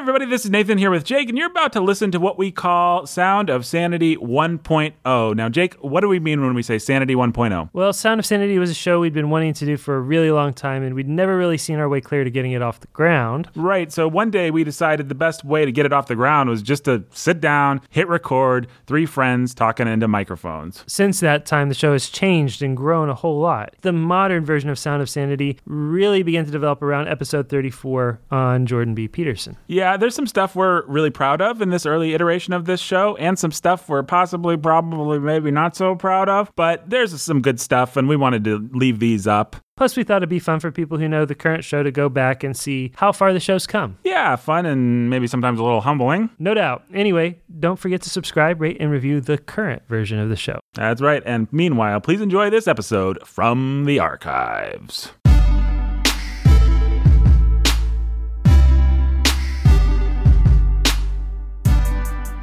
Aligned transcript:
everybody, 0.00 0.24
this 0.24 0.46
is 0.46 0.50
Nathan 0.50 0.78
here 0.78 0.90
with 0.90 1.04
Jake, 1.04 1.28
and 1.28 1.36
you're 1.36 1.50
about 1.50 1.74
to 1.74 1.80
listen 1.80 2.10
to 2.10 2.18
what 2.18 2.38
we 2.38 2.50
call 2.50 3.04
Sound 3.04 3.50
of 3.50 3.66
Sanity 3.66 4.16
1.0. 4.16 5.36
Now, 5.36 5.48
Jake, 5.50 5.74
what 5.74 6.00
do 6.00 6.08
we 6.08 6.18
mean 6.18 6.40
when 6.40 6.54
we 6.54 6.62
say 6.62 6.78
Sanity 6.78 7.14
1.0? 7.14 7.68
Well, 7.74 7.92
Sound 7.92 8.18
of 8.18 8.24
Sanity 8.24 8.58
was 8.58 8.70
a 8.70 8.74
show 8.74 9.00
we'd 9.00 9.12
been 9.12 9.28
wanting 9.28 9.52
to 9.52 9.66
do 9.66 9.76
for 9.76 9.96
a 9.96 10.00
really 10.00 10.30
long 10.30 10.54
time, 10.54 10.82
and 10.82 10.94
we'd 10.94 11.06
never 11.06 11.36
really 11.36 11.58
seen 11.58 11.78
our 11.78 11.86
way 11.86 12.00
clear 12.00 12.24
to 12.24 12.30
getting 12.30 12.52
it 12.52 12.62
off 12.62 12.80
the 12.80 12.86
ground. 12.86 13.50
Right, 13.54 13.92
so 13.92 14.08
one 14.08 14.30
day 14.30 14.50
we 14.50 14.64
decided 14.64 15.10
the 15.10 15.14
best 15.14 15.44
way 15.44 15.66
to 15.66 15.70
get 15.70 15.84
it 15.84 15.92
off 15.92 16.06
the 16.06 16.16
ground 16.16 16.48
was 16.48 16.62
just 16.62 16.86
to 16.86 17.04
sit 17.10 17.38
down, 17.38 17.82
hit 17.90 18.08
record, 18.08 18.68
three 18.86 19.04
friends 19.04 19.52
talking 19.52 19.86
into 19.86 20.08
microphones. 20.08 20.82
Since 20.86 21.20
that 21.20 21.44
time, 21.44 21.68
the 21.68 21.74
show 21.74 21.92
has 21.92 22.08
changed 22.08 22.62
and 22.62 22.74
grown 22.74 23.10
a 23.10 23.14
whole 23.14 23.38
lot. 23.38 23.74
The 23.82 23.92
modern 23.92 24.46
version 24.46 24.70
of 24.70 24.78
Sound 24.78 25.02
of 25.02 25.10
Sanity 25.10 25.58
really 25.66 26.22
began 26.22 26.46
to 26.46 26.50
develop 26.50 26.80
around 26.80 27.08
episode 27.08 27.50
34 27.50 28.18
on 28.30 28.64
Jordan 28.64 28.94
B. 28.94 29.06
Peterson. 29.06 29.58
Yeah, 29.66 29.89
there's 29.96 30.14
some 30.14 30.26
stuff 30.26 30.54
we're 30.54 30.84
really 30.86 31.10
proud 31.10 31.40
of 31.40 31.62
in 31.62 31.70
this 31.70 31.86
early 31.86 32.14
iteration 32.14 32.52
of 32.52 32.64
this 32.64 32.80
show, 32.80 33.16
and 33.16 33.38
some 33.38 33.52
stuff 33.52 33.88
we're 33.88 34.02
possibly, 34.02 34.56
probably, 34.56 35.18
maybe 35.18 35.50
not 35.50 35.76
so 35.76 35.94
proud 35.94 36.28
of, 36.28 36.52
but 36.56 36.88
there's 36.88 37.20
some 37.20 37.40
good 37.40 37.60
stuff, 37.60 37.96
and 37.96 38.08
we 38.08 38.16
wanted 38.16 38.44
to 38.44 38.68
leave 38.72 38.98
these 38.98 39.26
up. 39.26 39.56
Plus, 39.76 39.96
we 39.96 40.04
thought 40.04 40.18
it'd 40.18 40.28
be 40.28 40.38
fun 40.38 40.60
for 40.60 40.70
people 40.70 40.98
who 40.98 41.08
know 41.08 41.24
the 41.24 41.34
current 41.34 41.64
show 41.64 41.82
to 41.82 41.90
go 41.90 42.10
back 42.10 42.44
and 42.44 42.54
see 42.54 42.92
how 42.96 43.12
far 43.12 43.32
the 43.32 43.40
show's 43.40 43.66
come. 43.66 43.96
Yeah, 44.04 44.36
fun 44.36 44.66
and 44.66 45.08
maybe 45.08 45.26
sometimes 45.26 45.58
a 45.58 45.62
little 45.62 45.80
humbling. 45.80 46.28
No 46.38 46.52
doubt. 46.52 46.84
Anyway, 46.92 47.40
don't 47.58 47.78
forget 47.78 48.02
to 48.02 48.10
subscribe, 48.10 48.60
rate, 48.60 48.76
and 48.78 48.90
review 48.90 49.22
the 49.22 49.38
current 49.38 49.82
version 49.88 50.18
of 50.18 50.28
the 50.28 50.36
show. 50.36 50.60
That's 50.74 51.00
right, 51.00 51.22
and 51.24 51.48
meanwhile, 51.50 52.00
please 52.00 52.20
enjoy 52.20 52.50
this 52.50 52.68
episode 52.68 53.26
from 53.26 53.86
the 53.86 53.98
archives. 53.98 55.12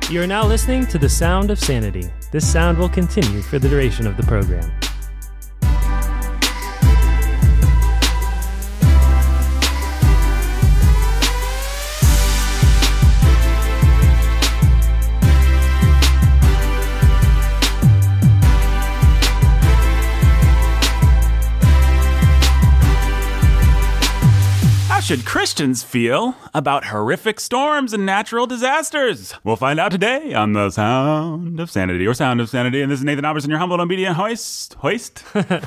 You 0.10 0.22
are 0.22 0.28
now 0.28 0.48
listening 0.48 0.86
to 0.86 0.98
The 0.98 1.10
Sound 1.10 1.52
of 1.52 1.59
Sanity. 1.59 2.08
This 2.31 2.50
sound 2.50 2.78
will 2.78 2.88
continue 2.88 3.42
for 3.42 3.59
the 3.59 3.68
duration 3.68 4.08
of 4.08 4.16
the 4.16 4.23
program. 4.23 4.72
Should 25.08 25.23
Christians 25.25 25.83
feel 25.83 26.36
about 26.53 26.83
horrific 26.88 27.39
storms 27.39 27.94
and 27.94 28.05
natural 28.05 28.45
disasters? 28.45 29.33
We'll 29.41 29.55
find 29.55 29.80
out 29.80 29.89
today 29.89 30.33
on 30.33 30.52
the 30.52 30.69
Sound 30.69 31.61
of 31.61 31.72
Sanity 31.72 32.05
or 32.05 32.13
Sound 32.13 32.41
of 32.41 32.50
Sanity. 32.50 32.81
And 32.81 32.91
this 32.91 33.00
is 33.00 33.05
Nathan 33.05 33.23
Alberson, 33.23 33.50
your 33.50 33.58
humble 33.58 33.75
and 33.75 33.83
obedient 33.83 34.17
hoist. 34.17 34.73
Hoist? 34.73 35.23
and 35.33 35.63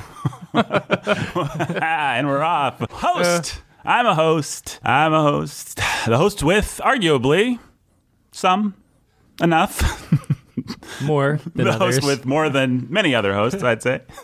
we're 2.27 2.43
off. 2.43 2.87
Host. 2.91 3.63
I'm 3.83 4.05
a 4.05 4.13
host. 4.13 4.79
I'm 4.83 5.11
a 5.11 5.23
host. 5.23 5.77
The 6.05 6.17
host 6.17 6.43
with, 6.43 6.79
arguably, 6.83 7.57
some, 8.31 8.75
enough. 9.41 10.29
More 11.03 11.39
than 11.55 11.65
the 11.65 11.71
others. 11.71 11.95
host 11.97 12.05
with 12.05 12.25
more 12.25 12.49
than 12.49 12.87
many 12.89 13.15
other 13.15 13.33
hosts, 13.33 13.63
I'd 13.63 13.81
say. 13.81 14.01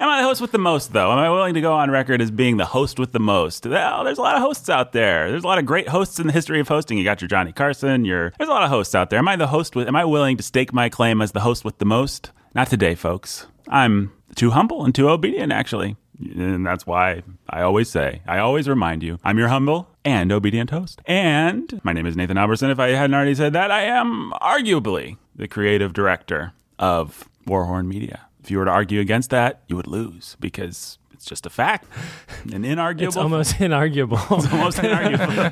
Am 0.00 0.08
I 0.08 0.20
the 0.22 0.26
host 0.26 0.40
with 0.40 0.52
the 0.52 0.58
most, 0.58 0.92
though? 0.92 1.12
Am 1.12 1.18
I 1.18 1.30
willing 1.30 1.54
to 1.54 1.60
go 1.60 1.72
on 1.74 1.90
record 1.90 2.22
as 2.22 2.30
being 2.30 2.56
the 2.56 2.64
host 2.64 2.98
with 2.98 3.12
the 3.12 3.20
most? 3.20 3.66
Well, 3.66 4.04
there's 4.04 4.18
a 4.18 4.22
lot 4.22 4.36
of 4.36 4.42
hosts 4.42 4.68
out 4.68 4.92
there. 4.92 5.30
There's 5.30 5.44
a 5.44 5.46
lot 5.46 5.58
of 5.58 5.66
great 5.66 5.88
hosts 5.88 6.18
in 6.18 6.26
the 6.26 6.32
history 6.32 6.60
of 6.60 6.68
hosting. 6.68 6.96
You 6.98 7.04
got 7.04 7.20
your 7.20 7.28
Johnny 7.28 7.52
Carson. 7.52 8.04
Your 8.04 8.30
there's 8.38 8.48
a 8.48 8.52
lot 8.52 8.62
of 8.62 8.70
hosts 8.70 8.94
out 8.94 9.10
there. 9.10 9.18
Am 9.18 9.28
I 9.28 9.36
the 9.36 9.48
host 9.48 9.76
with? 9.76 9.88
Am 9.88 9.96
I 9.96 10.04
willing 10.04 10.36
to 10.36 10.42
stake 10.42 10.72
my 10.72 10.88
claim 10.88 11.20
as 11.20 11.32
the 11.32 11.40
host 11.40 11.64
with 11.64 11.78
the 11.78 11.84
most? 11.84 12.30
Not 12.54 12.68
today, 12.68 12.94
folks. 12.94 13.46
I'm 13.68 14.12
too 14.34 14.50
humble 14.50 14.84
and 14.84 14.94
too 14.94 15.08
obedient, 15.08 15.52
actually. 15.52 15.96
And 16.20 16.66
that's 16.66 16.86
why 16.86 17.22
I 17.48 17.62
always 17.62 17.88
say, 17.88 18.20
I 18.26 18.38
always 18.38 18.68
remind 18.68 19.02
you, 19.02 19.18
I'm 19.24 19.38
your 19.38 19.48
humble 19.48 19.88
and 20.04 20.30
obedient 20.30 20.68
host. 20.70 21.00
And 21.06 21.80
my 21.82 21.92
name 21.94 22.06
is 22.06 22.14
Nathan 22.16 22.36
Alberson. 22.36 22.68
If 22.70 22.78
I 22.78 22.88
hadn't 22.88 23.14
already 23.14 23.34
said 23.34 23.54
that, 23.54 23.70
I 23.70 23.82
am 23.84 24.32
arguably 24.42 25.16
the 25.40 25.48
creative 25.48 25.94
director 25.94 26.52
of 26.78 27.26
Warhorn 27.46 27.86
Media. 27.88 28.26
If 28.44 28.50
you 28.50 28.58
were 28.58 28.66
to 28.66 28.70
argue 28.70 29.00
against 29.00 29.30
that, 29.30 29.62
you 29.68 29.76
would 29.76 29.86
lose 29.86 30.36
because 30.38 30.98
it's 31.14 31.24
just 31.24 31.46
a 31.46 31.50
fact. 31.50 31.86
An 32.52 32.62
inarguable 32.62 33.06
It's 33.06 33.16
almost 33.16 33.54
inarguable. 33.54 34.20
almost 34.52 34.76
inarguable. 34.78 35.50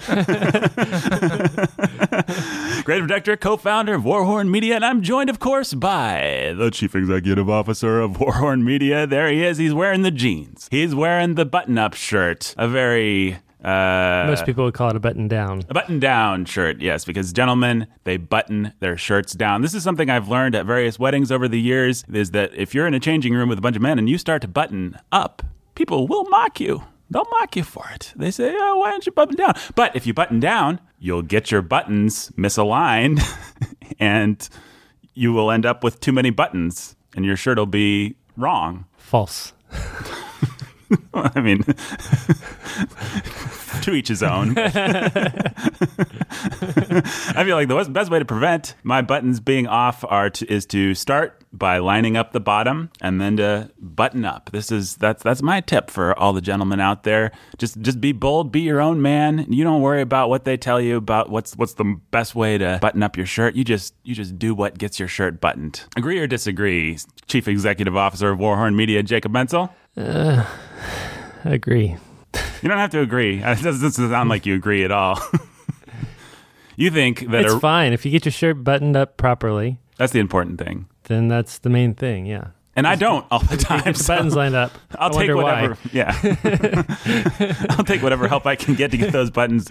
Creative 2.85 3.09
director, 3.09 3.35
co-founder 3.39 3.95
of 3.95 4.03
Warhorn 4.03 4.51
Media, 4.51 4.75
and 4.77 4.85
I'm 4.85 5.01
joined, 5.01 5.31
of 5.31 5.39
course, 5.39 5.73
by 5.73 6.53
the 6.55 6.71
chief 6.71 6.95
executive 6.95 7.49
officer 7.49 7.99
of 8.03 8.19
Warhorn 8.19 8.63
Media. 8.63 9.07
There 9.07 9.31
he 9.31 9.43
is. 9.43 9.57
He's 9.57 9.73
wearing 9.73 10.03
the 10.03 10.11
jeans. 10.11 10.69
He's 10.71 10.95
wearing 10.95 11.35
the 11.35 11.47
button-up 11.47 11.95
shirt. 11.95 12.55
A 12.59 12.69
very 12.69 13.39
uh, 13.65 14.25
Most 14.29 14.47
people 14.47 14.65
would 14.65 14.75
call 14.75 14.91
it 14.91 14.97
a 14.97 15.01
button 15.01 15.29
down. 15.29 15.63
a 15.69 15.75
button 15.75 15.99
down 15.99 16.45
shirt, 16.45 16.81
yes, 16.81 17.05
because 17.05 17.33
gentlemen, 17.33 17.87
they 18.05 18.17
button 18.17 18.73
their 18.81 18.97
shirts 18.97 19.33
down. 19.33 19.63
This 19.63 19.75
is 19.75 19.83
something 19.83 20.09
I've 20.11 20.29
learned 20.29 20.55
at 20.55 20.65
various 20.67 20.99
weddings 20.99 21.33
over 21.33 21.49
the 21.49 21.61
years 21.61 22.05
is 22.13 22.31
that 22.33 22.55
if 22.55 22.75
you're 22.75 22.87
in 22.87 22.95
a 22.95 23.01
changing 23.01 23.35
room 23.35 23.49
with 23.49 23.59
a 23.59 23.63
bunch 23.63 23.77
of 23.77 23.83
men 23.83 23.99
and 23.99 24.09
you 24.09 24.19
start 24.19 24.43
to 24.43 24.49
button 24.49 24.97
up, 25.11 25.43
people 25.75 26.07
will 26.07 26.25
mock 26.29 26.61
you. 26.61 26.83
They'll 27.11 27.27
mock 27.41 27.57
you 27.57 27.63
for 27.65 27.87
it. 27.95 28.13
They 28.17 28.31
say, 28.31 28.55
oh, 28.55 28.77
why 28.77 28.91
don't 28.91 29.07
you 29.07 29.13
button 29.13 29.35
down? 29.35 29.55
But 29.75 29.97
if 29.97 30.07
you 30.07 30.13
button 30.13 30.41
down, 30.41 30.79
you'll 30.99 31.23
get 31.23 31.51
your 31.51 31.63
buttons 31.63 32.31
misaligned 32.37 33.23
and 33.99 34.47
you 35.15 35.33
will 35.33 35.51
end 35.51 35.65
up 35.67 35.83
with 35.83 36.01
too 36.01 36.13
many 36.13 36.31
buttons 36.31 36.97
and 37.17 37.25
your 37.25 37.35
shirt 37.37 37.57
will 37.59 37.67
be 37.67 38.15
wrong. 38.37 38.85
False. 38.99 39.53
I 41.15 41.41
mean, 41.41 41.63
to 43.83 43.93
each 43.93 44.09
his 44.09 44.23
own. 44.23 44.57
I 44.59 44.71
feel 47.45 47.57
like 47.57 47.69
the 47.69 47.77
best- 47.77 47.93
best 47.93 48.11
way 48.11 48.19
to 48.19 48.25
prevent 48.25 48.75
my 48.83 49.03
buttons 49.03 49.41
being 49.41 49.67
off 49.67 50.05
are 50.09 50.31
to, 50.31 50.53
is 50.53 50.67
to 50.67 50.95
start 50.95 51.43
by 51.53 51.79
lining 51.79 52.17
up 52.17 52.33
the 52.33 52.41
bottom 52.41 52.91
and 53.01 53.21
then 53.21 53.37
to 53.39 53.71
button 53.79 54.25
up. 54.25 54.51
This 54.53 54.71
is 54.71 54.97
that's 54.97 55.23
that's 55.23 55.43
my 55.43 55.61
tip 55.61 55.91
for 55.91 56.19
all 56.19 56.33
the 56.33 56.41
gentlemen 56.41 56.81
out 56.81 57.05
there. 57.05 57.33
Just 57.59 57.81
just 57.81 58.01
be 58.01 58.13
bold, 58.13 58.53
be 58.53 58.61
your 58.61 58.81
own 58.81 59.01
man. 59.03 59.47
You 59.51 59.65
don't 59.65 59.83
worry 59.83 60.03
about 60.03 60.29
what 60.29 60.45
they 60.45 60.57
tell 60.57 60.81
you 60.81 60.97
about 60.97 61.31
what's 61.31 61.57
what's 61.57 61.75
the 61.75 61.99
best 62.11 62.35
way 62.35 62.59
to 62.59 62.79
button 62.81 63.03
up 63.03 63.17
your 63.17 63.27
shirt. 63.27 63.55
You 63.55 63.65
just 63.65 63.95
you 64.05 64.15
just 64.15 64.39
do 64.39 64.55
what 64.55 64.79
gets 64.79 64.99
your 64.99 65.09
shirt 65.09 65.41
buttoned. 65.41 65.85
Agree 65.97 66.19
or 66.19 66.27
disagree? 66.27 66.99
Chief 67.27 67.49
Executive 67.49 67.97
Officer 67.97 68.31
of 68.31 68.39
Warhorn 68.39 68.75
Media, 68.75 69.03
Jacob 69.03 69.33
Mentzel. 69.33 69.71
Uh, 69.97 70.45
Agree. 71.45 71.97
You 72.63 72.69
don't 72.69 72.79
have 72.79 72.91
to 72.91 73.01
agree. 73.01 73.43
It 73.45 73.63
doesn't 73.63 73.93
sound 73.93 74.29
like 74.29 74.47
you 74.47 74.55
agree 74.55 74.85
at 74.85 74.91
all. 74.91 75.21
you 76.77 76.91
think 76.91 77.31
that 77.31 77.45
It's 77.45 77.55
a, 77.55 77.61
fine. 77.61 77.93
If 77.93 78.05
you 78.05 78.11
get 78.11 78.25
your 78.25 78.33
shirt 78.33 78.63
buttoned 78.65 78.97
up 78.97 79.17
properly, 79.17 79.79
that's 79.97 80.13
the 80.13 80.21
important 80.21 80.59
thing. 80.59 80.87
then 81.05 81.29
that's 81.29 81.59
the 81.59 81.71
main 81.71 81.95
thing. 81.95 82.27
Yeah. 82.27 82.49
And 82.79 82.87
I 82.87 82.95
don't 82.95 83.27
all 83.29 83.41
the 83.41 83.57
time. 83.71 83.93
The 83.93 83.99
so 83.99 84.15
buttons 84.15 84.37
lined 84.37 84.55
up. 84.55 84.71
I'll 84.99 85.09
I 85.09 85.27
take 85.27 85.35
wonder 85.35 85.37
whatever. 85.37 85.75
Why. 85.75 85.91
Yeah, 85.93 87.67
I'll 87.71 87.85
take 87.85 88.03
whatever 88.05 88.29
help 88.29 88.47
I 88.47 88.55
can 88.55 88.75
get 88.77 88.93
to 88.93 88.97
get 88.97 89.11
those 89.13 89.31
buttons, 89.31 89.69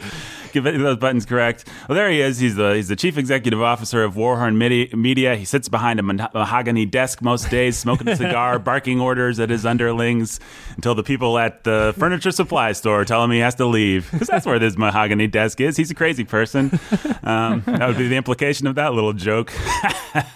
get 0.51 0.62
those 0.63 0.97
buttons 0.97 1.25
correct. 1.25 1.69
Well, 1.88 1.95
there 1.95 2.09
he 2.09 2.19
is. 2.19 2.40
He's 2.40 2.56
the 2.57 2.75
he's 2.75 2.90
the 2.90 2.97
chief 2.97 3.18
executive 3.18 3.62
officer 3.62 4.03
of 4.03 4.16
Warhorn 4.16 4.57
Medi- 4.57 4.94
Media. 4.94 5.38
He 5.38 5.45
sits 5.45 5.69
behind 5.69 6.01
a 6.01 6.03
mahogany 6.03 6.85
desk 6.85 7.22
most 7.22 7.50
days, 7.50 7.78
smoking 7.78 8.09
a 8.09 8.16
cigar, 8.18 8.59
barking 8.59 9.00
orders 9.00 9.39
at 9.39 9.50
his 9.50 9.66
underlings 9.66 10.41
until 10.75 10.94
the 10.94 11.03
people 11.03 11.38
at 11.38 11.63
the 11.63 11.94
furniture 11.97 12.31
supply 12.31 12.74
store 12.74 13.06
tell 13.06 13.24
him 13.24 13.31
he 13.31 13.39
has 13.39 13.56
to 13.56 13.66
leave 13.66 14.12
because 14.12 14.28
that's 14.28 14.45
where 14.45 14.59
this 14.59 14.78
mahogany 14.78 15.28
desk 15.28 15.62
is. 15.62 15.78
He's 15.78 15.91
a 15.91 15.95
crazy 15.95 16.25
person. 16.25 16.78
Um, 17.24 17.63
that 17.68 17.88
would 17.88 17.98
be 17.98 18.09
the 18.09 18.18
implication 18.18 18.68
of 18.68 18.75
that 18.75 18.94
little 18.94 19.13
joke. 19.13 19.54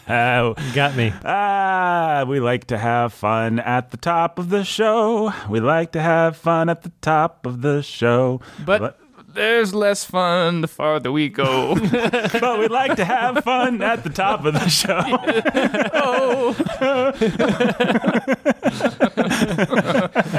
Got 0.08 0.96
me. 0.96 1.14
Ah, 1.26 2.24
we 2.28 2.40
like 2.40 2.61
to 2.68 2.78
have 2.78 3.14
fun 3.14 3.60
at 3.60 3.92
the 3.92 3.98
top 3.98 4.40
of 4.40 4.50
the 4.50 4.64
show. 4.64 5.34
We 5.50 5.60
like 5.60 5.92
to 5.94 6.02
have 6.02 6.38
fun 6.38 6.70
at 6.70 6.84
the 6.84 6.92
top 7.02 7.46
of 7.46 7.62
the 7.62 7.82
show. 7.82 8.42
But 8.66 9.01
there's 9.34 9.74
less 9.74 10.04
fun 10.04 10.62
the 10.62 10.68
farther 10.68 11.12
we 11.12 11.30
go. 11.30 11.76
but 11.92 12.60
we 12.60 12.68
like 12.68 12.96
to 12.98 13.06
have 13.06 13.44
fun 13.44 13.82
at 13.82 14.04
the 14.04 14.10
top 14.10 14.46
of 14.46 14.54
the 14.54 14.68
show. 14.70 15.02
oh, 15.94 16.56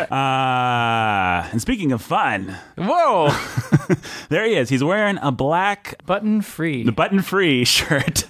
Ah, 0.11 1.49
And 1.53 1.61
speaking 1.61 1.93
of 1.93 2.03
fun, 2.03 2.57
Whoa! 2.77 3.31
there 4.29 4.45
he 4.45 4.55
is. 4.57 4.69
He's 4.69 4.85
wearing 4.85 5.19
a 5.23 5.33
black 5.33 5.95
Button 6.07 6.43
free. 6.43 6.83
the 6.83 6.93
button 6.93 7.23
free 7.23 7.65
shirt. 7.65 8.25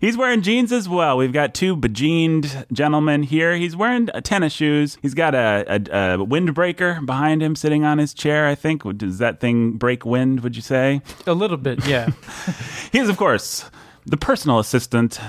He's 0.00 0.16
wearing 0.16 0.42
jeans 0.42 0.72
as 0.72 0.88
well. 0.88 1.16
We've 1.16 1.32
got 1.32 1.54
two 1.54 1.76
bejeaned 1.76 2.66
gentlemen 2.72 3.22
here. 3.24 3.56
He's 3.56 3.76
wearing 3.76 4.08
uh, 4.10 4.20
tennis 4.20 4.52
shoes. 4.52 4.98
He's 5.02 5.14
got 5.14 5.34
a, 5.34 5.64
a, 5.68 6.14
a 6.14 6.18
windbreaker 6.26 7.04
behind 7.04 7.42
him 7.42 7.56
sitting 7.56 7.84
on 7.84 7.98
his 7.98 8.14
chair, 8.14 8.46
I 8.46 8.54
think. 8.54 8.82
Does 8.98 9.18
that 9.18 9.40
thing 9.40 9.72
break 9.72 10.03
wind, 10.06 10.40
would 10.40 10.56
you 10.56 10.62
say? 10.62 11.02
A 11.26 11.34
little 11.34 11.56
bit, 11.56 11.86
yeah. 11.86 12.10
He 12.92 12.98
is, 12.98 13.08
of 13.08 13.16
course, 13.16 13.70
the 14.06 14.16
personal 14.16 14.58
assistant. 14.58 15.20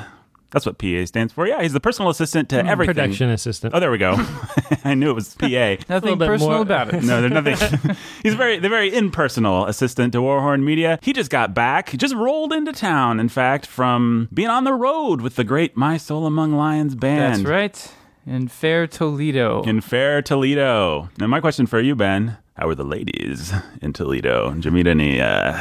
That's 0.51 0.65
what 0.65 0.77
PA 0.77 1.03
stands 1.05 1.33
for. 1.33 1.47
Yeah, 1.47 1.61
he's 1.61 1.73
the 1.73 1.79
personal 1.81 2.09
assistant 2.09 2.47
to 2.49 2.57
mm, 2.57 2.67
everything. 2.67 2.93
Production 2.93 3.29
assistant. 3.29 3.73
Oh, 3.75 3.79
there 3.79 3.91
we 3.91 3.97
go. 3.97 4.15
I 4.85 4.93
knew 4.93 5.09
it 5.09 5.13
was 5.13 5.35
PA. 5.35 5.75
Nothing 5.89 6.17
personal 6.17 6.53
more- 6.53 6.61
about 6.61 6.93
it. 6.93 7.03
No, 7.03 7.21
there's 7.21 7.33
nothing. 7.33 7.95
He's 8.23 8.35
very 8.35 8.59
the 8.59 8.69
very 8.69 8.95
impersonal 8.95 9.65
assistant 9.65 10.13
to 10.13 10.19
Warhorn 10.19 10.63
Media. 10.63 10.99
He 11.01 11.11
just 11.11 11.29
got 11.29 11.53
back. 11.53 11.89
He 11.89 11.97
just 11.97 12.15
rolled 12.15 12.53
into 12.53 12.71
town, 12.71 13.19
in 13.19 13.27
fact, 13.27 13.65
from 13.65 14.29
being 14.33 14.47
on 14.49 14.63
the 14.63 14.73
road 14.73 15.21
with 15.21 15.35
the 15.35 15.43
great 15.43 15.75
My 15.75 15.97
Soul 15.97 16.25
Among 16.25 16.53
Lions 16.53 16.95
band. 16.95 17.45
That's 17.45 17.49
right. 17.49 17.93
In 18.25 18.47
fair 18.47 18.87
Toledo. 18.87 19.63
In 19.63 19.81
fair 19.81 20.21
Toledo. 20.21 21.09
Now, 21.17 21.27
my 21.27 21.41
question 21.41 21.65
for 21.65 21.79
you, 21.81 21.95
Ben: 21.95 22.37
How 22.57 22.67
were 22.67 22.75
the 22.75 22.85
ladies 22.85 23.51
in 23.81 23.91
Toledo? 23.91 24.53
Did 24.53 24.63
you 24.63 24.71
meet 24.71 24.87
any 24.87 25.19
uh, 25.19 25.57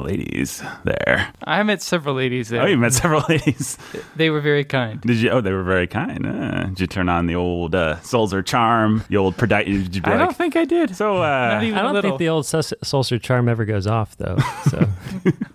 ladies 0.00 0.62
there? 0.84 1.30
I 1.44 1.62
met 1.64 1.82
several 1.82 2.14
ladies 2.14 2.48
there. 2.48 2.62
Oh, 2.62 2.66
you 2.66 2.78
met 2.78 2.94
several 2.94 3.22
ladies. 3.28 3.76
They 4.16 4.30
were 4.30 4.40
very 4.40 4.64
kind. 4.64 5.02
Did 5.02 5.18
you? 5.18 5.28
Oh, 5.28 5.42
they 5.42 5.52
were 5.52 5.62
very 5.64 5.86
kind. 5.86 6.24
Uh, 6.24 6.64
did 6.68 6.80
you 6.80 6.86
turn 6.86 7.10
on 7.10 7.26
the 7.26 7.34
old 7.34 7.74
uh, 7.74 8.00
Sulzer 8.00 8.42
charm? 8.42 9.04
The 9.10 9.18
old 9.18 9.36
Perdite? 9.36 9.66
Did 9.66 9.94
you 9.94 10.00
be 10.00 10.06
I 10.10 10.12
like, 10.16 10.20
don't 10.28 10.36
think 10.36 10.56
I 10.56 10.64
did. 10.64 10.96
so? 10.96 11.18
Uh, 11.22 11.50
Not 11.56 11.62
even 11.62 11.76
I 11.76 11.80
a 11.80 11.82
don't 11.84 11.92
little. 11.92 12.10
think 12.12 12.18
the 12.20 12.28
old 12.30 12.46
sus- 12.46 12.72
Sulzer 12.82 13.18
charm 13.18 13.46
ever 13.46 13.66
goes 13.66 13.86
off, 13.86 14.16
though. 14.16 14.38
So 14.70 14.88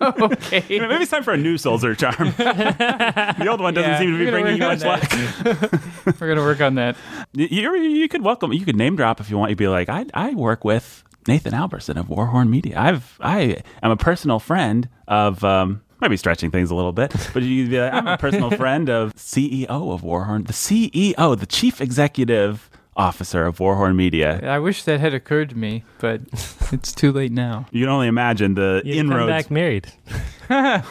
okay. 0.00 0.62
Maybe 0.70 0.94
it's 1.02 1.10
time 1.10 1.24
for 1.24 1.32
a 1.32 1.36
new 1.36 1.58
Sulzer 1.58 1.96
charm. 1.96 2.30
the 2.36 3.46
old 3.50 3.60
one 3.60 3.74
doesn't 3.74 3.90
Yeah, 3.90 3.98
seem 3.98 4.12
to 4.12 4.24
be 4.24 4.30
bringing 4.30 4.52
you 4.52 4.58
much 4.62 4.84
luck. 4.84 5.02
We're 6.20 6.28
gonna 6.28 6.42
work 6.46 6.60
on 6.60 6.76
that. 6.76 6.96
You, 7.32 7.48
you 7.50 7.74
you 7.74 8.08
could 8.08 8.22
welcome. 8.22 8.52
You 8.52 8.64
could 8.64 8.76
name 8.76 8.94
drop 8.94 9.18
if 9.18 9.30
you 9.30 9.36
want. 9.36 9.50
You'd 9.50 9.58
be 9.58 9.66
like, 9.66 9.88
I 9.88 10.06
I 10.14 10.32
work 10.34 10.64
with 10.64 10.75
Nathan 11.28 11.54
Alberson 11.54 11.98
of 11.98 12.06
Warhorn 12.08 12.48
Media. 12.48 12.78
I've 12.78 13.16
I 13.20 13.62
am 13.82 13.90
a 13.90 13.96
personal 13.96 14.38
friend 14.38 14.88
of. 15.08 15.42
Um, 15.44 15.82
might 16.00 16.08
be 16.08 16.16
stretching 16.18 16.50
things 16.50 16.70
a 16.70 16.74
little 16.74 16.92
bit, 16.92 17.10
but 17.32 17.42
you'd 17.42 17.70
be 17.70 17.80
like, 17.80 17.90
I'm 17.92 18.06
a 18.06 18.18
personal 18.18 18.50
friend 18.62 18.90
of 18.90 19.14
CEO 19.14 19.66
of 19.68 20.02
Warhorn, 20.02 20.46
the 20.46 20.52
CEO, 20.52 21.38
the 21.38 21.46
chief 21.46 21.80
executive 21.80 22.68
officer 22.94 23.46
of 23.46 23.58
Warhorn 23.60 23.96
Media. 23.96 24.40
I 24.46 24.58
wish 24.58 24.82
that 24.84 25.00
had 25.00 25.14
occurred 25.14 25.48
to 25.50 25.56
me, 25.56 25.84
but 25.98 26.20
it's 26.72 26.92
too 26.92 27.12
late 27.12 27.32
now. 27.32 27.64
You 27.70 27.80
can 27.84 27.88
only 27.88 28.08
imagine 28.08 28.54
the 28.56 28.82
you 28.84 28.96
come 29.02 29.10
inroads. 29.12 29.28
back 29.30 29.50
married. 29.50 29.90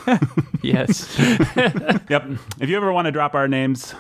Yes. 0.64 1.18
Yep. 1.18 2.24
If 2.60 2.70
you 2.70 2.76
ever 2.78 2.92
want 2.92 3.06
to 3.06 3.12
drop 3.12 3.36
our 3.36 3.48
names, 3.48 3.94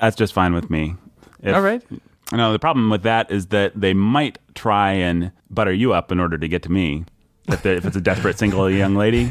that's 0.00 0.16
just 0.16 0.32
fine 0.32 0.52
with 0.54 0.68
me. 0.70 0.96
If- 1.42 1.54
All 1.54 1.62
right. 1.62 1.82
No, 2.32 2.52
the 2.52 2.58
problem 2.58 2.90
with 2.90 3.02
that 3.02 3.30
is 3.30 3.46
that 3.48 3.72
they 3.78 3.92
might 3.94 4.38
try 4.54 4.92
and 4.92 5.32
butter 5.50 5.72
you 5.72 5.92
up 5.92 6.12
in 6.12 6.20
order 6.20 6.38
to 6.38 6.48
get 6.48 6.62
to 6.64 6.70
me. 6.72 7.04
If, 7.48 7.62
they- 7.62 7.74
if 7.76 7.84
it's 7.84 7.96
a 7.96 8.00
desperate 8.00 8.38
single 8.38 8.70
young 8.70 8.94
lady, 8.94 9.28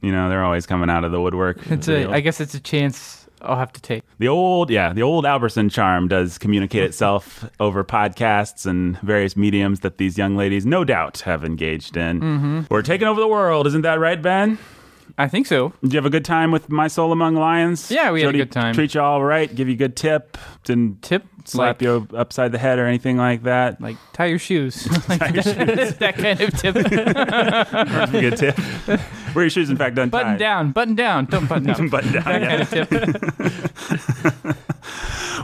you 0.00 0.10
know, 0.12 0.28
they're 0.28 0.42
always 0.44 0.66
coming 0.66 0.90
out 0.90 1.04
of 1.04 1.12
the 1.12 1.20
woodwork. 1.20 1.58
It's 1.70 1.88
a. 1.88 2.10
I 2.10 2.20
guess 2.20 2.40
it's 2.40 2.54
a 2.54 2.60
chance 2.60 3.28
I'll 3.40 3.56
have 3.56 3.72
to 3.74 3.80
take. 3.82 4.02
the 4.18 4.26
old, 4.28 4.70
yeah, 4.70 4.92
the 4.92 5.02
old 5.02 5.24
Alberson 5.26 5.68
charm 5.68 6.08
does 6.08 6.38
communicate 6.38 6.82
itself 6.84 7.44
over 7.60 7.82
podcasts 7.84 8.66
and 8.66 8.98
various 9.00 9.36
mediums 9.36 9.80
that 9.80 9.98
these 9.98 10.16
young 10.18 10.36
ladies, 10.36 10.64
no 10.66 10.84
doubt, 10.84 11.20
have 11.20 11.44
engaged 11.44 11.96
in. 11.96 12.20
Mm-hmm. 12.20 12.60
We're 12.70 12.82
taking 12.82 13.06
over 13.08 13.20
the 13.20 13.28
world, 13.28 13.66
isn't 13.68 13.82
that 13.82 13.98
right, 14.00 14.20
Ben? 14.20 14.58
I 15.18 15.28
think 15.28 15.46
so. 15.46 15.72
Did 15.82 15.92
you 15.92 15.96
have 15.98 16.06
a 16.06 16.10
good 16.10 16.24
time 16.24 16.50
with 16.50 16.70
My 16.70 16.88
Soul 16.88 17.12
Among 17.12 17.34
Lions? 17.34 17.90
Yeah, 17.90 18.10
we 18.10 18.22
had 18.22 18.34
a 18.34 18.38
good 18.38 18.52
time. 18.52 18.74
Treat 18.74 18.94
you 18.94 19.00
all 19.00 19.22
right, 19.22 19.52
give 19.54 19.68
you 19.68 19.74
a 19.74 19.76
good 19.76 19.96
tip, 19.96 20.38
didn't 20.64 21.02
Tip. 21.02 21.24
slap 21.44 21.76
like, 21.76 21.82
you 21.82 22.08
upside 22.14 22.52
the 22.52 22.58
head 22.58 22.78
or 22.78 22.86
anything 22.86 23.16
like 23.16 23.42
that. 23.42 23.80
Like 23.80 23.96
tie 24.12 24.26
your 24.26 24.38
shoes. 24.38 24.86
like 25.08 25.18
that 25.18 26.14
kind 26.16 26.40
of 26.40 26.56
tip. 26.58 26.76
a 28.14 28.20
good 28.20 28.36
tip. 28.36 28.58
Were 29.34 29.42
your 29.42 29.50
shoes, 29.50 29.70
in 29.70 29.76
fact, 29.76 29.98
untied? 29.98 30.10
button 30.10 30.38
down. 30.38 30.72
Button 30.72 30.94
down. 30.94 31.24
Don't 31.26 31.48
button 31.48 31.64
down. 31.64 31.88
Button 31.88 32.12
down. 32.12 32.24
that 32.24 32.40
yeah. 32.42 32.74
kind 32.84 32.92
of 33.82 34.42
tip. 34.42 34.56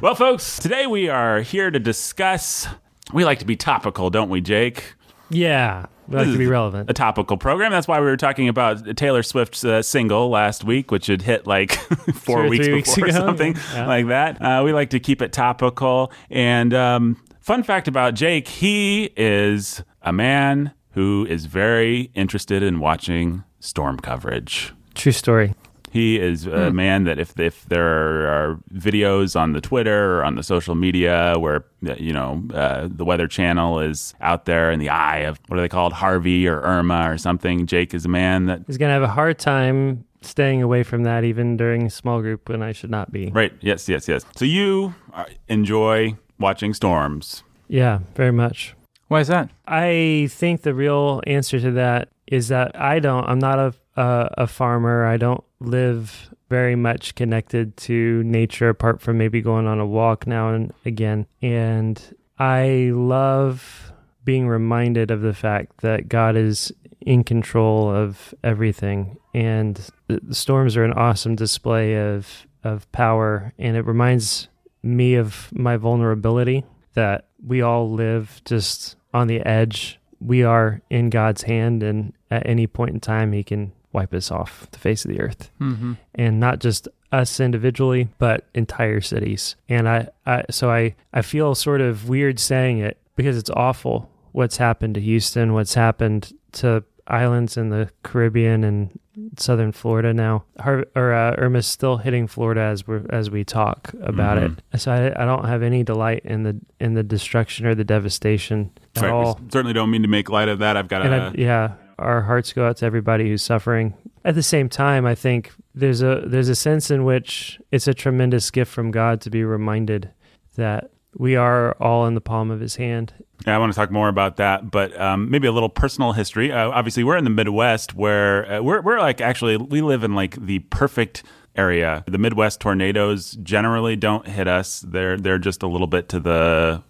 Well, 0.00 0.14
folks, 0.14 0.58
today 0.60 0.86
we 0.86 1.08
are 1.08 1.40
here 1.40 1.72
to 1.72 1.78
discuss. 1.80 2.68
We 3.12 3.24
like 3.24 3.40
to 3.40 3.44
be 3.44 3.56
topical, 3.56 4.10
don't 4.10 4.28
we, 4.28 4.40
Jake? 4.40 4.94
Yeah, 5.30 5.86
we 6.08 6.16
like 6.16 6.26
This 6.26 6.34
to 6.34 6.38
be 6.38 6.46
relevant. 6.46 6.88
A 6.88 6.94
topical 6.94 7.36
program. 7.36 7.70
That's 7.70 7.86
why 7.86 8.00
we 8.00 8.06
were 8.06 8.16
talking 8.16 8.48
about 8.48 8.96
Taylor 8.96 9.22
Swift's 9.22 9.64
uh, 9.64 9.82
single 9.82 10.30
last 10.30 10.64
week, 10.64 10.90
which 10.90 11.06
had 11.06 11.22
hit 11.22 11.46
like 11.46 11.72
four 12.14 12.44
Two 12.44 12.48
weeks 12.48 12.66
before 12.66 12.76
weeks 12.76 12.98
or 12.98 13.06
ago, 13.06 13.12
something 13.12 13.56
yeah. 13.74 13.86
like 13.86 14.08
that. 14.08 14.40
Uh, 14.40 14.62
we 14.64 14.72
like 14.72 14.90
to 14.90 15.00
keep 15.00 15.20
it 15.20 15.32
topical. 15.32 16.10
And 16.30 16.72
um, 16.72 17.22
fun 17.40 17.62
fact 17.62 17.88
about 17.88 18.14
Jake, 18.14 18.48
he 18.48 19.10
is 19.16 19.82
a 20.00 20.12
man 20.12 20.72
who 20.92 21.26
is 21.28 21.44
very 21.44 22.10
interested 22.14 22.62
in 22.62 22.80
watching 22.80 23.44
storm 23.60 23.98
coverage. 23.98 24.72
True 24.94 25.12
story. 25.12 25.54
He 25.90 26.18
is 26.18 26.46
a 26.46 26.70
man 26.70 27.04
that 27.04 27.18
if 27.18 27.38
if 27.38 27.64
there 27.66 28.26
are 28.28 28.58
videos 28.72 29.38
on 29.38 29.52
the 29.52 29.60
Twitter 29.60 30.18
or 30.18 30.24
on 30.24 30.34
the 30.34 30.42
social 30.42 30.74
media 30.74 31.34
where 31.38 31.64
you 31.80 32.12
know 32.12 32.42
uh, 32.54 32.88
the 32.90 33.04
Weather 33.04 33.26
Channel 33.26 33.80
is 33.80 34.14
out 34.20 34.44
there 34.44 34.70
in 34.70 34.80
the 34.80 34.88
eye 34.88 35.18
of 35.18 35.40
what 35.48 35.58
are 35.58 35.62
they 35.62 35.68
called 35.68 35.92
Harvey 35.92 36.46
or 36.46 36.60
Irma 36.60 37.10
or 37.10 37.18
something, 37.18 37.66
Jake 37.66 37.94
is 37.94 38.04
a 38.04 38.08
man 38.08 38.46
that 38.46 38.62
is 38.68 38.78
gonna 38.78 38.92
have 38.92 39.02
a 39.02 39.08
hard 39.08 39.38
time 39.38 40.04
staying 40.20 40.62
away 40.62 40.82
from 40.82 41.04
that, 41.04 41.24
even 41.24 41.56
during 41.56 41.86
a 41.86 41.90
small 41.90 42.20
group 42.20 42.48
when 42.48 42.62
I 42.62 42.72
should 42.72 42.90
not 42.90 43.12
be. 43.12 43.30
right. 43.30 43.52
Yes, 43.60 43.88
yes, 43.88 44.08
yes. 44.08 44.24
So 44.36 44.44
you 44.44 44.94
uh, 45.14 45.24
enjoy 45.48 46.16
watching 46.38 46.74
storms. 46.74 47.44
Yeah, 47.68 48.00
very 48.14 48.32
much. 48.32 48.74
Why 49.08 49.20
is 49.20 49.28
that? 49.28 49.50
I 49.66 50.28
think 50.30 50.62
the 50.62 50.74
real 50.74 51.22
answer 51.26 51.60
to 51.60 51.70
that 51.72 52.08
is 52.26 52.48
that 52.48 52.78
I 52.78 52.98
don't. 52.98 53.24
I'm 53.24 53.38
not 53.38 53.58
a 53.58 53.74
a, 53.96 54.34
a 54.38 54.46
farmer. 54.46 55.04
I 55.04 55.16
don't 55.16 55.42
live 55.60 56.34
very 56.48 56.76
much 56.76 57.14
connected 57.14 57.76
to 57.76 58.22
nature 58.24 58.68
apart 58.68 59.00
from 59.00 59.18
maybe 59.18 59.40
going 59.40 59.66
on 59.66 59.80
a 59.80 59.86
walk 59.86 60.26
now 60.26 60.54
and 60.54 60.72
again. 60.84 61.26
And 61.42 62.00
I 62.38 62.90
love 62.94 63.92
being 64.24 64.48
reminded 64.48 65.10
of 65.10 65.20
the 65.20 65.34
fact 65.34 65.80
that 65.82 66.08
God 66.08 66.36
is 66.36 66.72
in 67.00 67.24
control 67.24 67.90
of 67.90 68.34
everything 68.42 69.16
and 69.34 69.88
the 70.08 70.34
storms 70.34 70.76
are 70.76 70.84
an 70.84 70.92
awesome 70.92 71.36
display 71.36 71.96
of 71.96 72.46
of 72.64 72.90
power 72.90 73.52
and 73.58 73.76
it 73.76 73.86
reminds 73.86 74.48
me 74.82 75.14
of 75.14 75.48
my 75.52 75.76
vulnerability 75.76 76.64
that 76.94 77.28
we 77.44 77.62
all 77.62 77.90
live 77.90 78.40
just 78.44 78.96
on 79.14 79.26
the 79.26 79.40
edge. 79.46 79.98
We 80.20 80.42
are 80.42 80.82
in 80.90 81.10
God's 81.10 81.42
hand, 81.42 81.82
and 81.82 82.12
at 82.30 82.46
any 82.46 82.66
point 82.66 82.94
in 82.94 83.00
time, 83.00 83.32
He 83.32 83.44
can 83.44 83.72
wipe 83.92 84.12
us 84.14 84.30
off 84.30 84.68
the 84.70 84.78
face 84.78 85.04
of 85.04 85.10
the 85.10 85.20
earth. 85.20 85.50
Mm-hmm. 85.60 85.94
And 86.14 86.40
not 86.40 86.58
just 86.60 86.88
us 87.10 87.40
individually, 87.40 88.08
but 88.18 88.46
entire 88.54 89.00
cities. 89.00 89.56
And 89.68 89.88
I, 89.88 90.08
I 90.26 90.44
so 90.50 90.70
I, 90.70 90.94
I 91.12 91.22
feel 91.22 91.54
sort 91.54 91.80
of 91.80 92.08
weird 92.08 92.38
saying 92.38 92.78
it 92.78 92.98
because 93.16 93.36
it's 93.38 93.50
awful 93.50 94.10
what's 94.32 94.58
happened 94.58 94.94
to 94.96 95.00
Houston, 95.00 95.54
what's 95.54 95.74
happened 95.74 96.32
to 96.52 96.84
islands 97.06 97.56
in 97.56 97.70
the 97.70 97.88
Caribbean 98.02 98.62
and 98.62 98.90
southern 99.38 99.72
Florida 99.72 100.12
now. 100.12 100.44
Har- 100.60 100.84
or 100.94 101.14
uh, 101.14 101.34
Irma's 101.38 101.66
still 101.66 101.96
hitting 101.96 102.26
Florida 102.26 102.60
as 102.60 102.86
we 102.86 103.00
as 103.08 103.30
we 103.30 103.42
talk 103.44 103.90
about 104.02 104.36
Mhm. 104.36 104.58
it. 104.74 104.80
So 104.80 104.92
I, 104.92 105.22
I 105.22 105.24
don't 105.24 105.46
have 105.46 105.62
any 105.62 105.82
delight 105.82 106.20
in 106.26 106.42
the 106.42 106.60
in 106.78 106.92
the 106.92 107.02
destruction 107.02 107.64
or 107.64 107.74
the 107.74 107.84
devastation 107.84 108.70
at 108.96 109.02
Right, 109.02 109.08
we 109.08 109.14
all. 109.16 109.40
certainly 109.50 109.72
don't 109.72 109.90
mean 109.90 110.02
to 110.02 110.08
make 110.08 110.28
light 110.28 110.48
of 110.50 110.58
that. 110.58 110.76
I've 110.76 110.88
got 110.88 111.06
And 111.06 111.14
a 111.14 111.18
I, 111.18 111.32
yeah, 111.38 111.72
our 111.98 112.22
hearts 112.22 112.52
go 112.52 112.66
out 112.66 112.78
to 112.78 112.86
everybody 112.86 113.28
who's 113.28 113.42
suffering. 113.42 113.94
At 114.24 114.34
the 114.34 114.42
same 114.42 114.68
time, 114.68 115.06
I 115.06 115.14
think 115.14 115.52
there's 115.74 116.02
a 116.02 116.22
there's 116.26 116.48
a 116.48 116.54
sense 116.54 116.90
in 116.90 117.04
which 117.04 117.60
it's 117.70 117.88
a 117.88 117.94
tremendous 117.94 118.50
gift 118.50 118.72
from 118.72 118.90
God 118.90 119.20
to 119.22 119.30
be 119.30 119.44
reminded 119.44 120.10
that 120.56 120.90
we 121.16 121.36
are 121.36 121.72
all 121.80 122.06
in 122.06 122.14
the 122.14 122.20
palm 122.20 122.50
of 122.50 122.60
His 122.60 122.76
hand. 122.76 123.12
Yeah, 123.46 123.54
I 123.54 123.58
want 123.58 123.72
to 123.72 123.76
talk 123.76 123.90
more 123.90 124.08
about 124.08 124.36
that, 124.36 124.70
but 124.70 124.98
um, 125.00 125.30
maybe 125.30 125.46
a 125.46 125.52
little 125.52 125.68
personal 125.68 126.12
history. 126.12 126.52
Uh, 126.52 126.70
obviously, 126.70 127.04
we're 127.04 127.16
in 127.16 127.24
the 127.24 127.30
Midwest, 127.30 127.94
where 127.94 128.50
uh, 128.52 128.62
we're 128.62 128.80
we're 128.82 128.98
like 128.98 129.20
actually 129.20 129.56
we 129.56 129.80
live 129.80 130.04
in 130.04 130.14
like 130.14 130.34
the 130.44 130.58
perfect 130.58 131.22
area. 131.56 132.04
The 132.06 132.18
Midwest 132.18 132.60
tornadoes 132.60 133.32
generally 133.42 133.96
don't 133.96 134.26
hit 134.26 134.48
us. 134.48 134.80
They're 134.80 135.16
they're 135.16 135.38
just 135.38 135.62
a 135.62 135.66
little 135.66 135.86
bit 135.86 136.08
to 136.10 136.20
the 136.20 136.82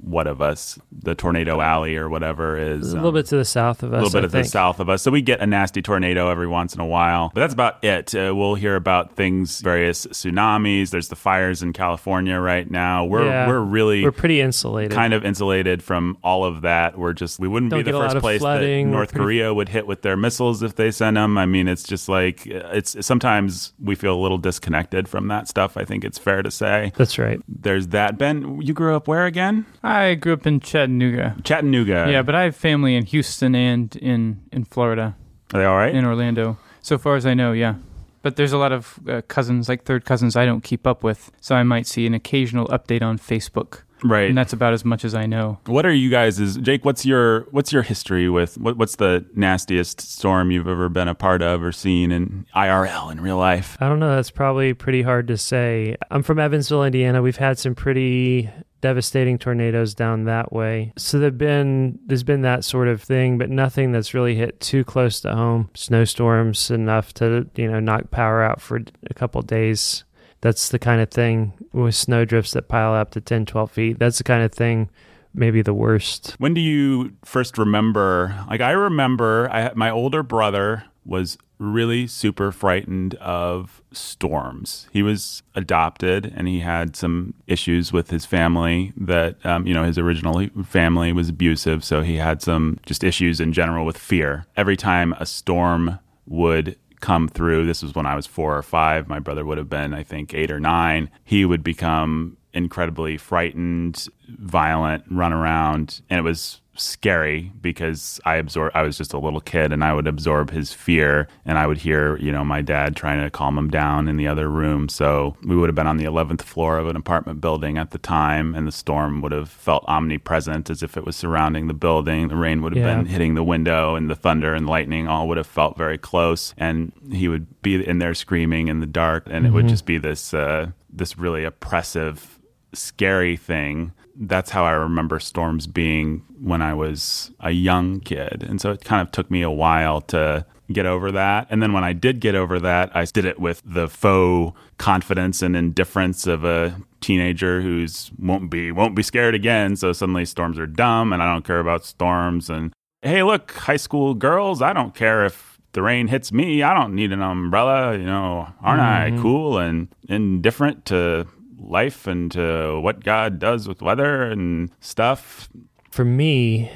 what 0.00 0.26
of 0.26 0.40
us? 0.40 0.78
The 0.92 1.14
Tornado 1.14 1.60
Alley 1.60 1.96
or 1.96 2.08
whatever 2.08 2.56
is 2.56 2.92
a 2.92 2.94
little 2.94 3.08
um, 3.08 3.14
bit 3.14 3.26
to 3.26 3.36
the 3.36 3.44
south 3.44 3.82
of 3.82 3.92
us. 3.92 4.00
a 4.00 4.04
little 4.04 4.10
bit 4.20 4.22
I 4.22 4.26
of 4.26 4.32
the 4.32 4.44
south 4.44 4.80
of 4.80 4.88
us. 4.88 5.02
So 5.02 5.10
we 5.10 5.22
get 5.22 5.40
a 5.40 5.46
nasty 5.46 5.82
tornado 5.82 6.28
every 6.30 6.46
once 6.46 6.74
in 6.74 6.80
a 6.80 6.86
while. 6.86 7.30
But 7.34 7.40
that's 7.40 7.54
about 7.54 7.84
it. 7.84 8.14
Uh, 8.14 8.32
we'll 8.34 8.54
hear 8.54 8.76
about 8.76 9.16
things, 9.16 9.60
various 9.60 10.06
tsunamis. 10.06 10.90
There's 10.90 11.08
the 11.08 11.16
fires 11.16 11.62
in 11.62 11.72
California 11.72 12.38
right 12.38 12.70
now. 12.70 13.04
We're 13.04 13.26
Yeah. 13.26 13.46
we're 13.48 13.60
really 13.60 14.02
We're 14.04 14.12
pretty 14.12 14.40
insulated. 14.40 14.92
kind 14.92 15.12
of 15.14 15.24
insulated 15.24 15.82
from 15.82 16.16
all 16.22 16.44
of 16.44 16.62
that. 16.62 16.98
We're 16.98 17.12
just 17.12 17.38
we 17.38 17.48
wouldn't 17.48 17.70
Don't 17.70 17.80
be 17.80 17.82
the 17.84 17.90
get 17.92 17.94
a 17.96 17.98
lot 17.98 18.12
first 18.12 18.22
place 18.22 18.40
flooding. 18.40 18.86
that 18.90 18.92
North 18.96 19.10
pretty- 19.12 19.24
Korea 19.24 19.52
would 19.54 19.68
hit 19.68 19.86
with 19.86 20.02
their 20.02 20.16
missiles 20.16 20.62
if 20.62 20.76
they 20.76 20.90
send 20.90 21.16
them. 21.16 21.36
I 21.38 21.46
mean, 21.46 21.68
it's 21.68 21.82
just 21.82 22.08
like 22.08 22.46
uh, 22.46 22.68
it's 22.72 22.96
sometimes 23.04 23.72
we 23.82 23.94
feel 23.94 24.14
a 24.14 24.20
little 24.22 24.38
disconnected 24.38 25.08
from 25.08 25.28
that 25.28 25.48
stuff. 25.48 25.76
I 25.76 25.84
think 25.84 26.04
it's 26.04 26.18
fair 26.18 26.42
to 26.42 26.50
say. 26.50 26.92
That's 26.96 27.18
right. 27.18 27.40
There's 27.48 27.88
that. 27.88 28.18
Ben, 28.18 28.60
you 28.62 28.72
grew 28.74 28.94
up 28.94 29.08
where 29.08 29.26
again? 29.26 29.66
I 29.82 30.14
grew 30.14 30.32
up 30.32 30.46
in 30.46 30.60
Chattanooga. 30.60 31.36
Chattanooga. 31.44 32.06
Yeah, 32.10 32.22
but 32.22 32.34
I 32.34 32.44
have 32.44 32.56
family 32.56 32.96
in 32.96 33.04
Houston 33.06 33.54
and 33.54 33.94
in 33.96 34.42
in 34.52 34.64
Florida, 34.64 35.16
are 35.52 35.60
they 35.60 35.66
all 35.66 35.76
right? 35.76 35.94
in 35.94 36.04
Orlando. 36.04 36.58
So 36.80 36.98
far 36.98 37.16
as 37.16 37.26
I 37.26 37.34
know, 37.34 37.52
yeah. 37.52 37.76
But 38.24 38.36
there's 38.36 38.52
a 38.52 38.58
lot 38.58 38.72
of 38.72 38.98
uh, 39.06 39.20
cousins, 39.28 39.68
like 39.68 39.84
third 39.84 40.06
cousins, 40.06 40.34
I 40.34 40.46
don't 40.46 40.62
keep 40.62 40.86
up 40.86 41.04
with. 41.04 41.30
So 41.42 41.54
I 41.54 41.62
might 41.62 41.86
see 41.86 42.06
an 42.06 42.14
occasional 42.14 42.66
update 42.68 43.02
on 43.02 43.18
Facebook, 43.18 43.82
right. 44.02 44.30
and 44.30 44.38
that's 44.38 44.54
about 44.54 44.72
as 44.72 44.82
much 44.82 45.04
as 45.04 45.14
I 45.14 45.26
know. 45.26 45.58
What 45.66 45.84
are 45.84 45.92
you 45.92 46.08
guys? 46.08 46.40
Is 46.40 46.56
Jake? 46.56 46.86
What's 46.86 47.04
your 47.04 47.40
what's 47.50 47.70
your 47.70 47.82
history 47.82 48.30
with 48.30 48.56
what, 48.56 48.78
what's 48.78 48.96
the 48.96 49.26
nastiest 49.34 50.00
storm 50.00 50.50
you've 50.50 50.66
ever 50.66 50.88
been 50.88 51.06
a 51.06 51.14
part 51.14 51.42
of 51.42 51.62
or 51.62 51.70
seen 51.70 52.10
in 52.10 52.46
IRL 52.56 53.12
in 53.12 53.20
real 53.20 53.36
life? 53.36 53.76
I 53.78 53.90
don't 53.90 54.00
know. 54.00 54.16
That's 54.16 54.30
probably 54.30 54.72
pretty 54.72 55.02
hard 55.02 55.28
to 55.28 55.36
say. 55.36 55.96
I'm 56.10 56.22
from 56.22 56.38
Evansville, 56.38 56.84
Indiana. 56.84 57.20
We've 57.20 57.36
had 57.36 57.58
some 57.58 57.74
pretty 57.74 58.48
devastating 58.84 59.38
tornadoes 59.38 59.94
down 59.94 60.24
that 60.24 60.52
way. 60.52 60.92
So 60.98 61.18
there've 61.18 61.38
been 61.38 61.98
there's 62.04 62.22
been 62.22 62.42
that 62.42 62.64
sort 62.64 62.86
of 62.86 63.02
thing, 63.02 63.38
but 63.38 63.48
nothing 63.48 63.92
that's 63.92 64.12
really 64.12 64.34
hit 64.34 64.60
too 64.60 64.84
close 64.84 65.20
to 65.20 65.34
home. 65.34 65.70
Snowstorms 65.72 66.70
enough 66.70 67.14
to, 67.14 67.48
you 67.56 67.70
know, 67.70 67.80
knock 67.80 68.10
power 68.10 68.42
out 68.42 68.60
for 68.60 68.82
a 69.08 69.14
couple 69.14 69.40
days. 69.40 70.04
That's 70.42 70.68
the 70.68 70.78
kind 70.78 71.00
of 71.00 71.08
thing 71.08 71.54
with 71.72 71.94
snow 71.94 72.26
drifts 72.26 72.52
that 72.52 72.68
pile 72.68 72.92
up 72.92 73.12
to 73.12 73.22
10, 73.22 73.46
12 73.46 73.70
feet. 73.70 73.98
That's 73.98 74.18
the 74.18 74.24
kind 74.24 74.42
of 74.42 74.52
thing 74.52 74.90
maybe 75.32 75.62
the 75.62 75.72
worst. 75.72 76.36
When 76.36 76.52
do 76.52 76.60
you 76.60 77.16
first 77.24 77.56
remember? 77.56 78.38
Like 78.50 78.60
I 78.60 78.72
remember, 78.72 79.50
I 79.50 79.72
my 79.74 79.88
older 79.88 80.22
brother 80.22 80.84
was 81.06 81.38
really 81.58 82.06
super 82.06 82.50
frightened 82.52 83.14
of 83.16 83.82
storms. 83.92 84.88
He 84.92 85.02
was 85.02 85.42
adopted 85.54 86.32
and 86.36 86.48
he 86.48 86.60
had 86.60 86.96
some 86.96 87.34
issues 87.46 87.92
with 87.92 88.10
his 88.10 88.24
family 88.24 88.92
that 88.96 89.44
um, 89.46 89.66
you 89.66 89.74
know 89.74 89.84
his 89.84 89.98
original 89.98 90.46
family 90.64 91.12
was 91.12 91.28
abusive, 91.28 91.84
so 91.84 92.02
he 92.02 92.16
had 92.16 92.42
some 92.42 92.78
just 92.86 93.04
issues 93.04 93.40
in 93.40 93.52
general 93.52 93.86
with 93.86 93.98
fear. 93.98 94.46
Every 94.56 94.76
time 94.76 95.14
a 95.14 95.26
storm 95.26 95.98
would 96.26 96.76
come 97.00 97.28
through, 97.28 97.66
this 97.66 97.82
was 97.82 97.94
when 97.94 98.06
I 98.06 98.16
was 98.16 98.26
4 98.26 98.56
or 98.56 98.62
5, 98.62 99.08
my 99.08 99.18
brother 99.18 99.44
would 99.44 99.58
have 99.58 99.68
been 99.68 99.92
I 99.94 100.02
think 100.02 100.34
8 100.34 100.50
or 100.50 100.60
9, 100.60 101.10
he 101.22 101.44
would 101.44 101.62
become 101.62 102.36
incredibly 102.54 103.16
frightened, 103.16 104.06
violent, 104.28 105.04
run 105.10 105.32
around, 105.32 106.00
and 106.08 106.18
it 106.18 106.22
was 106.22 106.60
scary 106.76 107.52
because 107.60 108.20
I 108.24 108.34
absorb 108.34 108.72
I 108.74 108.82
was 108.82 108.98
just 108.98 109.12
a 109.12 109.18
little 109.18 109.40
kid 109.40 109.72
and 109.72 109.84
I 109.84 109.94
would 109.94 110.08
absorb 110.08 110.50
his 110.50 110.72
fear 110.72 111.28
and 111.44 111.56
I 111.56 111.68
would 111.68 111.78
hear, 111.78 112.16
you 112.16 112.32
know, 112.32 112.44
my 112.44 112.62
dad 112.62 112.96
trying 112.96 113.22
to 113.22 113.30
calm 113.30 113.56
him 113.56 113.70
down 113.70 114.08
in 114.08 114.16
the 114.16 114.26
other 114.26 114.48
room. 114.50 114.88
So 114.88 115.36
we 115.44 115.54
would 115.54 115.68
have 115.68 115.76
been 115.76 115.86
on 115.86 115.98
the 115.98 116.04
11th 116.04 116.42
floor 116.42 116.78
of 116.78 116.88
an 116.88 116.96
apartment 116.96 117.40
building 117.40 117.78
at 117.78 117.92
the 117.92 117.98
time 117.98 118.56
and 118.56 118.66
the 118.66 118.72
storm 118.72 119.20
would 119.22 119.30
have 119.30 119.48
felt 119.48 119.84
omnipresent 119.86 120.68
as 120.68 120.82
if 120.82 120.96
it 120.96 121.04
was 121.06 121.14
surrounding 121.14 121.68
the 121.68 121.74
building. 121.74 122.26
The 122.26 122.34
rain 122.34 122.60
would 122.62 122.74
have 122.74 122.84
Yeah. 122.84 122.96
been 122.96 123.06
hitting 123.06 123.34
the 123.36 123.44
window 123.44 123.94
and 123.94 124.10
the 124.10 124.16
thunder 124.16 124.52
and 124.52 124.66
lightning 124.66 125.06
all 125.06 125.28
would 125.28 125.36
have 125.36 125.46
felt 125.46 125.78
very 125.78 125.96
close 125.96 126.54
and 126.58 126.90
he 127.12 127.28
would 127.28 127.62
be 127.62 127.86
in 127.86 128.00
there 128.00 128.14
screaming 128.14 128.66
in 128.66 128.80
the 128.80 128.86
dark 128.86 129.28
and 129.30 129.46
it 129.46 129.52
would 129.52 129.68
just 129.68 129.86
be 129.86 129.96
this 129.98 130.34
uh 130.34 130.72
this 130.92 131.16
really 131.18 131.44
oppressive 131.44 132.40
scary 132.74 133.36
thing. 133.36 133.92
That's 134.16 134.50
how 134.50 134.64
I 134.64 134.72
remember 134.72 135.18
storms 135.18 135.66
being 135.66 136.24
when 136.40 136.62
I 136.62 136.74
was 136.74 137.32
a 137.40 137.50
young 137.50 138.00
kid. 138.00 138.44
And 138.48 138.60
so 138.60 138.70
it 138.70 138.84
kind 138.84 139.02
of 139.02 139.10
took 139.10 139.30
me 139.30 139.42
a 139.42 139.50
while 139.50 140.00
to 140.02 140.46
get 140.72 140.86
over 140.86 141.12
that. 141.12 141.46
And 141.50 141.62
then 141.62 141.72
when 141.72 141.84
I 141.84 141.92
did 141.92 142.20
get 142.20 142.34
over 142.34 142.58
that, 142.60 142.94
I 142.94 143.04
did 143.04 143.24
it 143.24 143.38
with 143.38 143.62
the 143.64 143.88
faux 143.88 144.56
confidence 144.78 145.42
and 145.42 145.56
indifference 145.56 146.26
of 146.26 146.44
a 146.44 146.80
teenager 147.00 147.60
who's 147.60 148.10
won't 148.18 148.50
be 148.50 148.72
won't 148.72 148.94
be 148.94 149.02
scared 149.02 149.34
again. 149.34 149.76
So 149.76 149.92
suddenly 149.92 150.24
storms 150.24 150.58
are 150.58 150.66
dumb 150.66 151.12
and 151.12 151.22
I 151.22 151.30
don't 151.30 151.44
care 151.44 151.60
about 151.60 151.84
storms 151.84 152.48
and 152.48 152.72
hey, 153.02 153.22
look, 153.22 153.52
high 153.52 153.76
school 153.76 154.14
girls, 154.14 154.62
I 154.62 154.72
don't 154.72 154.94
care 154.94 155.24
if 155.26 155.60
the 155.72 155.82
rain 155.82 156.08
hits 156.08 156.32
me. 156.32 156.62
I 156.62 156.72
don't 156.72 156.94
need 156.94 157.12
an 157.12 157.20
umbrella, 157.20 157.96
you 157.98 158.06
know. 158.06 158.48
Aren't 158.62 158.80
I 158.80 159.10
mm-hmm. 159.10 159.22
cool 159.22 159.58
and 159.58 159.88
indifferent 160.08 160.86
to 160.86 161.26
life 161.68 162.06
and 162.06 162.30
to 162.32 162.80
what 162.80 163.04
God 163.04 163.38
does 163.38 163.66
with 163.68 163.82
weather 163.82 164.22
and 164.24 164.70
stuff? 164.80 165.48
For 165.90 166.04
me, 166.04 166.70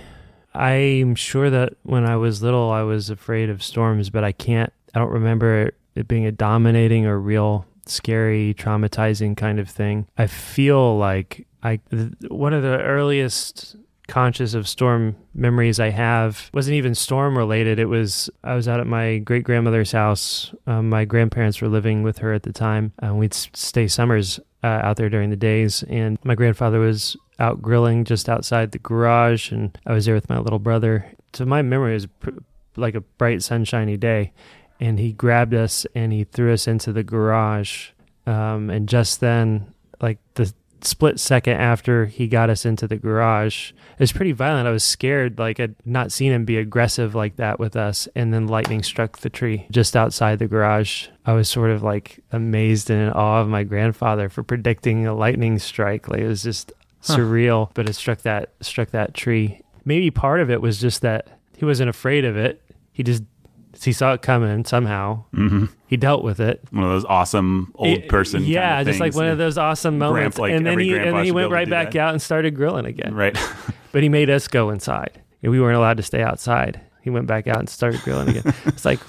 I'm 0.54 1.14
sure 1.14 1.50
that 1.50 1.74
when 1.82 2.04
I 2.04 2.16
was 2.16 2.42
little, 2.42 2.70
I 2.70 2.82
was 2.82 3.10
afraid 3.10 3.50
of 3.50 3.62
storms, 3.62 4.10
but 4.10 4.24
I 4.24 4.32
can't, 4.32 4.72
I 4.94 4.98
don't 4.98 5.12
remember 5.12 5.72
it 5.94 6.08
being 6.08 6.26
a 6.26 6.32
dominating 6.32 7.06
or 7.06 7.18
real 7.18 7.66
scary, 7.86 8.54
traumatizing 8.54 9.36
kind 9.36 9.58
of 9.58 9.68
thing. 9.68 10.06
I 10.16 10.26
feel 10.26 10.96
like 10.98 11.46
I, 11.62 11.80
th- 11.90 12.12
one 12.28 12.52
of 12.52 12.62
the 12.62 12.80
earliest 12.80 13.76
conscious 14.08 14.54
of 14.54 14.66
storm 14.66 15.14
memories 15.34 15.78
I 15.78 15.90
have 15.90 16.50
wasn't 16.52 16.76
even 16.76 16.94
storm 16.94 17.36
related. 17.36 17.78
It 17.78 17.86
was 17.86 18.28
I 18.42 18.54
was 18.54 18.66
out 18.66 18.80
at 18.80 18.86
my 18.86 19.18
great 19.18 19.44
grandmother's 19.44 19.92
house. 19.92 20.52
Um, 20.66 20.88
my 20.88 21.04
grandparents 21.04 21.60
were 21.60 21.68
living 21.68 22.02
with 22.02 22.18
her 22.18 22.32
at 22.32 22.42
the 22.42 22.52
time, 22.52 22.92
and 22.98 23.18
we'd 23.18 23.34
stay 23.34 23.86
summers 23.86 24.40
uh, 24.62 24.80
out 24.82 24.96
there 24.96 25.08
during 25.08 25.30
the 25.30 25.36
days. 25.36 25.82
And 25.84 26.18
my 26.24 26.34
grandfather 26.34 26.78
was 26.78 27.16
out 27.38 27.62
grilling 27.62 28.04
just 28.04 28.28
outside 28.28 28.72
the 28.72 28.78
garage, 28.78 29.52
and 29.52 29.76
I 29.86 29.92
was 29.92 30.06
there 30.06 30.14
with 30.14 30.28
my 30.28 30.38
little 30.38 30.58
brother. 30.58 31.12
So 31.32 31.44
my 31.44 31.62
memory 31.62 31.94
is 31.96 32.06
pr- 32.06 32.30
like 32.76 32.94
a 32.94 33.00
bright, 33.00 33.42
sunshiny 33.42 33.96
day, 33.96 34.32
and 34.80 34.98
he 34.98 35.12
grabbed 35.12 35.54
us 35.54 35.86
and 35.94 36.12
he 36.12 36.24
threw 36.24 36.52
us 36.52 36.66
into 36.66 36.92
the 36.92 37.02
garage. 37.02 37.90
Um, 38.26 38.70
and 38.70 38.88
just 38.88 39.20
then, 39.20 39.72
like 40.00 40.18
the 40.34 40.52
split 40.84 41.18
second 41.20 41.54
after 41.54 42.06
he 42.06 42.28
got 42.28 42.50
us 42.50 42.64
into 42.64 42.86
the 42.86 42.96
garage, 42.96 43.70
it 43.70 44.00
was 44.00 44.12
pretty 44.12 44.32
violent. 44.32 44.68
I 44.68 44.70
was 44.70 44.84
scared, 44.84 45.38
like 45.38 45.58
I'd 45.60 45.74
not 45.84 46.12
seen 46.12 46.32
him 46.32 46.44
be 46.44 46.56
aggressive 46.56 47.14
like 47.14 47.36
that 47.36 47.58
with 47.58 47.76
us. 47.76 48.08
And 48.14 48.32
then 48.32 48.46
lightning 48.46 48.82
struck 48.82 49.18
the 49.18 49.30
tree 49.30 49.66
just 49.70 49.96
outside 49.96 50.38
the 50.38 50.48
garage. 50.48 51.08
I 51.26 51.32
was 51.32 51.48
sort 51.48 51.70
of 51.70 51.82
like 51.82 52.22
amazed 52.32 52.90
and 52.90 53.02
in 53.02 53.10
awe 53.10 53.40
of 53.40 53.48
my 53.48 53.64
grandfather 53.64 54.28
for 54.28 54.42
predicting 54.42 55.06
a 55.06 55.14
lightning 55.14 55.58
strike. 55.58 56.08
Like 56.08 56.20
it 56.20 56.28
was 56.28 56.42
just 56.42 56.72
surreal, 57.02 57.70
but 57.74 57.88
it 57.88 57.94
struck 57.94 58.20
that 58.22 58.52
struck 58.60 58.90
that 58.90 59.14
tree. 59.14 59.62
Maybe 59.84 60.10
part 60.10 60.40
of 60.40 60.50
it 60.50 60.60
was 60.60 60.80
just 60.80 61.02
that 61.02 61.28
he 61.56 61.64
wasn't 61.64 61.90
afraid 61.90 62.24
of 62.24 62.36
it. 62.36 62.62
He 62.92 63.02
just 63.02 63.22
he 63.84 63.92
saw 63.92 64.12
it 64.12 64.22
coming 64.22 64.64
somehow. 64.64 65.24
hmm 65.32 65.66
He 65.86 65.96
dealt 65.96 66.22
with 66.24 66.40
it. 66.40 66.60
One 66.70 66.84
of 66.84 66.90
those 66.90 67.04
awesome 67.04 67.72
old 67.76 67.88
It- 67.98 68.08
person. 68.08 68.40
kind 68.40 68.52
Yeah, 68.52 68.80
of 68.80 68.86
just 68.86 69.00
like 69.00 69.14
one 69.14 69.26
of 69.26 69.38
those 69.38 69.56
awesome 69.58 69.98
moments. 69.98 70.38
like 70.38 70.52
and 70.52 70.64
then 70.66 70.78
he 70.78 70.96
and 70.96 71.16
then 71.16 71.24
he 71.24 71.32
went 71.32 71.50
right 71.50 71.68
back 71.68 71.92
that. 71.92 71.98
out 72.00 72.12
and 72.12 72.20
started 72.22 72.54
grilling 72.54 72.86
again. 72.86 73.14
Right. 73.14 73.36
But 73.90 74.02
he 74.02 74.10
made 74.10 74.28
us 74.28 74.48
go 74.48 74.68
inside. 74.68 75.18
And 75.42 75.50
we 75.50 75.58
weren't 75.60 75.76
allowed 75.78 75.96
to 75.96 76.02
stay 76.02 76.20
outside. 76.22 76.78
He 77.00 77.08
went 77.08 77.26
back 77.26 77.46
out 77.46 77.58
and 77.58 77.68
started 77.70 78.02
grilling 78.02 78.28
again. 78.36 78.52
it's 78.66 78.84
like 78.84 79.00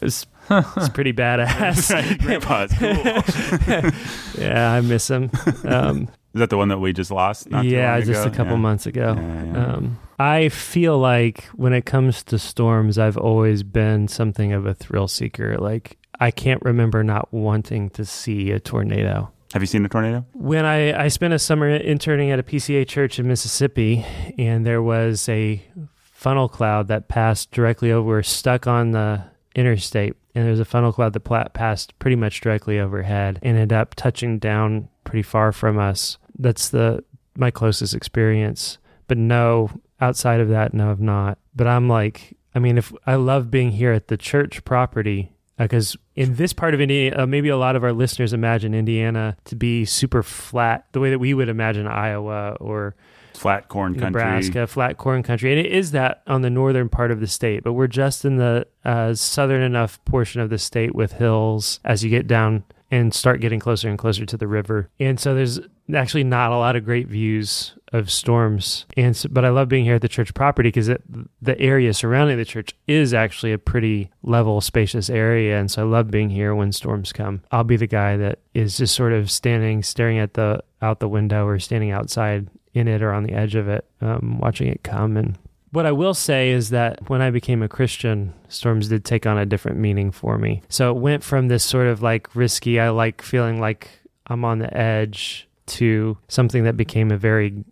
it's 0.00 0.24
it's 0.50 0.88
pretty 0.90 1.12
badass. 1.22 1.92
right. 1.92 2.18
Grandpa 2.20 2.68
cool. 2.68 4.40
yeah, 4.40 4.72
I 4.72 4.80
miss 4.82 5.08
him. 5.10 5.30
Um, 5.64 6.08
Is 6.34 6.38
that 6.38 6.50
the 6.50 6.56
one 6.56 6.68
that 6.68 6.78
we 6.78 6.92
just 6.92 7.10
lost? 7.10 7.48
Yeah, 7.50 8.00
just 8.00 8.26
a 8.26 8.30
couple 8.30 8.52
Yeah. 8.54 8.58
months 8.58 8.86
ago. 8.86 9.14
Yeah, 9.18 9.44
yeah. 9.44 9.64
Um, 9.74 9.98
I 10.18 10.48
feel 10.48 10.98
like 10.98 11.44
when 11.54 11.72
it 11.72 11.86
comes 11.86 12.22
to 12.24 12.38
storms, 12.38 12.98
I've 12.98 13.16
always 13.16 13.62
been 13.62 14.06
something 14.06 14.52
of 14.52 14.64
a 14.66 14.74
thrill 14.74 15.08
seeker. 15.08 15.56
Like 15.58 15.96
I 16.20 16.30
can't 16.30 16.62
remember 16.62 17.02
not 17.02 17.32
wanting 17.32 17.90
to 17.90 18.04
see 18.04 18.50
a 18.52 18.60
tornado. 18.60 19.32
Have 19.54 19.62
you 19.62 19.66
seen 19.66 19.84
a 19.84 19.88
tornado? 19.88 20.24
When 20.34 20.64
I, 20.64 21.04
I 21.04 21.08
spent 21.08 21.34
a 21.34 21.38
summer 21.38 21.68
interning 21.68 22.30
at 22.30 22.38
a 22.38 22.42
PCA 22.44 22.86
church 22.86 23.18
in 23.18 23.26
Mississippi, 23.26 24.04
and 24.38 24.64
there 24.64 24.82
was 24.82 25.28
a 25.28 25.60
funnel 26.00 26.48
cloud 26.48 26.86
that 26.88 27.08
passed 27.08 27.50
directly 27.50 27.90
over, 27.90 28.22
stuck 28.22 28.68
on 28.68 28.92
the 28.92 29.24
interstate, 29.56 30.14
and 30.36 30.44
there 30.44 30.52
was 30.52 30.60
a 30.60 30.64
funnel 30.64 30.92
cloud 30.92 31.14
that 31.14 31.52
passed 31.54 31.98
pretty 31.98 32.14
much 32.14 32.40
directly 32.42 32.78
overhead, 32.78 33.40
and 33.42 33.56
ended 33.56 33.72
up 33.72 33.96
touching 33.96 34.38
down 34.38 34.88
pretty 35.10 35.22
far 35.22 35.50
from 35.50 35.76
us. 35.76 36.18
That's 36.38 36.68
the 36.68 37.04
my 37.36 37.50
closest 37.50 37.94
experience. 37.94 38.78
But 39.08 39.18
no, 39.18 39.70
outside 40.00 40.40
of 40.40 40.48
that, 40.50 40.72
no, 40.72 40.90
I've 40.90 41.00
not. 41.00 41.38
But 41.54 41.66
I'm 41.66 41.88
like, 41.88 42.36
I 42.54 42.60
mean, 42.60 42.78
if 42.78 42.92
I 43.06 43.16
love 43.16 43.50
being 43.50 43.72
here 43.72 43.92
at 43.92 44.06
the 44.06 44.16
church 44.16 44.64
property 44.64 45.32
because 45.58 45.96
in 46.14 46.36
this 46.36 46.52
part 46.52 46.74
of 46.74 46.80
Indiana, 46.80 47.22
uh, 47.22 47.26
maybe 47.26 47.48
a 47.48 47.56
lot 47.56 47.76
of 47.76 47.84
our 47.84 47.92
listeners 47.92 48.32
imagine 48.32 48.72
Indiana 48.72 49.36
to 49.44 49.56
be 49.56 49.84
super 49.84 50.22
flat, 50.22 50.86
the 50.92 51.00
way 51.00 51.10
that 51.10 51.18
we 51.18 51.34
would 51.34 51.48
imagine 51.48 51.86
Iowa 51.86 52.56
or 52.60 52.94
Flat 53.34 53.68
corn 53.68 53.94
country. 53.94 54.22
Nebraska, 54.22 54.66
flat 54.66 54.98
corn 54.98 55.22
country, 55.22 55.50
and 55.50 55.58
it 55.58 55.72
is 55.72 55.92
that 55.92 56.22
on 56.26 56.42
the 56.42 56.50
northern 56.50 56.88
part 56.88 57.10
of 57.10 57.20
the 57.20 57.26
state. 57.26 57.62
But 57.62 57.72
we're 57.72 57.86
just 57.86 58.24
in 58.24 58.36
the 58.36 58.66
uh, 58.84 59.14
southern 59.14 59.62
enough 59.62 60.02
portion 60.04 60.40
of 60.40 60.50
the 60.50 60.58
state 60.58 60.94
with 60.94 61.12
hills 61.12 61.80
as 61.84 62.04
you 62.04 62.10
get 62.10 62.26
down 62.26 62.64
and 62.90 63.14
start 63.14 63.40
getting 63.40 63.60
closer 63.60 63.88
and 63.88 63.98
closer 63.98 64.26
to 64.26 64.36
the 64.36 64.48
river. 64.48 64.88
And 64.98 65.18
so 65.20 65.34
there's 65.34 65.60
actually 65.94 66.24
not 66.24 66.52
a 66.52 66.56
lot 66.56 66.76
of 66.76 66.84
great 66.84 67.08
views 67.08 67.74
of 67.92 68.10
storms. 68.10 68.86
And 68.96 69.16
so, 69.16 69.28
but 69.30 69.44
I 69.44 69.50
love 69.50 69.68
being 69.68 69.84
here 69.84 69.96
at 69.96 70.02
the 70.02 70.08
church 70.08 70.34
property 70.34 70.68
because 70.68 70.86
the 70.86 71.60
area 71.60 71.94
surrounding 71.94 72.36
the 72.36 72.44
church 72.44 72.74
is 72.86 73.14
actually 73.14 73.52
a 73.52 73.58
pretty 73.58 74.10
level, 74.22 74.60
spacious 74.60 75.10
area. 75.10 75.58
And 75.58 75.70
so 75.70 75.82
I 75.82 75.84
love 75.84 76.10
being 76.10 76.30
here 76.30 76.54
when 76.54 76.72
storms 76.72 77.12
come. 77.12 77.42
I'll 77.50 77.64
be 77.64 77.76
the 77.76 77.86
guy 77.86 78.16
that 78.16 78.40
is 78.54 78.76
just 78.76 78.94
sort 78.94 79.12
of 79.12 79.30
standing, 79.30 79.82
staring 79.82 80.18
at 80.18 80.34
the 80.34 80.62
out 80.82 81.00
the 81.00 81.08
window 81.08 81.46
or 81.46 81.58
standing 81.58 81.90
outside 81.90 82.48
in 82.72 82.88
it 82.88 83.02
or 83.02 83.12
on 83.12 83.24
the 83.24 83.32
edge 83.32 83.54
of 83.54 83.68
it, 83.68 83.84
um, 84.00 84.38
watching 84.38 84.68
it 84.68 84.82
come 84.82 85.16
and 85.16 85.36
what 85.72 85.86
I 85.86 85.92
will 85.92 86.14
say 86.14 86.50
is 86.50 86.70
that 86.70 87.08
when 87.08 87.22
I 87.22 87.30
became 87.30 87.62
a 87.62 87.68
Christian, 87.68 88.34
storms 88.48 88.88
did 88.88 89.04
take 89.04 89.26
on 89.26 89.38
a 89.38 89.46
different 89.46 89.78
meaning 89.78 90.10
for 90.10 90.36
me. 90.38 90.62
So 90.68 90.90
it 90.90 91.00
went 91.00 91.22
from 91.22 91.48
this 91.48 91.64
sort 91.64 91.86
of 91.86 92.02
like 92.02 92.34
risky, 92.34 92.80
I 92.80 92.90
like 92.90 93.22
feeling 93.22 93.60
like 93.60 93.90
I'm 94.26 94.44
on 94.44 94.58
the 94.58 94.76
edge, 94.76 95.48
to 95.66 96.18
something 96.28 96.64
that 96.64 96.76
became 96.76 97.10
a 97.10 97.16
very 97.16 97.64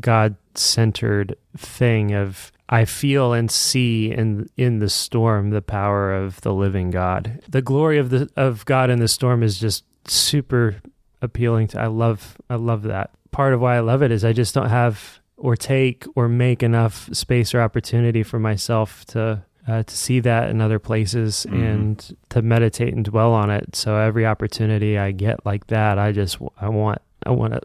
God 0.00 0.36
centered 0.54 1.36
thing 1.56 2.12
of 2.12 2.52
I 2.68 2.84
feel 2.84 3.32
and 3.32 3.50
see 3.50 4.12
in 4.12 4.48
in 4.56 4.80
the 4.80 4.90
storm 4.90 5.50
the 5.50 5.62
power 5.62 6.12
of 6.12 6.40
the 6.42 6.52
living 6.52 6.90
God. 6.90 7.40
The 7.48 7.62
glory 7.62 7.98
of 7.98 8.10
the 8.10 8.28
of 8.36 8.64
God 8.64 8.90
in 8.90 8.98
the 8.98 9.08
storm 9.08 9.42
is 9.42 9.58
just 9.58 9.84
super 10.06 10.76
appealing 11.22 11.68
to 11.68 11.80
I 11.80 11.86
love 11.86 12.36
I 12.50 12.56
love 12.56 12.82
that. 12.82 13.10
Part 13.30 13.54
of 13.54 13.60
why 13.60 13.76
I 13.76 13.80
love 13.80 14.02
it 14.02 14.10
is 14.10 14.24
I 14.24 14.32
just 14.32 14.54
don't 14.54 14.68
have 14.68 15.20
or 15.36 15.56
take 15.56 16.04
or 16.14 16.28
make 16.28 16.62
enough 16.62 17.08
space 17.12 17.54
or 17.54 17.60
opportunity 17.60 18.22
for 18.22 18.38
myself 18.38 19.04
to 19.06 19.42
uh, 19.68 19.82
to 19.82 19.96
see 19.96 20.20
that 20.20 20.48
in 20.48 20.60
other 20.60 20.78
places 20.78 21.44
mm-hmm. 21.48 21.62
and 21.62 22.16
to 22.28 22.40
meditate 22.40 22.94
and 22.94 23.04
dwell 23.04 23.32
on 23.32 23.50
it. 23.50 23.74
So 23.74 23.96
every 23.96 24.24
opportunity 24.24 24.96
I 24.96 25.10
get 25.10 25.44
like 25.44 25.66
that, 25.68 25.98
I 25.98 26.12
just 26.12 26.38
I 26.60 26.68
want 26.68 27.02
I 27.24 27.30
want 27.30 27.54
to 27.54 27.60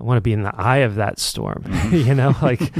I 0.00 0.04
want 0.04 0.16
to 0.16 0.22
be 0.22 0.32
in 0.32 0.42
the 0.42 0.54
eye 0.54 0.78
of 0.78 0.96
that 0.96 1.18
storm. 1.18 1.64
Mm-hmm. 1.72 2.08
you 2.08 2.14
know, 2.14 2.34
like 2.40 2.72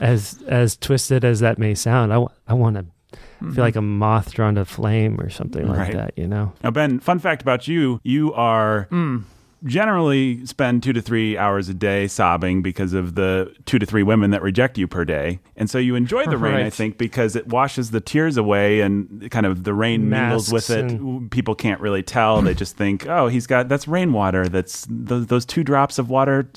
as 0.00 0.42
as 0.46 0.76
twisted 0.76 1.24
as 1.24 1.40
that 1.40 1.58
may 1.58 1.74
sound, 1.74 2.12
I 2.12 2.24
I 2.46 2.54
want 2.54 2.76
to 2.76 2.82
mm-hmm. 2.82 3.52
feel 3.52 3.64
like 3.64 3.76
a 3.76 3.82
moth 3.82 4.32
drawn 4.32 4.54
to 4.56 4.64
flame 4.64 5.20
or 5.20 5.30
something 5.30 5.66
like 5.66 5.78
right. 5.78 5.94
that. 5.94 6.18
You 6.18 6.28
know. 6.28 6.52
Now, 6.62 6.70
Ben, 6.70 7.00
fun 7.00 7.18
fact 7.18 7.42
about 7.42 7.66
you: 7.66 8.00
you 8.04 8.32
are. 8.34 8.86
Mm 8.90 9.24
generally 9.64 10.44
spend 10.46 10.82
two 10.82 10.92
to 10.92 11.02
three 11.02 11.36
hours 11.36 11.68
a 11.68 11.74
day 11.74 12.06
sobbing 12.06 12.62
because 12.62 12.92
of 12.92 13.14
the 13.14 13.54
two 13.66 13.78
to 13.78 13.86
three 13.86 14.02
women 14.02 14.30
that 14.30 14.42
reject 14.42 14.78
you 14.78 14.86
per 14.86 15.04
day. 15.04 15.40
And 15.56 15.68
so 15.68 15.78
you 15.78 15.94
enjoy 15.94 16.26
the 16.26 16.36
rain. 16.36 16.54
I 16.54 16.70
think, 16.70 16.98
because 16.98 17.36
it 17.36 17.48
washes 17.48 17.90
the 17.90 18.00
tears 18.00 18.36
away 18.36 18.80
and 18.80 19.30
kind 19.30 19.46
of 19.46 19.64
the 19.64 19.74
rain 19.74 20.08
Masks 20.08 20.50
mingles 20.50 20.52
with 20.52 20.70
it. 20.70 20.90
And... 20.90 21.30
People 21.30 21.54
can't 21.54 21.80
really 21.80 22.02
tell. 22.02 22.40
they 22.42 22.54
just 22.54 22.76
think, 22.76 23.06
oh, 23.06 23.28
he's 23.28 23.46
got 23.46 23.68
that's 23.68 23.88
rainwater. 23.88 24.48
That's 24.48 24.86
th- 24.86 25.28
those 25.28 25.44
two 25.44 25.64
drops 25.64 25.98
of 25.98 26.08
water 26.08 26.50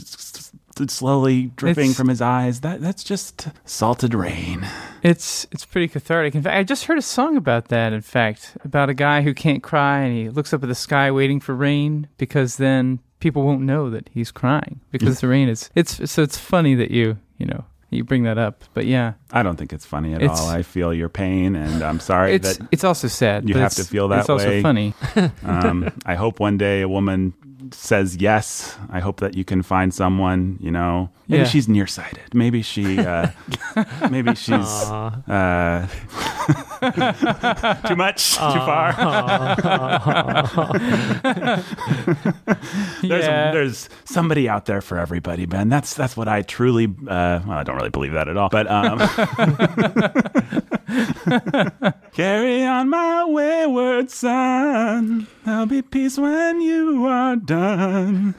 slowly 0.87 1.51
dripping 1.55 1.89
it's, 1.89 1.97
from 1.97 2.07
his 2.07 2.21
eyes. 2.21 2.61
That 2.61 2.81
that's 2.81 3.03
just 3.03 3.47
salted 3.65 4.13
rain. 4.13 4.67
It's 5.03 5.47
it's 5.51 5.65
pretty 5.65 5.87
cathartic. 5.87 6.35
In 6.35 6.43
fact, 6.43 6.55
I 6.55 6.63
just 6.63 6.85
heard 6.85 6.97
a 6.97 7.01
song 7.01 7.37
about 7.37 7.69
that. 7.69 7.93
In 7.93 8.01
fact, 8.01 8.57
about 8.63 8.89
a 8.89 8.93
guy 8.93 9.21
who 9.21 9.33
can't 9.33 9.63
cry 9.63 9.99
and 9.99 10.15
he 10.15 10.29
looks 10.29 10.53
up 10.53 10.63
at 10.63 10.69
the 10.69 10.75
sky 10.75 11.11
waiting 11.11 11.39
for 11.39 11.55
rain 11.55 12.07
because 12.17 12.57
then 12.57 12.99
people 13.19 13.43
won't 13.43 13.61
know 13.61 13.89
that 13.89 14.09
he's 14.13 14.31
crying 14.31 14.81
because 14.91 15.21
the 15.21 15.27
rain 15.27 15.47
is. 15.49 15.69
It's 15.75 16.11
so 16.11 16.23
it's 16.23 16.37
funny 16.37 16.75
that 16.75 16.91
you 16.91 17.17
you 17.37 17.45
know 17.45 17.65
you 17.91 18.03
bring 18.03 18.23
that 18.23 18.37
up. 18.37 18.63
But 18.73 18.85
yeah, 18.85 19.13
I 19.31 19.43
don't 19.43 19.57
think 19.57 19.71
it's 19.71 19.85
funny 19.85 20.13
at 20.13 20.21
it's, 20.21 20.39
all. 20.39 20.49
I 20.49 20.63
feel 20.63 20.93
your 20.93 21.09
pain, 21.09 21.55
and 21.55 21.83
I'm 21.83 21.99
sorry 21.99 22.33
it's, 22.33 22.57
that 22.57 22.67
it's 22.71 22.83
also 22.83 23.07
sad. 23.07 23.47
You 23.47 23.55
have 23.55 23.75
to 23.75 23.83
feel 23.83 24.07
that 24.09 24.21
it's 24.21 24.29
way. 24.29 24.35
It's 24.35 24.45
also 24.45 24.61
funny. 24.61 24.93
um, 25.43 25.91
I 26.05 26.15
hope 26.15 26.39
one 26.39 26.57
day 26.57 26.81
a 26.81 26.89
woman 26.89 27.33
says 27.73 28.17
yes. 28.17 28.77
I 28.89 28.99
hope 28.99 29.19
that 29.19 29.35
you 29.35 29.43
can 29.43 29.61
find 29.61 29.93
someone, 29.93 30.57
you 30.59 30.71
know, 30.71 31.09
maybe 31.27 31.43
yeah. 31.43 31.47
she's 31.47 31.67
nearsighted. 31.67 32.33
Maybe 32.33 32.61
she, 32.61 32.99
uh, 32.99 33.29
maybe 34.09 34.35
she's 34.35 34.51
uh, 34.55 35.87
too 37.87 37.95
much, 37.95 38.37
Aww. 38.37 38.53
too 38.53 38.59
far. 38.59 38.93
there's, 43.01 43.25
yeah. 43.25 43.51
there's 43.51 43.89
somebody 44.05 44.49
out 44.49 44.65
there 44.65 44.81
for 44.81 44.97
everybody, 44.97 45.45
Ben. 45.45 45.69
That's, 45.69 45.93
that's 45.93 46.17
what 46.17 46.27
I 46.27 46.41
truly, 46.41 46.85
uh, 46.85 47.39
well, 47.45 47.51
I 47.51 47.63
don't 47.63 47.77
really 47.77 47.89
believe 47.89 48.13
that 48.13 48.27
at 48.27 48.37
all, 48.37 48.49
but, 48.49 48.67
um, 48.69 48.99
carry 52.13 52.63
on 52.63 52.89
my 52.89 53.25
wayward 53.25 54.11
son. 54.11 55.27
There'll 55.45 55.65
be 55.65 55.81
peace 55.81 56.17
when 56.17 56.61
you 56.61 57.05
are 57.05 57.35
done. 57.35 58.35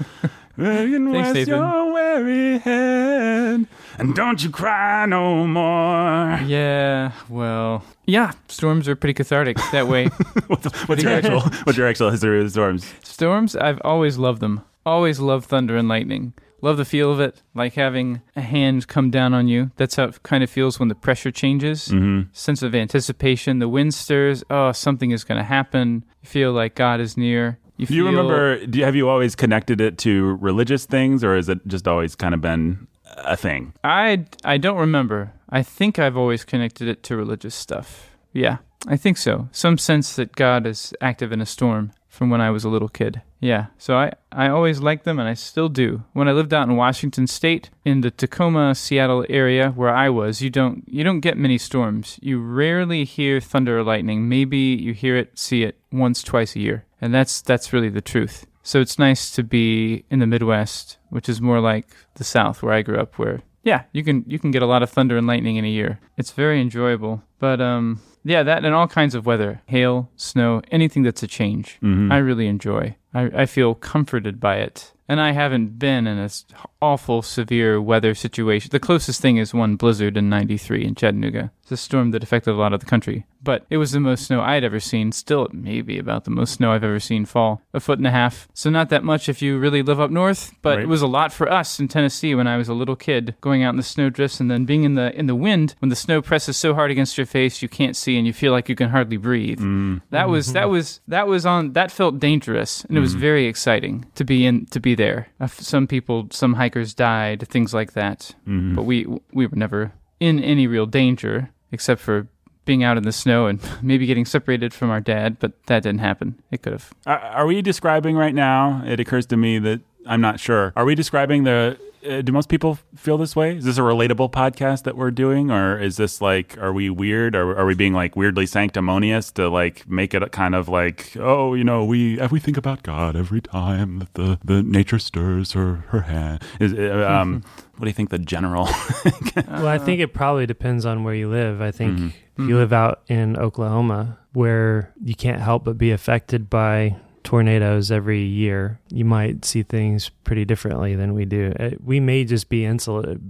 You 0.56 0.64
can 0.64 1.12
rest 1.12 1.48
your 1.48 1.92
weary 1.92 2.58
head. 2.58 3.66
And 3.98 4.14
don't 4.14 4.42
you 4.42 4.50
cry 4.50 5.06
no 5.06 5.46
more. 5.46 6.38
Yeah, 6.46 7.12
well, 7.28 7.84
yeah, 8.06 8.32
storms 8.48 8.86
are 8.88 8.96
pretty 8.96 9.14
cathartic 9.14 9.56
that 9.72 9.88
way. 9.88 10.06
what's, 10.48 10.66
what's 10.88 11.02
your 11.02 11.12
actual 11.12 11.40
what's 11.64 11.78
your 11.78 11.88
actual 11.88 12.10
history 12.10 12.42
with 12.42 12.52
storms? 12.52 12.92
Storms, 13.02 13.56
I've 13.56 13.80
always 13.82 14.18
loved 14.18 14.40
them. 14.40 14.62
Always 14.84 15.20
loved 15.20 15.46
thunder 15.46 15.76
and 15.76 15.88
lightning. 15.88 16.34
Love 16.62 16.76
the 16.76 16.84
feel 16.84 17.10
of 17.10 17.18
it, 17.18 17.42
like 17.54 17.74
having 17.74 18.22
a 18.36 18.40
hand 18.40 18.86
come 18.86 19.10
down 19.10 19.34
on 19.34 19.48
you. 19.48 19.72
That's 19.76 19.96
how 19.96 20.04
it 20.04 20.22
kind 20.22 20.44
of 20.44 20.48
feels 20.48 20.78
when 20.78 20.88
the 20.88 20.94
pressure 20.94 21.32
changes. 21.32 21.88
Mm-hmm. 21.88 22.30
Sense 22.32 22.62
of 22.62 22.72
anticipation. 22.72 23.58
The 23.58 23.68
wind 23.68 23.94
stirs. 23.94 24.44
Oh, 24.48 24.70
something 24.70 25.10
is 25.10 25.24
going 25.24 25.38
to 25.38 25.44
happen. 25.44 26.04
You 26.22 26.28
feel 26.28 26.52
like 26.52 26.76
God 26.76 27.00
is 27.00 27.16
near. 27.16 27.58
You 27.76 27.86
do 27.86 27.94
you 27.94 28.06
remember? 28.06 28.64
Do 28.64 28.78
you, 28.78 28.84
have 28.84 28.94
you 28.94 29.08
always 29.08 29.34
connected 29.34 29.80
it 29.80 29.98
to 29.98 30.36
religious 30.36 30.86
things, 30.86 31.24
or 31.24 31.34
has 31.34 31.48
it 31.48 31.66
just 31.66 31.88
always 31.88 32.14
kind 32.14 32.32
of 32.32 32.40
been 32.40 32.86
a 33.16 33.36
thing? 33.36 33.72
I 33.82 34.26
I 34.44 34.58
don't 34.58 34.78
remember. 34.78 35.32
I 35.48 35.64
think 35.64 35.98
I've 35.98 36.16
always 36.16 36.44
connected 36.44 36.86
it 36.86 37.02
to 37.04 37.16
religious 37.16 37.56
stuff. 37.56 38.10
Yeah, 38.32 38.58
I 38.86 38.96
think 38.96 39.16
so. 39.16 39.48
Some 39.50 39.78
sense 39.78 40.14
that 40.14 40.36
God 40.36 40.66
is 40.66 40.94
active 41.00 41.32
in 41.32 41.40
a 41.40 41.46
storm 41.46 41.92
from 42.12 42.28
when 42.28 42.42
I 42.42 42.50
was 42.50 42.62
a 42.62 42.68
little 42.68 42.90
kid. 42.90 43.22
Yeah, 43.40 43.68
so 43.78 43.96
I, 43.96 44.12
I 44.30 44.48
always 44.48 44.80
liked 44.80 45.04
them 45.04 45.18
and 45.18 45.26
I 45.26 45.32
still 45.32 45.70
do. 45.70 46.04
When 46.12 46.28
I 46.28 46.32
lived 46.32 46.52
out 46.52 46.68
in 46.68 46.76
Washington 46.76 47.26
State, 47.26 47.70
in 47.86 48.02
the 48.02 48.10
Tacoma, 48.10 48.74
Seattle 48.74 49.24
area 49.30 49.70
where 49.70 49.88
I 49.88 50.10
was, 50.10 50.42
you 50.42 50.50
don't 50.50 50.84
you 50.86 51.04
don't 51.04 51.20
get 51.20 51.38
many 51.38 51.56
storms. 51.56 52.18
You 52.20 52.38
rarely 52.38 53.04
hear 53.04 53.40
thunder 53.40 53.78
or 53.78 53.82
lightning. 53.82 54.28
Maybe 54.28 54.58
you 54.58 54.92
hear 54.92 55.16
it, 55.16 55.38
see 55.38 55.62
it 55.62 55.78
once, 55.90 56.22
twice 56.22 56.54
a 56.54 56.60
year. 56.60 56.84
And 57.00 57.14
that's 57.14 57.40
that's 57.40 57.72
really 57.72 57.88
the 57.88 58.02
truth. 58.02 58.46
So 58.62 58.82
it's 58.82 58.98
nice 58.98 59.30
to 59.30 59.42
be 59.42 60.04
in 60.10 60.18
the 60.18 60.26
Midwest, 60.26 60.98
which 61.08 61.30
is 61.30 61.40
more 61.40 61.60
like 61.60 61.86
the 62.16 62.24
South 62.24 62.62
where 62.62 62.74
I 62.74 62.82
grew 62.82 62.98
up 62.98 63.18
where 63.18 63.40
yeah, 63.64 63.84
you 63.92 64.04
can 64.04 64.24
you 64.26 64.38
can 64.38 64.50
get 64.50 64.62
a 64.62 64.66
lot 64.66 64.82
of 64.82 64.90
thunder 64.90 65.16
and 65.16 65.26
lightning 65.26 65.56
in 65.56 65.64
a 65.64 65.68
year. 65.68 65.98
It's 66.18 66.32
very 66.32 66.60
enjoyable. 66.60 67.22
But 67.38 67.62
um 67.62 68.02
yeah, 68.24 68.42
that 68.42 68.64
and 68.64 68.74
all 68.74 68.88
kinds 68.88 69.14
of 69.14 69.26
weather 69.26 69.62
hail, 69.66 70.10
snow, 70.16 70.62
anything 70.70 71.02
that's 71.02 71.22
a 71.22 71.26
change. 71.26 71.78
Mm-hmm. 71.82 72.12
I 72.12 72.18
really 72.18 72.46
enjoy. 72.46 72.96
I, 73.14 73.42
I 73.42 73.46
feel 73.46 73.74
comforted 73.74 74.40
by 74.40 74.56
it. 74.56 74.92
And 75.08 75.20
I 75.20 75.32
haven't 75.32 75.78
been 75.78 76.06
in 76.06 76.16
this 76.16 76.46
awful, 76.80 77.22
severe 77.22 77.80
weather 77.80 78.14
situation. 78.14 78.70
The 78.70 78.80
closest 78.80 79.20
thing 79.20 79.36
is 79.36 79.52
one 79.52 79.76
blizzard 79.76 80.16
in 80.16 80.28
93 80.30 80.84
in 80.84 80.94
Chattanooga. 80.94 81.50
It's 81.62 81.72
a 81.72 81.76
storm 81.76 82.12
that 82.12 82.22
affected 82.22 82.52
a 82.52 82.54
lot 82.54 82.72
of 82.72 82.80
the 82.80 82.86
country 82.86 83.26
but 83.42 83.66
it 83.70 83.76
was 83.76 83.92
the 83.92 84.00
most 84.00 84.26
snow 84.26 84.40
I'd 84.40 84.64
ever 84.64 84.80
seen. 84.80 85.12
Still, 85.12 85.48
maybe 85.52 85.98
about 85.98 86.24
the 86.24 86.30
most 86.30 86.54
snow 86.54 86.72
I've 86.72 86.84
ever 86.84 87.00
seen 87.00 87.24
fall. 87.24 87.60
A 87.74 87.80
foot 87.80 87.98
and 87.98 88.06
a 88.06 88.10
half. 88.10 88.48
So, 88.54 88.70
not 88.70 88.88
that 88.90 89.04
much 89.04 89.28
if 89.28 89.42
you 89.42 89.58
really 89.58 89.82
live 89.82 90.00
up 90.00 90.10
north, 90.10 90.52
but 90.62 90.76
right. 90.76 90.84
it 90.84 90.88
was 90.88 91.02
a 91.02 91.06
lot 91.06 91.32
for 91.32 91.50
us 91.50 91.80
in 91.80 91.88
Tennessee 91.88 92.34
when 92.34 92.46
I 92.46 92.56
was 92.56 92.68
a 92.68 92.74
little 92.74 92.96
kid, 92.96 93.34
going 93.40 93.62
out 93.62 93.70
in 93.70 93.76
the 93.76 93.82
snowdrifts 93.82 94.40
and 94.40 94.50
then 94.50 94.64
being 94.64 94.84
in 94.84 94.94
the 94.94 95.16
in 95.18 95.26
the 95.26 95.34
wind 95.34 95.74
when 95.80 95.88
the 95.88 95.96
snow 95.96 96.22
presses 96.22 96.56
so 96.56 96.74
hard 96.74 96.90
against 96.90 97.18
your 97.18 97.26
face 97.26 97.62
you 97.62 97.68
can't 97.68 97.96
see 97.96 98.16
and 98.16 98.26
you 98.26 98.32
feel 98.32 98.52
like 98.52 98.68
you 98.68 98.76
can 98.76 98.90
hardly 98.90 99.16
breathe. 99.16 99.60
Mm. 99.60 100.02
That 100.10 100.28
was 100.28 100.52
that 100.52 100.68
was 100.68 101.00
that 101.08 101.26
was 101.26 101.44
on 101.44 101.72
that 101.72 101.90
felt 101.90 102.18
dangerous 102.18 102.84
and 102.84 102.96
it 102.96 103.00
was 103.02 103.14
mm. 103.14 103.20
very 103.20 103.46
exciting 103.46 104.06
to 104.14 104.24
be 104.24 104.46
in 104.46 104.66
to 104.66 104.80
be 104.80 104.94
there. 104.94 105.28
Uh, 105.38 105.46
some 105.48 105.86
people, 105.86 106.28
some 106.30 106.54
hikers 106.54 106.94
died, 106.94 107.46
things 107.48 107.74
like 107.74 107.92
that. 107.92 108.34
Mm. 108.48 108.74
But 108.74 108.84
we 108.84 109.06
we 109.32 109.46
were 109.46 109.56
never 109.56 109.92
in 110.20 110.38
any 110.42 110.66
real 110.66 110.86
danger 110.86 111.50
except 111.72 112.00
for 112.00 112.28
being 112.64 112.84
out 112.84 112.96
in 112.96 113.02
the 113.02 113.12
snow 113.12 113.46
and 113.46 113.60
maybe 113.82 114.06
getting 114.06 114.24
separated 114.24 114.72
from 114.72 114.90
our 114.90 115.00
dad, 115.00 115.38
but 115.40 115.52
that 115.66 115.82
didn't 115.82 116.00
happen. 116.00 116.40
It 116.50 116.62
could 116.62 116.72
have. 116.72 116.92
Are 117.06 117.46
we 117.46 117.60
describing 117.60 118.16
right 118.16 118.34
now? 118.34 118.82
It 118.86 119.00
occurs 119.00 119.26
to 119.26 119.36
me 119.36 119.58
that 119.58 119.80
I'm 120.06 120.20
not 120.20 120.40
sure. 120.40 120.72
Are 120.76 120.84
we 120.84 120.94
describing 120.94 121.44
the 121.44 121.78
uh, 122.08 122.22
do 122.22 122.32
most 122.32 122.48
people 122.48 122.78
feel 122.96 123.16
this 123.18 123.34
way? 123.36 123.56
Is 123.56 123.64
this 123.64 123.78
a 123.78 123.82
relatable 123.82 124.30
podcast 124.32 124.82
that 124.84 124.96
we're 124.96 125.10
doing, 125.10 125.50
or 125.50 125.78
is 125.78 125.96
this 125.96 126.20
like, 126.20 126.56
are 126.58 126.72
we 126.72 126.90
weird? 126.90 127.34
Or 127.34 127.56
are 127.56 127.64
we 127.66 127.74
being 127.74 127.92
like 127.94 128.16
weirdly 128.16 128.46
sanctimonious 128.46 129.30
to 129.32 129.48
like 129.48 129.88
make 129.88 130.14
it 130.14 130.32
kind 130.32 130.54
of 130.54 130.68
like, 130.68 131.16
oh, 131.18 131.54
you 131.54 131.64
know, 131.64 131.84
we 131.84 132.18
we 132.30 132.40
think 132.40 132.56
about 132.56 132.82
God 132.82 133.16
every 133.16 133.40
time 133.40 133.98
that 134.00 134.14
the 134.14 134.38
the 134.44 134.62
nature 134.62 134.98
stirs 134.98 135.52
her 135.52 135.84
her 135.88 136.02
hand. 136.02 136.42
Is 136.60 136.72
uh, 136.72 137.06
um, 137.08 137.42
what 137.76 137.84
do 137.84 137.88
you 137.88 137.94
think 137.94 138.10
the 138.10 138.18
general? 138.18 138.64
well, 139.48 139.66
I 139.68 139.78
think 139.78 140.00
it 140.00 140.12
probably 140.14 140.46
depends 140.46 140.84
on 140.86 141.04
where 141.04 141.14
you 141.14 141.28
live. 141.28 141.60
I 141.60 141.70
think 141.70 141.98
Mhm. 141.98 142.12
if 142.38 142.48
you 142.48 142.56
live 142.56 142.72
out 142.72 143.02
in 143.08 143.36
Oklahoma, 143.36 144.18
where 144.32 144.92
you 145.04 145.14
can't 145.14 145.40
help 145.40 145.64
but 145.64 145.76
be 145.78 145.90
affected 145.90 146.48
by 146.50 146.96
tornadoes 147.24 147.90
every 147.90 148.20
year, 148.22 148.80
you 148.90 149.04
might 149.04 149.44
see 149.44 149.62
things 149.62 150.08
pretty 150.24 150.44
differently 150.44 150.94
than 150.94 151.14
we 151.14 151.24
do. 151.24 151.52
Uh, 151.58 151.70
We 151.82 152.00
may 152.00 152.24
just 152.24 152.48
be 152.48 152.64
insulated. 152.64 153.20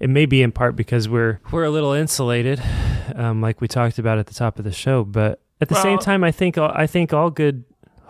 It 0.00 0.10
may 0.10 0.26
be 0.26 0.42
in 0.42 0.52
part 0.52 0.76
because 0.76 1.08
we're 1.08 1.40
we're 1.50 1.64
a 1.64 1.70
little 1.70 1.92
insulated, 1.92 2.62
um, 3.14 3.40
like 3.40 3.60
we 3.60 3.68
talked 3.68 3.98
about 3.98 4.18
at 4.18 4.26
the 4.26 4.34
top 4.34 4.58
of 4.58 4.64
the 4.64 4.72
show. 4.72 5.04
But 5.04 5.40
at 5.60 5.68
the 5.68 5.74
same 5.82 5.98
time, 5.98 6.24
I 6.24 6.30
think 6.32 6.58
I 6.58 6.86
think 6.86 7.12
all 7.12 7.30
good, 7.30 7.64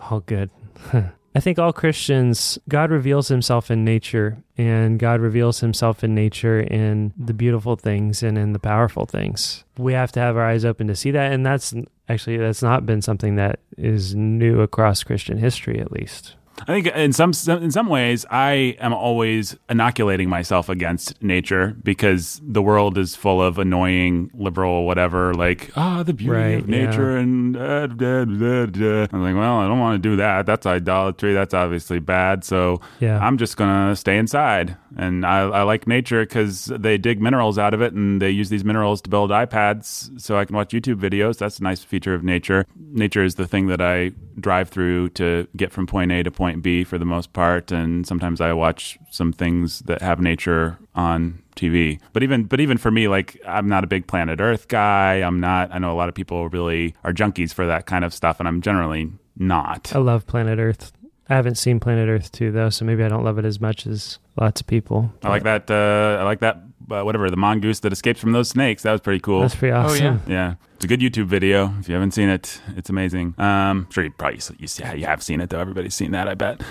all 0.09 0.19
good. 0.21 0.49
I 1.35 1.39
think 1.39 1.59
all 1.59 1.71
Christians, 1.71 2.57
God 2.67 2.89
reveals 2.89 3.27
himself 3.27 3.69
in 3.69 3.85
nature, 3.85 4.43
and 4.57 4.97
God 4.97 5.21
reveals 5.21 5.59
himself 5.59 6.03
in 6.03 6.15
nature 6.15 6.59
in 6.59 7.13
the 7.17 7.33
beautiful 7.33 7.75
things 7.75 8.23
and 8.23 8.37
in 8.37 8.53
the 8.53 8.59
powerful 8.59 9.05
things. 9.05 9.63
We 9.77 9.93
have 9.93 10.11
to 10.13 10.19
have 10.19 10.37
our 10.37 10.45
eyes 10.45 10.65
open 10.65 10.87
to 10.87 10.95
see 10.95 11.11
that. 11.11 11.31
And 11.31 11.45
that's 11.45 11.73
actually, 12.07 12.37
that's 12.37 12.63
not 12.63 12.85
been 12.85 13.01
something 13.01 13.35
that 13.35 13.59
is 13.77 14.15
new 14.15 14.61
across 14.61 15.03
Christian 15.03 15.37
history, 15.37 15.79
at 15.79 15.91
least. 15.91 16.35
I 16.67 16.81
think 16.81 16.87
in 16.87 17.13
some 17.13 17.31
in 17.47 17.71
some 17.71 17.87
ways 17.87 18.25
I 18.29 18.75
am 18.79 18.93
always 18.93 19.55
inoculating 19.69 20.29
myself 20.29 20.69
against 20.69 21.21
nature 21.23 21.75
because 21.83 22.41
the 22.43 22.61
world 22.61 22.97
is 22.97 23.15
full 23.15 23.41
of 23.41 23.57
annoying 23.57 24.29
liberal 24.33 24.85
whatever 24.85 25.33
like 25.33 25.71
ah 25.75 26.03
the 26.03 26.13
beauty 26.13 26.31
Right, 26.31 26.59
of 26.59 26.67
nature 26.67 27.17
and 27.17 27.55
uh, 27.55 27.87
da, 27.87 28.25
da, 28.25 28.65
da. 28.65 29.07
I'm 29.11 29.23
like 29.23 29.35
well 29.35 29.59
I 29.59 29.67
don't 29.67 29.79
want 29.79 30.01
to 30.01 30.09
do 30.09 30.15
that. 30.17 30.45
That's 30.45 30.65
idolatry. 30.65 31.33
That's 31.33 31.53
obviously 31.53 31.99
bad. 31.99 32.43
So 32.43 32.81
Yeah. 32.99 33.19
I'm 33.25 33.37
just 33.37 33.55
gonna 33.57 33.95
stay 33.95 34.17
inside. 34.17 34.75
And 34.97 35.25
I, 35.25 35.41
I 35.41 35.61
like 35.63 35.87
nature 35.87 36.23
because 36.25 36.65
they 36.65 36.97
dig 36.97 37.21
minerals 37.21 37.57
out 37.57 37.73
of 37.73 37.81
it 37.81 37.93
and 37.93 38.21
they 38.21 38.31
use 38.31 38.49
these 38.49 38.65
minerals 38.65 39.01
to 39.03 39.09
build 39.09 39.29
iPads 39.29 40.19
so 40.19 40.37
I 40.37 40.45
can 40.45 40.55
watch 40.55 40.73
YouTube 40.73 40.95
videos. 40.99 41.37
That's 41.37 41.59
a 41.59 41.63
nice 41.63 41.83
feature 41.83 42.13
of 42.15 42.23
nature. 42.23 42.65
Nature 42.91 43.23
is 43.23 43.35
the 43.35 43.47
thing 43.47 43.67
that 43.67 43.81
I 43.81 44.11
drive 44.39 44.69
through 44.69 45.09
to 45.09 45.47
get 45.55 45.71
from 45.71 45.85
point 45.85 46.11
A 46.11 46.23
to 46.23 46.31
point 46.31 46.48
B 46.57 46.83
for 46.83 46.97
the 46.97 47.05
most 47.05 47.33
part, 47.33 47.71
and 47.71 48.05
sometimes 48.05 48.41
I 48.41 48.53
watch 48.53 48.97
some 49.09 49.31
things 49.31 49.79
that 49.81 50.01
have 50.01 50.19
nature 50.19 50.77
on 50.95 51.41
TV. 51.55 51.99
But 52.13 52.23
even 52.23 52.43
but 52.45 52.59
even 52.59 52.77
for 52.77 52.91
me, 52.91 53.07
like 53.07 53.39
I'm 53.47 53.67
not 53.67 53.83
a 53.83 53.87
big 53.87 54.07
planet 54.07 54.41
Earth 54.41 54.67
guy. 54.67 55.15
I'm 55.15 55.39
not. 55.39 55.73
I 55.73 55.77
know 55.77 55.91
a 55.91 55.97
lot 55.97 56.09
of 56.09 56.15
people 56.15 56.49
really 56.49 56.95
are 57.03 57.13
junkies 57.13 57.53
for 57.53 57.65
that 57.67 57.85
kind 57.85 58.03
of 58.03 58.13
stuff, 58.13 58.39
and 58.39 58.47
I'm 58.47 58.61
generally 58.61 59.11
not. 59.37 59.95
I 59.95 59.99
love 59.99 60.27
Planet 60.27 60.59
Earth. 60.59 60.91
I 61.29 61.35
haven't 61.35 61.55
seen 61.55 61.79
Planet 61.79 62.09
Earth 62.09 62.31
2, 62.31 62.51
though, 62.51 62.71
so 62.71 62.85
maybe 62.85 63.03
I 63.03 63.07
don't 63.07 63.23
love 63.23 63.37
it 63.37 63.45
as 63.45 63.61
much 63.61 63.85
as 63.85 64.17
lots 64.35 64.61
of 64.61 64.67
people. 64.67 65.13
I 65.21 65.29
like 65.29 65.43
that. 65.43 65.69
Uh, 65.69 66.17
I 66.19 66.23
like 66.23 66.39
that. 66.39 66.59
Uh, 66.91 67.03
whatever 67.03 67.29
the 67.29 67.37
mongoose 67.37 67.79
that 67.81 67.91
escapes 67.93 68.19
from 68.19 68.31
those 68.31 68.49
snakes. 68.49 68.83
That 68.83 68.91
was 68.91 69.01
pretty 69.01 69.19
cool. 69.19 69.41
That's 69.41 69.55
pretty 69.55 69.73
awesome. 69.73 70.21
Oh, 70.25 70.29
yeah. 70.31 70.33
Yeah, 70.33 70.53
it's 70.75 70.85
a 70.85 70.87
good 70.87 70.99
YouTube 71.01 71.25
video. 71.25 71.73
If 71.79 71.87
you 71.87 71.93
haven't 71.93 72.11
seen 72.11 72.29
it, 72.29 72.61
it's 72.75 72.89
amazing. 72.89 73.35
Um, 73.37 73.87
sure, 73.91 74.03
you 74.05 74.11
probably 74.11 74.39
you, 74.57 74.67
see, 74.67 74.83
you 74.95 75.05
have 75.05 75.21
seen 75.23 75.41
it 75.41 75.49
though. 75.49 75.59
Everybody's 75.59 75.95
seen 75.95 76.11
that, 76.11 76.27
I 76.27 76.35
bet. 76.35 76.61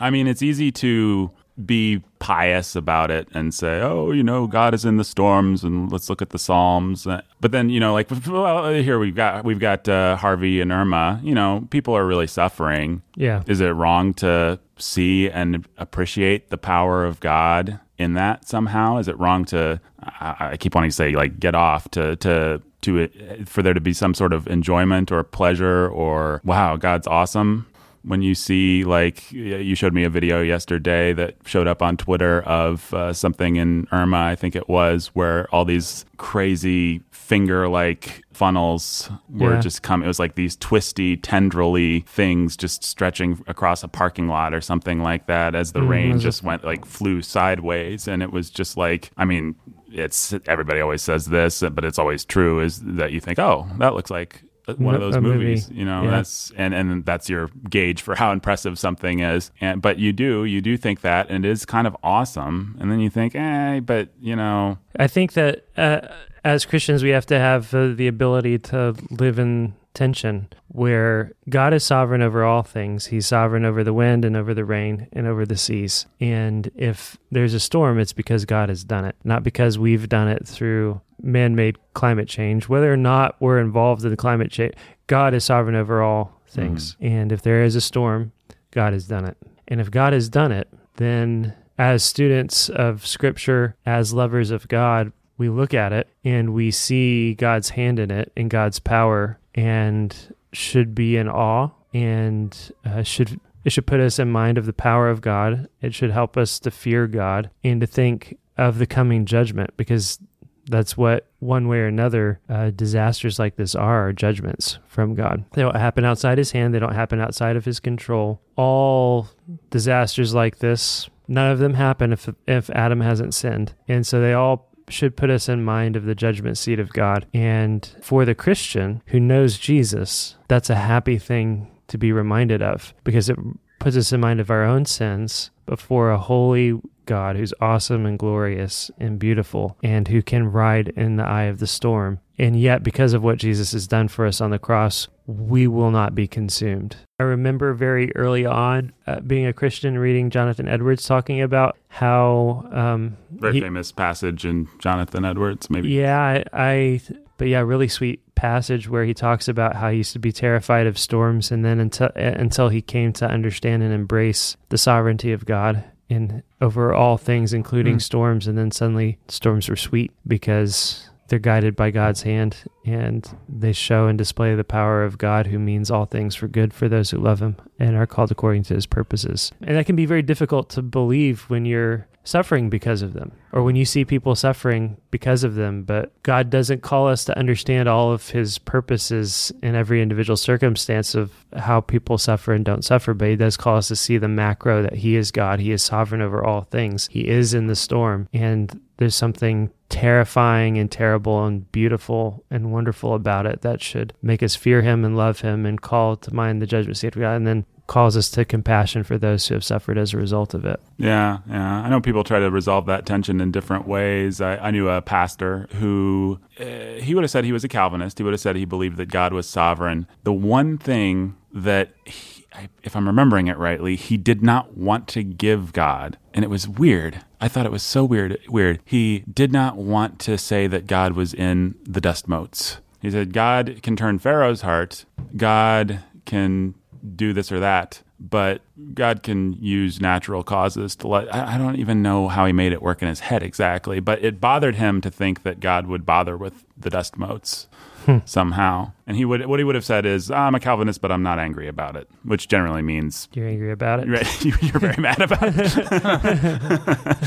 I 0.00 0.10
mean, 0.10 0.26
it's 0.26 0.42
easy 0.42 0.70
to 0.72 1.30
be 1.64 2.02
pious 2.18 2.76
about 2.76 3.10
it 3.10 3.28
and 3.32 3.54
say, 3.54 3.80
"Oh, 3.80 4.10
you 4.12 4.22
know, 4.22 4.46
God 4.46 4.74
is 4.74 4.84
in 4.84 4.98
the 4.98 5.04
storms, 5.04 5.64
and 5.64 5.90
let's 5.90 6.10
look 6.10 6.20
at 6.20 6.30
the 6.30 6.38
Psalms." 6.38 7.06
Uh, 7.06 7.22
But 7.40 7.52
then, 7.52 7.70
you 7.70 7.80
know, 7.80 7.92
like 7.94 8.08
well, 8.26 8.72
here 8.74 8.98
we've 8.98 9.14
got 9.14 9.44
we've 9.44 9.58
got 9.58 9.88
uh, 9.88 10.16
Harvey 10.16 10.60
and 10.60 10.70
Irma. 10.70 11.20
You 11.22 11.34
know, 11.34 11.66
people 11.70 11.94
are 11.96 12.06
really 12.06 12.26
suffering. 12.26 13.02
Yeah. 13.14 13.42
Is 13.46 13.60
it 13.60 13.68
wrong 13.70 14.12
to 14.14 14.58
see 14.78 15.30
and 15.30 15.66
appreciate 15.78 16.50
the 16.50 16.58
power 16.58 17.04
of 17.06 17.20
God 17.20 17.80
in 17.98 18.14
that 18.14 18.46
somehow? 18.46 18.98
Is 18.98 19.08
it 19.08 19.18
wrong 19.18 19.44
to? 19.46 19.80
I, 20.02 20.50
I 20.52 20.56
keep 20.56 20.74
wanting 20.74 20.90
to 20.90 20.96
say 20.96 21.12
like 21.12 21.38
get 21.40 21.54
off 21.54 21.88
to 21.90 22.16
to 22.16 22.62
to 22.82 23.08
for 23.44 23.62
there 23.62 23.74
to 23.74 23.80
be 23.80 23.92
some 23.92 24.14
sort 24.14 24.32
of 24.32 24.46
enjoyment 24.46 25.10
or 25.10 25.22
pleasure 25.22 25.88
or 25.88 26.40
wow, 26.44 26.76
God's 26.76 27.06
awesome. 27.06 27.66
When 28.02 28.22
you 28.22 28.36
see 28.36 28.84
like 28.84 29.32
you 29.32 29.74
showed 29.74 29.92
me 29.92 30.04
a 30.04 30.10
video 30.10 30.40
yesterday 30.40 31.12
that 31.14 31.34
showed 31.44 31.66
up 31.66 31.82
on 31.82 31.96
Twitter 31.96 32.42
of 32.42 32.94
uh, 32.94 33.12
something 33.12 33.56
in 33.56 33.88
Irma, 33.90 34.18
I 34.18 34.36
think 34.36 34.54
it 34.54 34.68
was, 34.68 35.08
where 35.08 35.48
all 35.52 35.64
these 35.64 36.04
crazy 36.16 37.00
finger 37.26 37.68
like 37.68 38.22
funnels 38.32 39.10
were 39.28 39.54
Yeah. 39.54 39.60
just 39.60 39.82
come. 39.82 40.02
It 40.02 40.06
was 40.06 40.18
like 40.20 40.34
these 40.36 40.54
twisty, 40.56 41.16
tendrily 41.16 42.04
things 42.06 42.56
just 42.56 42.84
stretching 42.84 43.42
across 43.46 43.82
a 43.82 43.88
parking 43.88 44.28
lot 44.28 44.54
or 44.54 44.60
something 44.60 45.02
like 45.02 45.26
that 45.26 45.54
as 45.54 45.72
the 45.72 45.80
Mm, 45.80 45.88
rain 45.88 46.16
it- 46.16 46.20
just 46.20 46.42
went 46.44 46.64
like 46.64 46.84
flew 46.84 47.22
sideways. 47.22 48.06
And 48.06 48.22
it 48.22 48.30
was 48.32 48.48
just 48.50 48.76
like, 48.76 49.10
I 49.16 49.24
mean, 49.24 49.56
it's 49.90 50.34
everybody 50.46 50.80
always 50.80 51.02
says 51.02 51.26
this, 51.26 51.62
but 51.72 51.84
it's 51.84 51.98
always 51.98 52.24
true 52.24 52.60
is 52.60 52.80
that 52.82 53.10
you 53.12 53.20
think, 53.20 53.38
oh, 53.38 53.66
that 53.78 53.94
looks 53.94 54.10
like 54.10 54.42
one 54.78 54.94
of 54.96 55.00
those 55.00 55.14
a 55.16 55.20
movie. 55.20 55.38
movies, 55.38 55.70
you 55.72 55.84
know, 55.84 56.02
Yeah. 56.04 56.10
that's 56.10 56.52
and 56.56 56.74
and 56.74 57.04
that's 57.04 57.28
your 57.28 57.50
gauge 57.70 58.02
for 58.02 58.14
how 58.16 58.32
impressive 58.32 58.78
something 58.78 59.20
is. 59.20 59.50
And 59.60 59.80
but 59.80 59.98
you 59.98 60.12
do 60.12 60.44
you 60.44 60.60
do 60.60 60.76
think 60.76 61.00
that, 61.02 61.30
and 61.30 61.44
it 61.44 61.50
is 61.50 61.64
kind 61.64 61.86
of 61.86 61.96
awesome. 62.02 62.76
And 62.80 62.90
then 62.90 62.98
you 63.00 63.08
think, 63.10 63.34
eh, 63.36 63.80
but 63.80 64.10
you 64.20 64.34
know, 64.36 64.78
I 64.98 65.06
think 65.06 65.32
that 65.34 65.64
uh, 65.76 66.00
as 66.46 66.64
Christians, 66.64 67.02
we 67.02 67.10
have 67.10 67.26
to 67.26 67.38
have 67.40 67.74
uh, 67.74 67.88
the 67.88 68.06
ability 68.06 68.56
to 68.58 68.94
live 69.10 69.40
in 69.40 69.74
tension 69.94 70.48
where 70.68 71.32
God 71.48 71.74
is 71.74 71.82
sovereign 71.82 72.22
over 72.22 72.44
all 72.44 72.62
things. 72.62 73.06
He's 73.06 73.26
sovereign 73.26 73.64
over 73.64 73.82
the 73.82 73.92
wind 73.92 74.24
and 74.24 74.36
over 74.36 74.54
the 74.54 74.64
rain 74.64 75.08
and 75.12 75.26
over 75.26 75.44
the 75.44 75.56
seas. 75.56 76.06
And 76.20 76.70
if 76.76 77.16
there's 77.32 77.52
a 77.52 77.58
storm, 77.58 77.98
it's 77.98 78.12
because 78.12 78.44
God 78.44 78.68
has 78.68 78.84
done 78.84 79.04
it, 79.04 79.16
not 79.24 79.42
because 79.42 79.76
we've 79.76 80.08
done 80.08 80.28
it 80.28 80.46
through 80.46 81.00
man 81.20 81.56
made 81.56 81.78
climate 81.94 82.28
change. 82.28 82.68
Whether 82.68 82.92
or 82.92 82.96
not 82.96 83.34
we're 83.40 83.58
involved 83.58 84.04
in 84.04 84.10
the 84.10 84.16
climate 84.16 84.52
change, 84.52 84.74
God 85.08 85.34
is 85.34 85.42
sovereign 85.42 85.74
over 85.74 86.00
all 86.00 86.40
things. 86.46 86.96
And 87.00 87.32
if 87.32 87.42
there 87.42 87.64
is 87.64 87.74
a 87.74 87.80
storm, 87.80 88.30
God 88.70 88.92
has 88.92 89.08
done 89.08 89.24
it. 89.24 89.36
And 89.66 89.80
if 89.80 89.90
God 89.90 90.12
has 90.12 90.28
done 90.28 90.52
it, 90.52 90.68
then 90.96 91.54
as 91.76 92.04
students 92.04 92.68
of 92.68 93.04
Scripture, 93.04 93.74
as 93.84 94.12
lovers 94.14 94.52
of 94.52 94.68
God, 94.68 95.10
we 95.38 95.48
look 95.48 95.74
at 95.74 95.92
it 95.92 96.08
and 96.24 96.54
we 96.54 96.70
see 96.70 97.34
God's 97.34 97.70
hand 97.70 97.98
in 97.98 98.10
it 98.10 98.32
and 98.36 98.50
God's 98.50 98.78
power 98.78 99.38
and 99.54 100.34
should 100.52 100.94
be 100.94 101.16
in 101.16 101.28
awe 101.28 101.70
and 101.92 102.72
uh, 102.84 103.02
should 103.02 103.40
it 103.64 103.72
should 103.72 103.86
put 103.86 103.98
us 103.98 104.20
in 104.20 104.30
mind 104.30 104.58
of 104.58 104.66
the 104.66 104.72
power 104.72 105.08
of 105.08 105.20
God. 105.20 105.68
It 105.80 105.92
should 105.92 106.12
help 106.12 106.36
us 106.36 106.60
to 106.60 106.70
fear 106.70 107.08
God 107.08 107.50
and 107.64 107.80
to 107.80 107.86
think 107.86 108.38
of 108.56 108.78
the 108.78 108.86
coming 108.86 109.26
judgment 109.26 109.70
because 109.76 110.20
that's 110.68 110.96
what 110.96 111.26
one 111.40 111.68
way 111.68 111.78
or 111.78 111.86
another 111.86 112.40
uh, 112.48 112.70
disasters 112.70 113.38
like 113.38 113.56
this 113.56 113.74
are, 113.74 114.12
judgments 114.12 114.78
from 114.86 115.14
god. 115.14 115.44
They 115.52 115.62
don't 115.62 115.76
happen 115.76 116.04
outside 116.04 116.38
his 116.38 116.52
hand. 116.52 116.74
They 116.74 116.78
don't 116.78 116.94
happen 116.94 117.20
outside 117.20 117.56
of 117.56 117.64
his 117.64 117.80
control. 117.80 118.40
All 118.56 119.28
disasters 119.70 120.34
like 120.34 120.58
this 120.58 121.08
none 121.28 121.50
of 121.50 121.58
them 121.58 121.74
happen 121.74 122.12
if 122.12 122.28
if 122.46 122.70
adam 122.70 123.00
hasn't 123.00 123.34
sinned. 123.34 123.74
And 123.88 124.06
so 124.06 124.20
they 124.20 124.32
all 124.32 124.70
should 124.88 125.16
put 125.16 125.30
us 125.30 125.48
in 125.48 125.64
mind 125.64 125.96
of 125.96 126.04
the 126.04 126.14
judgment 126.14 126.58
seat 126.58 126.78
of 126.78 126.92
god. 126.92 127.26
And 127.34 127.88
for 128.02 128.24
the 128.24 128.34
christian 128.34 129.02
who 129.06 129.20
knows 129.20 129.58
jesus 129.58 130.36
that's 130.48 130.70
a 130.70 130.76
happy 130.76 131.18
thing 131.18 131.68
to 131.88 131.98
be 131.98 132.12
reminded 132.12 132.62
of 132.62 132.94
because 133.04 133.28
it 133.28 133.38
puts 133.86 133.96
us 133.96 134.10
in 134.10 134.20
mind 134.20 134.40
of 134.40 134.50
our 134.50 134.64
own 134.64 134.84
sins 134.84 135.52
before 135.64 136.10
a 136.10 136.18
holy 136.18 136.76
God 137.04 137.36
who's 137.36 137.54
awesome 137.60 138.04
and 138.04 138.18
glorious 138.18 138.90
and 138.98 139.16
beautiful 139.16 139.76
and 139.80 140.08
who 140.08 140.22
can 140.22 140.50
ride 140.50 140.88
in 140.96 141.14
the 141.14 141.22
eye 141.22 141.44
of 141.44 141.60
the 141.60 141.68
storm. 141.68 142.18
And 142.36 142.58
yet, 142.60 142.82
because 142.82 143.12
of 143.12 143.22
what 143.22 143.38
Jesus 143.38 143.70
has 143.70 143.86
done 143.86 144.08
for 144.08 144.26
us 144.26 144.40
on 144.40 144.50
the 144.50 144.58
cross, 144.58 145.06
we 145.28 145.68
will 145.68 145.92
not 145.92 146.16
be 146.16 146.26
consumed. 146.26 146.96
I 147.20 147.22
remember 147.22 147.74
very 147.74 148.10
early 148.16 148.44
on 148.44 148.92
uh, 149.06 149.20
being 149.20 149.46
a 149.46 149.52
Christian 149.52 149.96
reading 149.96 150.30
Jonathan 150.30 150.66
Edwards 150.66 151.06
talking 151.06 151.40
about 151.40 151.78
how. 151.86 152.68
Um, 152.72 153.16
very 153.30 153.52
he- 153.54 153.60
famous 153.60 153.92
passage 153.92 154.44
in 154.44 154.66
Jonathan 154.80 155.24
Edwards, 155.24 155.70
maybe. 155.70 155.90
yeah, 155.90 156.20
I, 156.20 156.44
I, 156.52 157.00
but 157.38 157.48
yeah, 157.48 157.60
really 157.60 157.88
sweet 157.88 158.20
passage 158.34 158.88
where 158.88 159.04
he 159.04 159.14
talks 159.14 159.48
about 159.48 159.76
how 159.76 159.90
he 159.90 159.98
used 159.98 160.12
to 160.12 160.18
be 160.18 160.32
terrified 160.32 160.86
of 160.86 160.98
storms, 160.98 161.50
and 161.50 161.64
then 161.64 161.80
until 161.80 162.10
until 162.14 162.68
he 162.68 162.82
came 162.82 163.12
to 163.14 163.26
understand 163.28 163.82
and 163.82 163.92
embrace 163.92 164.56
the 164.68 164.78
sovereignty 164.78 165.32
of 165.32 165.44
God 165.46 165.84
in 166.08 166.42
over 166.60 166.94
all 166.94 167.18
things, 167.18 167.52
including 167.52 167.96
Mm. 167.96 168.02
storms, 168.02 168.46
and 168.46 168.56
then 168.56 168.70
suddenly 168.70 169.18
storms 169.28 169.68
were 169.68 169.76
sweet 169.76 170.12
because 170.26 171.10
they're 171.28 171.40
guided 171.40 171.74
by 171.74 171.90
God's 171.90 172.22
hand, 172.22 172.56
and 172.84 173.28
they 173.48 173.72
show 173.72 174.06
and 174.06 174.16
display 174.16 174.54
the 174.54 174.62
power 174.62 175.02
of 175.02 175.18
God, 175.18 175.48
who 175.48 175.58
means 175.58 175.90
all 175.90 176.04
things 176.04 176.36
for 176.36 176.46
good 176.46 176.72
for 176.72 176.88
those 176.88 177.10
who 177.10 177.18
love 177.18 177.40
Him 177.42 177.56
and 177.80 177.96
are 177.96 178.06
called 178.06 178.30
according 178.30 178.62
to 178.64 178.74
His 178.74 178.86
purposes. 178.86 179.50
And 179.60 179.76
that 179.76 179.86
can 179.86 179.96
be 179.96 180.06
very 180.06 180.22
difficult 180.22 180.68
to 180.70 180.82
believe 180.82 181.42
when 181.48 181.64
you're 181.66 182.06
suffering 182.26 182.68
because 182.68 183.02
of 183.02 183.12
them, 183.12 183.32
or 183.52 183.62
when 183.62 183.76
you 183.76 183.84
see 183.84 184.04
people 184.04 184.34
suffering 184.34 184.96
because 185.10 185.44
of 185.44 185.54
them. 185.54 185.82
But 185.84 186.12
God 186.22 186.50
doesn't 186.50 186.82
call 186.82 187.08
us 187.08 187.24
to 187.26 187.38
understand 187.38 187.88
all 187.88 188.12
of 188.12 188.30
His 188.30 188.58
purposes 188.58 189.52
in 189.62 189.74
every 189.74 190.02
individual 190.02 190.36
circumstance 190.36 191.14
of 191.14 191.32
how 191.56 191.80
people 191.80 192.18
suffer 192.18 192.52
and 192.52 192.64
don't 192.64 192.84
suffer, 192.84 193.14
but 193.14 193.28
He 193.28 193.36
does 193.36 193.56
call 193.56 193.76
us 193.76 193.88
to 193.88 193.96
see 193.96 194.18
the 194.18 194.28
macro 194.28 194.82
that 194.82 194.96
He 194.96 195.16
is 195.16 195.30
God, 195.30 195.60
He 195.60 195.72
is 195.72 195.82
sovereign 195.82 196.20
over 196.20 196.44
all 196.44 196.62
things, 196.62 197.08
He 197.10 197.28
is 197.28 197.54
in 197.54 197.68
the 197.68 197.76
storm, 197.76 198.28
and 198.32 198.80
there's 198.98 199.14
something 199.14 199.70
terrifying 199.88 200.78
and 200.78 200.90
terrible 200.90 201.44
and 201.44 201.70
beautiful 201.70 202.44
and 202.50 202.72
wonderful 202.72 203.14
about 203.14 203.46
it 203.46 203.62
that 203.62 203.80
should 203.80 204.12
make 204.20 204.42
us 204.42 204.56
fear 204.56 204.82
him 204.82 205.04
and 205.04 205.16
love 205.16 205.40
him 205.40 205.64
and 205.64 205.80
call 205.80 206.16
to 206.16 206.34
mind 206.34 206.60
the 206.60 206.66
judgment 206.66 206.96
seat 206.96 207.14
of 207.14 207.20
God. 207.20 207.36
And 207.36 207.46
then 207.46 207.66
calls 207.86 208.16
us 208.16 208.30
to 208.30 208.44
compassion 208.44 209.04
for 209.04 209.18
those 209.18 209.46
who 209.46 209.54
have 209.54 209.64
suffered 209.64 209.98
as 209.98 210.12
a 210.12 210.16
result 210.16 210.54
of 210.54 210.64
it. 210.64 210.80
Yeah, 210.96 211.38
yeah. 211.48 211.82
I 211.82 211.88
know 211.88 212.00
people 212.00 212.24
try 212.24 212.40
to 212.40 212.50
resolve 212.50 212.86
that 212.86 213.06
tension 213.06 213.40
in 213.40 213.50
different 213.52 213.86
ways. 213.86 214.40
I, 214.40 214.56
I 214.56 214.70
knew 214.70 214.88
a 214.88 215.02
pastor 215.02 215.68
who 215.74 216.40
uh, 216.58 216.64
he 217.00 217.14
would 217.14 217.24
have 217.24 217.30
said 217.30 217.44
he 217.44 217.52
was 217.52 217.64
a 217.64 217.68
Calvinist. 217.68 218.18
He 218.18 218.24
would 218.24 218.32
have 218.32 218.40
said 218.40 218.56
he 218.56 218.64
believed 218.64 218.96
that 218.96 219.10
God 219.10 219.32
was 219.32 219.48
sovereign. 219.48 220.06
The 220.24 220.32
one 220.32 220.78
thing 220.78 221.36
that 221.52 221.92
he, 222.04 222.44
if 222.82 222.96
I'm 222.96 223.06
remembering 223.06 223.48
it 223.48 223.58
rightly, 223.58 223.96
he 223.96 224.16
did 224.16 224.42
not 224.42 224.76
want 224.76 225.08
to 225.08 225.22
give 225.22 225.72
God, 225.72 226.18
and 226.32 226.44
it 226.44 226.48
was 226.48 226.68
weird. 226.68 227.24
I 227.40 227.48
thought 227.48 227.66
it 227.66 227.72
was 227.72 227.82
so 227.82 228.04
weird. 228.04 228.38
Weird. 228.48 228.80
He 228.84 229.20
did 229.32 229.52
not 229.52 229.76
want 229.76 230.18
to 230.20 230.38
say 230.38 230.66
that 230.66 230.86
God 230.86 231.12
was 231.12 231.34
in 231.34 231.74
the 231.84 232.00
dust 232.00 232.28
motes. 232.28 232.78
He 233.00 233.10
said 233.10 233.32
God 233.32 233.80
can 233.82 233.94
turn 233.94 234.18
Pharaoh's 234.18 234.62
heart. 234.62 235.04
God 235.36 236.02
can 236.24 236.74
do 237.14 237.32
this 237.32 237.52
or 237.52 237.60
that, 237.60 238.02
but 238.18 238.62
God 238.94 239.22
can 239.22 239.52
use 239.54 240.00
natural 240.00 240.42
causes 240.42 240.96
to 240.96 241.08
let. 241.08 241.32
I 241.34 241.58
don't 241.58 241.76
even 241.76 242.02
know 242.02 242.28
how 242.28 242.46
he 242.46 242.52
made 242.52 242.72
it 242.72 242.82
work 242.82 243.02
in 243.02 243.08
his 243.08 243.20
head 243.20 243.42
exactly, 243.42 244.00
but 244.00 244.24
it 244.24 244.40
bothered 244.40 244.76
him 244.76 245.00
to 245.02 245.10
think 245.10 245.42
that 245.42 245.60
God 245.60 245.86
would 245.86 246.06
bother 246.06 246.36
with 246.36 246.64
the 246.76 246.90
dust 246.90 247.16
motes 247.16 247.66
hmm. 248.04 248.18
somehow. 248.24 248.92
And 249.08 249.16
he 249.16 249.24
would 249.24 249.46
what 249.46 249.60
he 249.60 249.64
would 249.64 249.76
have 249.76 249.84
said 249.84 250.04
is, 250.04 250.30
"I'm 250.32 250.54
a 250.56 250.60
Calvinist, 250.60 251.00
but 251.00 251.12
I'm 251.12 251.22
not 251.22 251.38
angry 251.38 251.68
about 251.68 251.94
it," 251.94 252.08
which 252.24 252.48
generally 252.48 252.82
means 252.82 253.28
you're 253.34 253.46
angry 253.46 253.70
about 253.70 254.00
it. 254.00 254.08
Right, 254.08 254.44
you're 254.62 254.80
very 254.80 255.00
mad 255.00 255.20
about 255.20 255.52
it. 255.54 255.76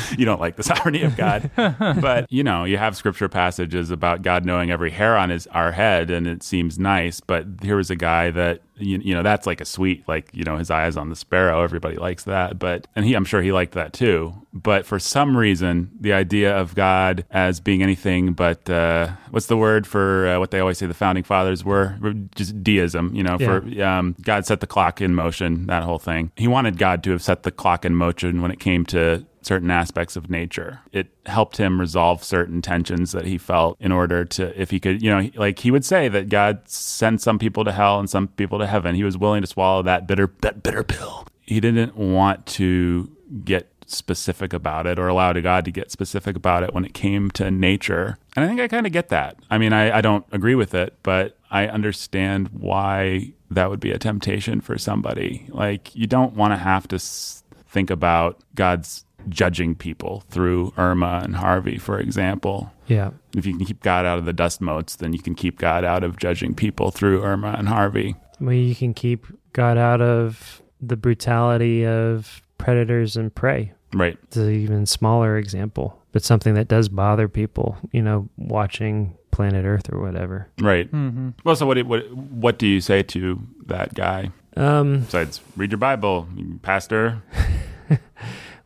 you 0.20 0.26
don't 0.26 0.42
like 0.42 0.58
the 0.58 0.64
sovereignty 0.64 1.04
of 1.04 1.16
God, 1.16 1.50
but 1.56 2.30
you 2.30 2.44
know 2.44 2.66
you 2.66 2.78
have 2.78 2.98
scripture 2.98 3.30
passages 3.30 3.92
about 3.92 4.24
God 4.24 4.44
knowing 4.46 4.72
every 4.72 4.92
hair 4.92 5.18
on 5.18 5.30
his 5.30 5.48
our 5.48 5.72
head, 5.72 6.10
and 6.10 6.28
it 6.28 6.44
seems 6.44 6.78
nice. 6.78 7.22
But 7.22 7.46
here 7.62 7.78
was 7.78 7.90
a 7.90 7.96
guy 7.96 8.30
that 8.32 8.62
you, 8.76 8.98
you 9.00 9.14
know 9.14 9.24
that's 9.24 9.48
like 9.48 9.62
a 9.62 9.66
sweet 9.66 10.06
like 10.08 10.30
you 10.34 10.44
know 10.44 10.58
his 10.58 10.70
eyes 10.70 10.98
on 10.98 11.10
the 11.10 11.16
sparrow. 11.16 11.64
Everybody 11.64 11.96
likes 11.96 12.26
that, 12.26 12.60
but 12.60 12.88
and 12.96 13.06
he 13.06 13.14
I'm 13.14 13.26
sure 13.26 13.42
he 13.42 13.54
liked 13.54 13.74
that 13.74 13.94
too. 13.94 14.34
But 14.52 14.86
for 14.86 14.98
some 15.00 15.38
reason, 15.38 15.92
the 16.00 16.12
idea 16.12 16.58
of 16.58 16.74
God 16.76 17.24
as 17.30 17.60
being 17.60 17.84
anything 17.84 18.34
but 18.34 18.70
uh, 18.70 19.10
what's 19.32 19.46
the 19.48 19.58
word 19.58 19.86
for 19.86 20.28
uh, 20.28 20.40
what 20.40 20.52
they 20.52 20.60
always 20.60 20.78
say 20.78 20.86
the 20.86 20.94
founding 20.94 21.24
fathers 21.24 21.64
were 21.70 22.14
just 22.36 22.62
deism, 22.64 23.14
you 23.16 23.24
know, 23.24 23.38
yeah. 23.40 23.46
for 23.46 23.84
um, 23.84 24.16
God 24.22 24.46
set 24.46 24.60
the 24.60 24.68
clock 24.68 25.00
in 25.00 25.16
motion, 25.16 25.68
that 25.68 25.84
whole 25.84 26.00
thing. 26.00 26.32
He 26.36 26.48
wanted 26.48 26.78
God 26.78 27.04
to 27.04 27.12
have 27.12 27.22
set 27.22 27.44
the 27.44 27.52
clock 27.52 27.86
in 27.86 27.96
motion 27.96 28.42
when 28.42 28.52
it 28.52 28.60
came 28.60 28.86
to 28.88 29.26
certain 29.42 29.72
aspects 29.72 30.16
of 30.16 30.30
nature. 30.30 30.82
It 30.92 31.08
helped 31.26 31.58
him 31.58 31.80
resolve 31.80 32.24
certain 32.24 32.62
tensions 32.62 33.14
that 33.14 33.26
he 33.26 33.38
felt 33.38 33.78
in 33.80 33.92
order 33.92 34.26
to, 34.26 34.62
if 34.62 34.72
he 34.72 34.80
could, 34.80 35.02
you 35.02 35.10
know, 35.10 35.30
like 35.36 35.60
he 35.60 35.72
would 35.72 35.86
say 35.86 36.10
that 36.10 36.28
God 36.30 36.68
sent 36.68 37.22
some 37.22 37.40
people 37.40 37.64
to 37.64 37.72
hell 37.72 38.00
and 38.00 38.10
some 38.10 38.28
people 38.28 38.60
to 38.60 38.68
heaven. 38.68 38.96
He 38.96 39.04
was 39.04 39.18
willing 39.18 39.42
to 39.42 39.48
swallow 39.48 39.82
that 39.84 40.08
bitter, 40.08 40.34
that 40.42 40.62
bitter 40.62 40.84
pill. 40.84 41.26
He 41.42 41.60
didn't 41.60 41.96
want 41.96 42.46
to 42.48 43.10
get 43.44 43.72
specific 43.92 44.54
about 44.54 44.88
it 44.88 44.98
or 45.00 45.08
allow 45.08 45.34
to 45.34 45.42
God 45.42 45.66
to 45.66 45.72
get 45.72 45.92
specific 45.92 46.36
about 46.36 46.64
it 46.64 46.74
when 46.74 46.86
it 46.86 46.94
came 46.94 47.32
to 47.32 47.50
nature. 47.52 48.18
And 48.36 48.46
I 48.46 48.48
think 48.48 48.60
I 48.62 48.68
kind 48.68 48.86
of 48.86 48.92
get 48.92 49.10
that. 49.10 49.38
I 49.50 49.58
mean, 49.58 49.74
I, 49.74 49.98
I 49.98 50.02
don't 50.02 50.26
agree 50.32 50.56
with 50.56 50.74
it, 50.74 50.96
but 51.04 51.38
I 51.52 51.68
understand 51.68 52.50
why 52.50 53.34
that 53.52 53.70
would 53.70 53.80
be 53.80 53.92
a 53.92 53.98
temptation 53.98 54.62
for 54.62 54.78
somebody. 54.78 55.46
Like, 55.50 55.96
you 55.96 56.06
don't 56.08 56.34
want 56.36 56.54
to 56.54 56.58
have 56.58 56.88
to 56.90 56.96
s- 56.98 57.44
think 57.68 57.90
about 57.90 58.40
God's 58.56 59.06
judging 59.28 59.76
people 59.76 60.24
through 60.30 60.74
Irma 60.78 61.22
and 61.24 61.36
Harvey, 61.36 61.78
for 61.78 62.00
example. 62.00 62.72
Yeah. 62.88 63.12
If 63.36 63.46
you 63.46 63.58
can 63.58 63.66
keep 63.66 63.82
God 63.82 64.06
out 64.06 64.18
of 64.18 64.26
the 64.26 64.34
dust 64.34 64.62
motes, 64.62 64.96
then 64.96 65.14
you 65.14 65.20
can 65.22 65.36
keep 65.36 65.58
God 65.60 65.84
out 65.84 66.04
of 66.04 66.18
judging 66.18 66.54
people 66.54 66.92
through 66.92 67.24
Irma 67.24 67.56
and 67.58 67.68
Harvey. 67.68 68.16
Well, 68.40 68.54
you 68.54 68.76
can 68.76 68.94
keep 68.94 69.26
God 69.52 69.78
out 69.78 70.02
of 70.02 70.62
the 70.82 70.96
brutality 70.96 71.86
of 71.86 72.42
predators 72.58 73.18
and 73.18 73.34
prey. 73.34 73.74
Right. 73.94 74.18
It's 74.24 74.38
an 74.38 74.52
even 74.52 74.86
smaller 74.86 75.38
example, 75.38 76.02
but 76.12 76.24
something 76.24 76.54
that 76.56 76.68
does 76.68 76.90
bother 76.90 77.28
people, 77.28 77.78
you 77.92 78.02
know, 78.02 78.30
watching 78.38 79.18
planet 79.32 79.66
Earth 79.66 79.92
or 79.92 80.02
whatever. 80.02 80.48
Right. 80.60 80.92
Mm-hmm. 80.92 81.30
Well, 81.44 81.56
so 81.56 81.66
what, 81.66 81.82
what 81.86 82.12
what 82.14 82.60
do 82.60 82.68
you 82.68 82.82
say 82.82 83.04
to 83.04 83.40
that 83.68 83.94
guy? 83.94 84.32
Um, 84.58 85.02
Besides, 85.02 85.42
read 85.56 85.72
your 85.72 85.78
Bible, 85.78 86.28
pastor. 86.62 87.22
well, 87.90 87.98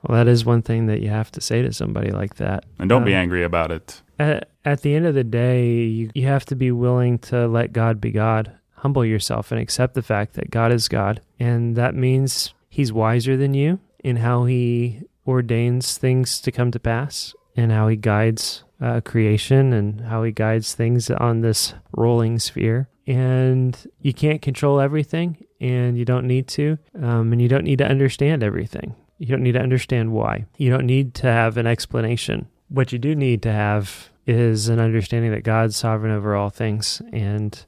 that 0.10 0.28
is 0.28 0.46
one 0.46 0.62
thing 0.62 0.88
that 0.88 1.02
you 1.02 1.10
have 1.10 1.32
to 1.34 1.42
say 1.42 1.62
to 1.62 1.72
somebody 1.72 2.12
like 2.12 2.36
that. 2.36 2.66
And 2.80 2.90
don't 2.90 3.04
um, 3.04 3.06
be 3.06 3.14
angry 3.14 3.44
about 3.44 3.72
it. 3.72 4.02
At, 4.18 4.50
at 4.66 4.82
the 4.82 4.96
end 4.96 5.06
of 5.06 5.16
the 5.16 5.24
day, 5.24 5.74
you, 5.74 6.10
you 6.16 6.28
have 6.28 6.46
to 6.48 6.56
be 6.56 6.72
willing 6.72 7.20
to 7.20 7.48
let 7.48 7.74
God 7.74 8.02
be 8.02 8.12
God. 8.12 8.52
Humble 8.78 9.06
yourself 9.06 9.52
and 9.52 9.62
accept 9.62 9.94
the 9.94 10.02
fact 10.02 10.34
that 10.34 10.52
God 10.52 10.72
is 10.72 10.88
God. 10.88 11.22
And 11.40 11.76
that 11.76 11.96
means 11.96 12.54
He's 12.70 12.92
wiser 12.92 13.38
than 13.38 13.54
you 13.54 13.80
in 14.04 14.18
how 14.18 14.46
He 14.46 15.02
ordains 15.28 15.98
things 15.98 16.40
to 16.42 16.52
come 16.52 16.72
to 16.72 16.80
pass 16.80 17.34
and 17.56 17.72
how 17.72 17.88
he 17.88 17.96
guides 17.96 18.64
uh, 18.82 19.02
creation 19.02 19.74
and 19.74 20.02
how 20.02 20.24
he 20.24 20.32
guides 20.32 20.74
things 20.74 21.10
on 21.10 21.42
this 21.42 21.74
rolling 21.92 22.40
sphere. 22.40 22.90
And 23.06 23.78
you 24.00 24.14
can't 24.14 24.42
control 24.42 24.80
everything, 24.80 25.46
and 25.60 25.98
you 25.98 26.06
don't 26.06 26.26
need 26.26 26.48
to, 26.50 26.78
um, 27.02 27.34
and 27.34 27.42
you 27.42 27.50
don't 27.50 27.66
need 27.66 27.80
to 27.80 27.88
understand 27.88 28.44
everything. 28.44 28.96
You 29.18 29.28
don't 29.28 29.44
need 29.44 29.54
to 29.54 29.62
understand 29.62 30.14
why. 30.14 30.46
You 30.58 30.70
don't 30.70 30.86
need 30.86 31.14
to 31.16 31.28
have 31.28 31.58
an 31.58 31.68
explanation. 31.68 32.48
What 32.70 32.94
you 32.94 33.00
do 33.00 33.14
need 33.14 33.42
to 33.44 33.52
have 33.52 34.10
is 34.26 34.70
an 34.70 34.80
understanding 34.80 35.32
that 35.32 35.44
God's 35.44 35.76
sovereign 35.76 36.14
over 36.14 36.34
all 36.34 36.50
things, 36.50 37.02
and 37.12 37.66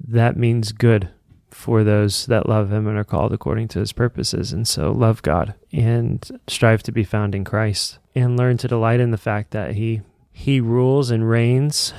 that 0.00 0.36
means 0.36 0.72
good 0.72 1.10
for 1.56 1.82
those 1.82 2.26
that 2.26 2.48
love 2.48 2.70
him 2.70 2.86
and 2.86 2.98
are 2.98 3.02
called 3.02 3.32
according 3.32 3.66
to 3.66 3.78
his 3.80 3.90
purposes. 3.90 4.52
And 4.52 4.68
so 4.68 4.92
love 4.92 5.22
God 5.22 5.54
and 5.72 6.40
strive 6.46 6.82
to 6.82 6.92
be 6.92 7.02
found 7.02 7.34
in 7.34 7.44
Christ 7.44 7.98
and 8.14 8.36
learn 8.36 8.58
to 8.58 8.68
delight 8.68 9.00
in 9.00 9.10
the 9.10 9.16
fact 9.16 9.52
that 9.52 9.74
he 9.74 10.02
he 10.30 10.60
rules 10.60 11.10
and 11.10 11.28
reigns. 11.28 11.94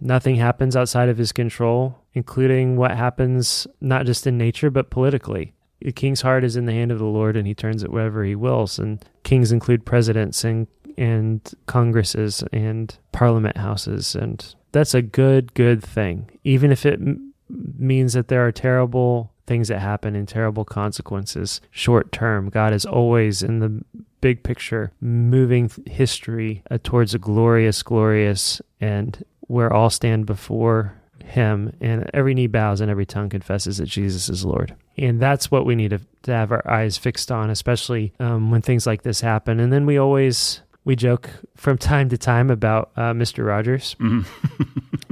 Nothing 0.00 0.36
happens 0.36 0.76
outside 0.76 1.08
of 1.08 1.18
his 1.18 1.32
control, 1.32 1.98
including 2.14 2.76
what 2.76 2.92
happens 2.92 3.66
not 3.80 4.06
just 4.06 4.28
in 4.28 4.38
nature 4.38 4.70
but 4.70 4.90
politically. 4.90 5.54
The 5.80 5.92
king's 5.92 6.22
heart 6.22 6.44
is 6.44 6.56
in 6.56 6.66
the 6.66 6.72
hand 6.72 6.92
of 6.92 7.00
the 7.00 7.04
Lord 7.04 7.36
and 7.36 7.48
he 7.48 7.54
turns 7.54 7.82
it 7.82 7.90
wherever 7.90 8.22
he 8.22 8.36
wills. 8.36 8.78
And 8.78 9.04
kings 9.24 9.50
include 9.50 9.84
presidents 9.84 10.44
and 10.44 10.68
and 10.96 11.40
congresses 11.66 12.44
and 12.52 12.96
parliament 13.10 13.56
houses 13.56 14.14
and 14.14 14.54
that's 14.70 14.94
a 14.94 15.02
good 15.02 15.52
good 15.54 15.82
thing 15.82 16.30
even 16.44 16.70
if 16.70 16.86
it 16.86 17.00
means 17.48 18.12
that 18.14 18.28
there 18.28 18.46
are 18.46 18.52
terrible 18.52 19.32
things 19.46 19.68
that 19.68 19.80
happen 19.80 20.16
and 20.16 20.26
terrible 20.26 20.64
consequences 20.64 21.60
short 21.70 22.12
term. 22.12 22.48
God 22.48 22.72
is 22.72 22.86
always 22.86 23.42
in 23.42 23.58
the 23.58 23.84
big 24.20 24.42
picture 24.42 24.92
moving 25.00 25.70
history 25.86 26.62
uh, 26.70 26.78
towards 26.82 27.14
a 27.14 27.18
glorious, 27.18 27.82
glorious, 27.82 28.62
and 28.80 29.22
where 29.40 29.72
all 29.72 29.90
stand 29.90 30.24
before 30.24 30.94
him 31.24 31.74
and 31.80 32.10
every 32.14 32.34
knee 32.34 32.46
bows 32.46 32.80
and 32.80 32.90
every 32.90 33.06
tongue 33.06 33.28
confesses 33.28 33.78
that 33.78 33.86
Jesus 33.86 34.28
is 34.28 34.44
Lord. 34.44 34.74
And 34.96 35.20
that's 35.20 35.50
what 35.50 35.66
we 35.66 35.74
need 35.74 35.90
to, 35.90 36.00
to 36.22 36.32
have 36.32 36.52
our 36.52 36.66
eyes 36.70 36.96
fixed 36.96 37.30
on, 37.32 37.50
especially 37.50 38.12
um, 38.20 38.50
when 38.50 38.62
things 38.62 38.86
like 38.86 39.02
this 39.02 39.20
happen. 39.20 39.60
And 39.60 39.72
then 39.72 39.86
we 39.86 39.98
always 39.98 40.60
we 40.84 40.96
joke 40.96 41.30
from 41.56 41.78
time 41.78 42.08
to 42.10 42.18
time 42.18 42.50
about 42.50 42.90
uh, 42.96 43.12
Mr. 43.12 43.46
Rogers, 43.46 43.96
mm-hmm. 43.98 44.22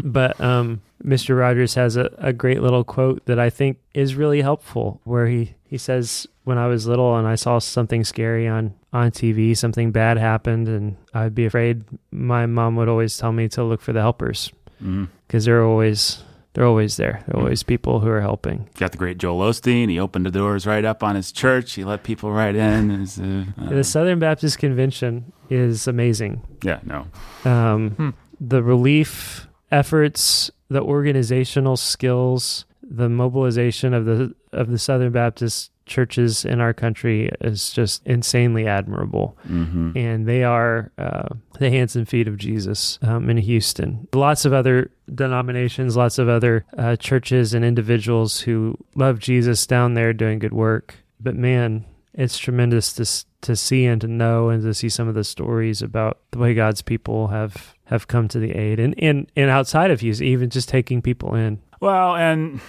but 0.10 0.40
um, 0.40 0.82
Mr. 1.04 1.38
Rogers 1.38 1.74
has 1.74 1.96
a, 1.96 2.14
a 2.18 2.32
great 2.32 2.62
little 2.62 2.84
quote 2.84 3.24
that 3.26 3.38
I 3.38 3.50
think 3.50 3.78
is 3.94 4.14
really 4.14 4.42
helpful, 4.42 5.00
where 5.04 5.26
he 5.26 5.54
he 5.66 5.78
says, 5.78 6.26
"When 6.44 6.58
I 6.58 6.66
was 6.66 6.86
little 6.86 7.16
and 7.16 7.26
I 7.26 7.34
saw 7.34 7.58
something 7.58 8.04
scary 8.04 8.46
on 8.46 8.74
on 8.92 9.10
TV, 9.10 9.56
something 9.56 9.90
bad 9.90 10.18
happened, 10.18 10.68
and 10.68 10.96
I'd 11.14 11.34
be 11.34 11.46
afraid. 11.46 11.84
My 12.10 12.46
mom 12.46 12.76
would 12.76 12.88
always 12.88 13.16
tell 13.16 13.32
me 13.32 13.48
to 13.50 13.64
look 13.64 13.80
for 13.80 13.92
the 13.92 14.00
helpers 14.00 14.52
because 14.78 14.84
mm-hmm. 14.84 15.38
they're 15.38 15.64
always." 15.64 16.22
They're 16.54 16.66
always 16.66 16.96
there. 16.98 17.22
There 17.26 17.36
are 17.36 17.44
always 17.44 17.62
people 17.62 18.00
who 18.00 18.08
are 18.08 18.20
helping. 18.20 18.58
You 18.60 18.78
Got 18.78 18.92
the 18.92 18.98
great 18.98 19.16
Joel 19.18 19.40
Osteen. 19.48 19.88
He 19.88 19.98
opened 19.98 20.26
the 20.26 20.30
doors 20.30 20.66
right 20.66 20.84
up 20.84 21.02
on 21.02 21.16
his 21.16 21.32
church. 21.32 21.72
He 21.72 21.84
let 21.84 22.02
people 22.02 22.32
right 22.32 22.54
in. 22.54 22.92
Uh, 23.22 23.44
uh, 23.60 23.68
the 23.70 23.84
Southern 23.84 24.18
Baptist 24.18 24.58
Convention 24.58 25.32
is 25.50 25.86
amazing. 25.86 26.42
Yeah, 26.62 26.80
no. 26.82 27.06
Um, 27.44 27.90
hmm. 27.90 28.10
The 28.40 28.62
relief 28.62 29.48
efforts, 29.70 30.50
the 30.68 30.82
organizational 30.82 31.76
skills, 31.76 32.64
the 32.82 33.08
mobilization 33.08 33.94
of 33.94 34.04
the 34.04 34.34
of 34.52 34.70
the 34.70 34.78
Southern 34.78 35.12
Baptist 35.12 35.70
churches 35.92 36.44
in 36.44 36.60
our 36.60 36.72
country 36.72 37.30
is 37.42 37.70
just 37.70 38.04
insanely 38.06 38.66
admirable. 38.66 39.36
Mm-hmm. 39.48 39.96
And 39.96 40.26
they 40.26 40.42
are 40.42 40.90
uh, 40.98 41.28
the 41.58 41.70
hands 41.70 41.94
and 41.94 42.08
feet 42.08 42.26
of 42.26 42.38
Jesus 42.38 42.98
um, 43.02 43.28
in 43.28 43.36
Houston. 43.36 44.08
Lots 44.14 44.44
of 44.44 44.52
other 44.52 44.90
denominations, 45.14 45.96
lots 45.96 46.18
of 46.18 46.28
other 46.28 46.64
uh, 46.78 46.96
churches 46.96 47.52
and 47.54 47.64
individuals 47.64 48.40
who 48.40 48.76
love 48.94 49.18
Jesus 49.18 49.66
down 49.66 49.94
there 49.94 50.12
doing 50.12 50.38
good 50.38 50.54
work. 50.54 50.94
But 51.20 51.36
man, 51.36 51.84
it's 52.14 52.38
tremendous 52.38 52.92
to 52.94 53.26
to 53.42 53.56
see 53.56 53.84
and 53.86 54.00
to 54.00 54.06
know 54.06 54.48
and 54.48 54.62
to 54.62 54.72
see 54.72 54.88
some 54.88 55.08
of 55.08 55.14
the 55.14 55.24
stories 55.24 55.82
about 55.82 56.18
the 56.30 56.38
way 56.38 56.54
God's 56.54 56.82
people 56.82 57.28
have 57.28 57.74
have 57.84 58.06
come 58.06 58.28
to 58.28 58.38
the 58.38 58.52
aid 58.52 58.78
and 58.80 58.94
and, 58.98 59.30
and 59.36 59.50
outside 59.50 59.90
of 59.90 60.00
Houston, 60.00 60.26
even 60.26 60.50
just 60.50 60.68
taking 60.68 61.02
people 61.02 61.34
in. 61.34 61.60
Well, 61.80 62.14
and 62.14 62.60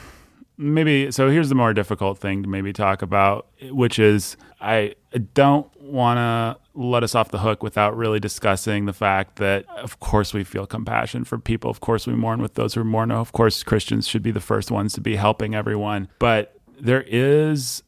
maybe 0.57 1.11
so 1.11 1.29
here's 1.29 1.49
the 1.49 1.55
more 1.55 1.73
difficult 1.73 2.17
thing 2.19 2.43
to 2.43 2.49
maybe 2.49 2.73
talk 2.73 3.01
about, 3.01 3.47
which 3.71 3.99
is 3.99 4.37
I 4.61 4.95
don't 5.33 5.67
want 5.81 6.17
to 6.17 6.57
let 6.73 7.03
us 7.03 7.15
off 7.15 7.29
the 7.31 7.39
hook 7.39 7.61
without 7.61 7.95
really 7.95 8.19
discussing 8.19 8.85
the 8.85 8.93
fact 8.93 9.35
that, 9.35 9.65
of 9.77 9.99
course, 9.99 10.33
we 10.33 10.43
feel 10.43 10.65
compassion 10.65 11.23
for 11.25 11.37
people. 11.37 11.69
Of 11.69 11.81
course, 11.81 12.07
we 12.07 12.13
mourn 12.13 12.41
with 12.41 12.53
those 12.55 12.73
who 12.73 12.83
mourn. 12.83 13.11
Of 13.11 13.31
course, 13.33 13.61
Christians 13.63 14.07
should 14.07 14.23
be 14.23 14.31
the 14.31 14.39
first 14.39 14.71
ones 14.71 14.93
to 14.93 15.01
be 15.01 15.15
helping 15.17 15.53
everyone. 15.53 16.07
But 16.17 16.57
there 16.79 17.03
is 17.05 17.83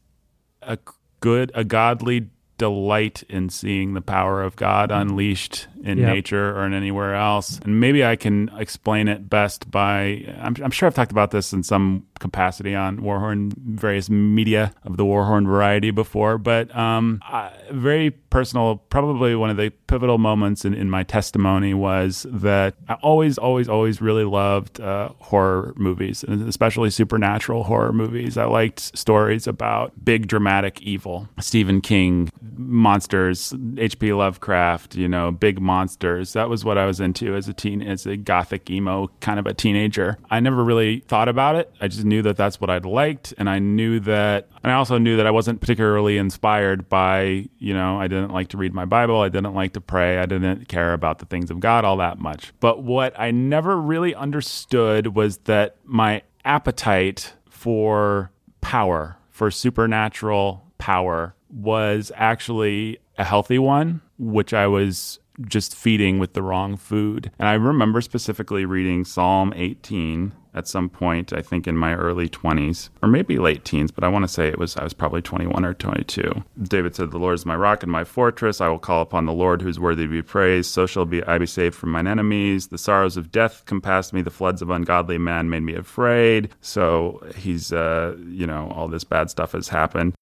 a 0.62 0.78
good, 1.22 1.52
a 1.56 1.64
godly 1.64 2.30
delight 2.58 3.24
in 3.28 3.50
seeing 3.50 3.94
the 3.96 4.02
power 4.02 4.42
of 4.42 4.56
God 4.56 4.92
unleashed 4.92 5.68
in 5.84 5.98
Yep. 5.98 6.14
nature 6.14 6.58
or 6.58 6.66
in 6.66 6.74
anywhere 6.74 7.16
else. 7.16 7.60
And 7.60 7.80
maybe 7.80 8.06
I 8.06 8.16
can 8.16 8.50
explain 8.58 9.08
it 9.08 9.30
best 9.30 9.70
by 9.70 10.26
I'm, 10.40 10.56
I'm 10.64 10.72
sure 10.72 10.88
I've 10.88 10.96
talked 10.96 11.12
about 11.12 11.32
this 11.32 11.52
in 11.52 11.64
some 11.64 12.06
capacity 12.20 12.76
on 12.76 13.00
Warhorn, 13.00 13.54
various 13.58 14.10
media 14.10 14.74
of 14.84 14.98
the 14.98 15.06
Warhorn 15.06 15.46
variety 15.46 15.92
before, 15.92 16.38
but 16.38 16.76
um, 16.76 17.20
I, 17.24 17.52
very 17.72 18.12
personal, 18.12 18.78
probably 18.78 19.36
one 19.36 19.50
of 19.50 19.58
the 19.58 19.70
pivotal 19.88 20.18
moments 20.18 20.66
in, 20.66 20.74
in 20.74 20.90
my 20.90 21.04
testimony 21.04 21.74
was 21.74 22.26
that 22.30 22.76
I 22.90 22.96
always, 22.96 23.38
always, 23.38 23.70
always 23.70 24.02
really 24.02 24.24
loved 24.26 24.80
uh, 24.80 25.10
horror 25.20 25.74
movies, 25.78 26.24
and 26.24 26.48
especially 26.48 26.90
supernatural 26.90 27.64
horror 27.64 27.94
movies. 27.94 28.38
I 28.38 28.46
liked 28.46 28.98
stories 28.98 29.48
about 29.48 29.94
big 30.04 30.28
dramatic 30.28 30.82
evil, 30.82 31.30
Stephen 31.40 31.82
King 31.82 32.30
monsters, 32.58 33.54
H.P. 33.78 34.14
Lovecraft, 34.14 34.96
you 34.96 35.08
know, 35.08 35.32
big 35.32 35.62
monsters. 35.62 36.34
That 36.34 36.50
was 36.50 36.66
what 36.66 36.78
I 36.78 36.86
was 36.86 37.00
into 37.00 37.36
as 37.36 37.48
a 37.48 37.54
teen, 37.54 37.82
as 37.82 38.06
a 38.06 38.18
gothic 38.18 38.70
emo 38.70 39.10
kind 39.20 39.40
of 39.40 39.48
a 39.48 39.54
teenager. 39.54 40.18
I 40.30 40.40
never 40.40 40.64
really 40.64 41.02
thought 41.02 41.30
about 41.30 41.56
it. 41.56 41.72
I 41.82 41.88
just 41.88 42.06
knew 42.06 42.15
that 42.24 42.38
that's 42.38 42.60
what 42.60 42.70
I'd 42.70 42.86
liked, 42.86 43.34
and 43.38 43.50
I 43.50 43.60
knew 43.60 44.00
that, 44.02 44.50
and 44.64 44.72
I 44.72 44.76
also 44.76 44.98
knew 44.98 45.18
that 45.18 45.28
I 45.28 45.32
wasn't 45.32 45.62
particularly 45.62 46.18
inspired 46.18 46.90
by, 46.90 47.48
you 47.58 47.74
know, 47.74 48.00
I 48.00 48.08
didn't 48.08 48.32
like 48.32 48.50
to 48.50 48.58
read 48.58 48.74
my 48.74 48.86
Bible, 48.86 49.22
I 49.22 49.30
didn't 49.30 49.54
like 49.54 49.74
to 49.74 49.82
pray, 49.82 50.18
I 50.20 50.26
didn't 50.26 50.68
care 50.68 50.94
about 50.94 51.20
the 51.20 51.26
things 51.26 51.52
of 51.52 51.60
God 51.60 51.86
all 51.86 51.98
that 51.98 52.20
much. 52.20 52.54
But 52.60 52.84
what 52.84 53.18
I 53.20 53.32
never 53.32 53.80
really 53.80 54.14
understood 54.16 55.16
was 55.16 55.38
that 55.40 55.78
my 55.84 56.22
appetite 56.44 57.34
for 57.50 58.32
power, 58.62 59.18
for 59.30 59.52
supernatural 59.52 60.66
power, 60.78 61.36
was 61.50 62.12
actually 62.16 63.00
a 63.18 63.24
healthy 63.24 63.60
one, 63.60 64.02
which 64.18 64.54
I 64.54 64.68
was 64.68 65.20
just 65.48 65.76
feeding 65.76 66.20
with 66.20 66.34
the 66.34 66.42
wrong 66.42 66.78
food. 66.78 67.32
And 67.38 67.48
I 67.48 67.54
remember 67.54 68.02
specifically 68.02 68.66
reading 68.66 69.04
Psalm 69.04 69.54
18 69.56 70.34
at 70.56 70.68
some 70.68 70.90
point, 70.90 71.34
I 71.34 71.42
think 71.42 71.68
in 71.68 71.78
my 71.78 71.94
early 71.94 72.30
20s, 72.30 72.90
or 73.04 73.10
maybe 73.10 73.38
late 73.38 73.66
teens, 73.66 73.92
but 73.92 74.04
I 74.04 74.08
want 74.08 74.24
to 74.24 74.30
say 74.30 74.48
it 74.48 74.58
was 74.58 74.76
I 74.78 74.84
was 74.84 74.94
probably 74.94 75.22
21 75.22 75.66
or 75.66 75.74
22. 75.74 76.44
David 76.64 76.96
said, 76.96 77.12
"The 77.12 77.20
Lord 77.20 77.36
is 77.36 77.46
my 77.46 77.56
rock 77.56 77.84
and 77.84 77.92
my 77.92 78.06
fortress; 78.06 78.62
I 78.62 78.70
will 78.70 78.80
call 78.80 79.02
upon 79.02 79.26
the 79.26 79.34
Lord, 79.34 79.62
who 79.62 79.68
is 79.68 79.80
worthy 79.80 80.04
to 80.04 80.10
be 80.10 80.22
praised. 80.22 80.72
So 80.72 80.86
shall 80.86 81.06
be 81.06 81.22
I 81.24 81.38
be 81.38 81.46
saved 81.46 81.76
from 81.76 81.92
mine 81.92 82.08
enemies. 82.08 82.68
The 82.68 82.78
sorrows 82.78 83.18
of 83.18 83.32
death 83.32 83.64
compassed 83.66 84.14
me; 84.14 84.22
the 84.22 84.32
floods 84.32 84.62
of 84.62 84.70
ungodly 84.70 85.18
men 85.18 85.50
made 85.50 85.64
me 85.64 85.76
afraid." 85.76 86.50
So 86.62 87.22
he's, 87.36 87.74
uh, 87.74 88.16
you 88.28 88.48
know, 88.48 88.72
all 88.74 88.88
this 88.88 89.04
bad 89.04 89.30
stuff 89.30 89.52
has 89.52 89.68
happened. 89.68 90.14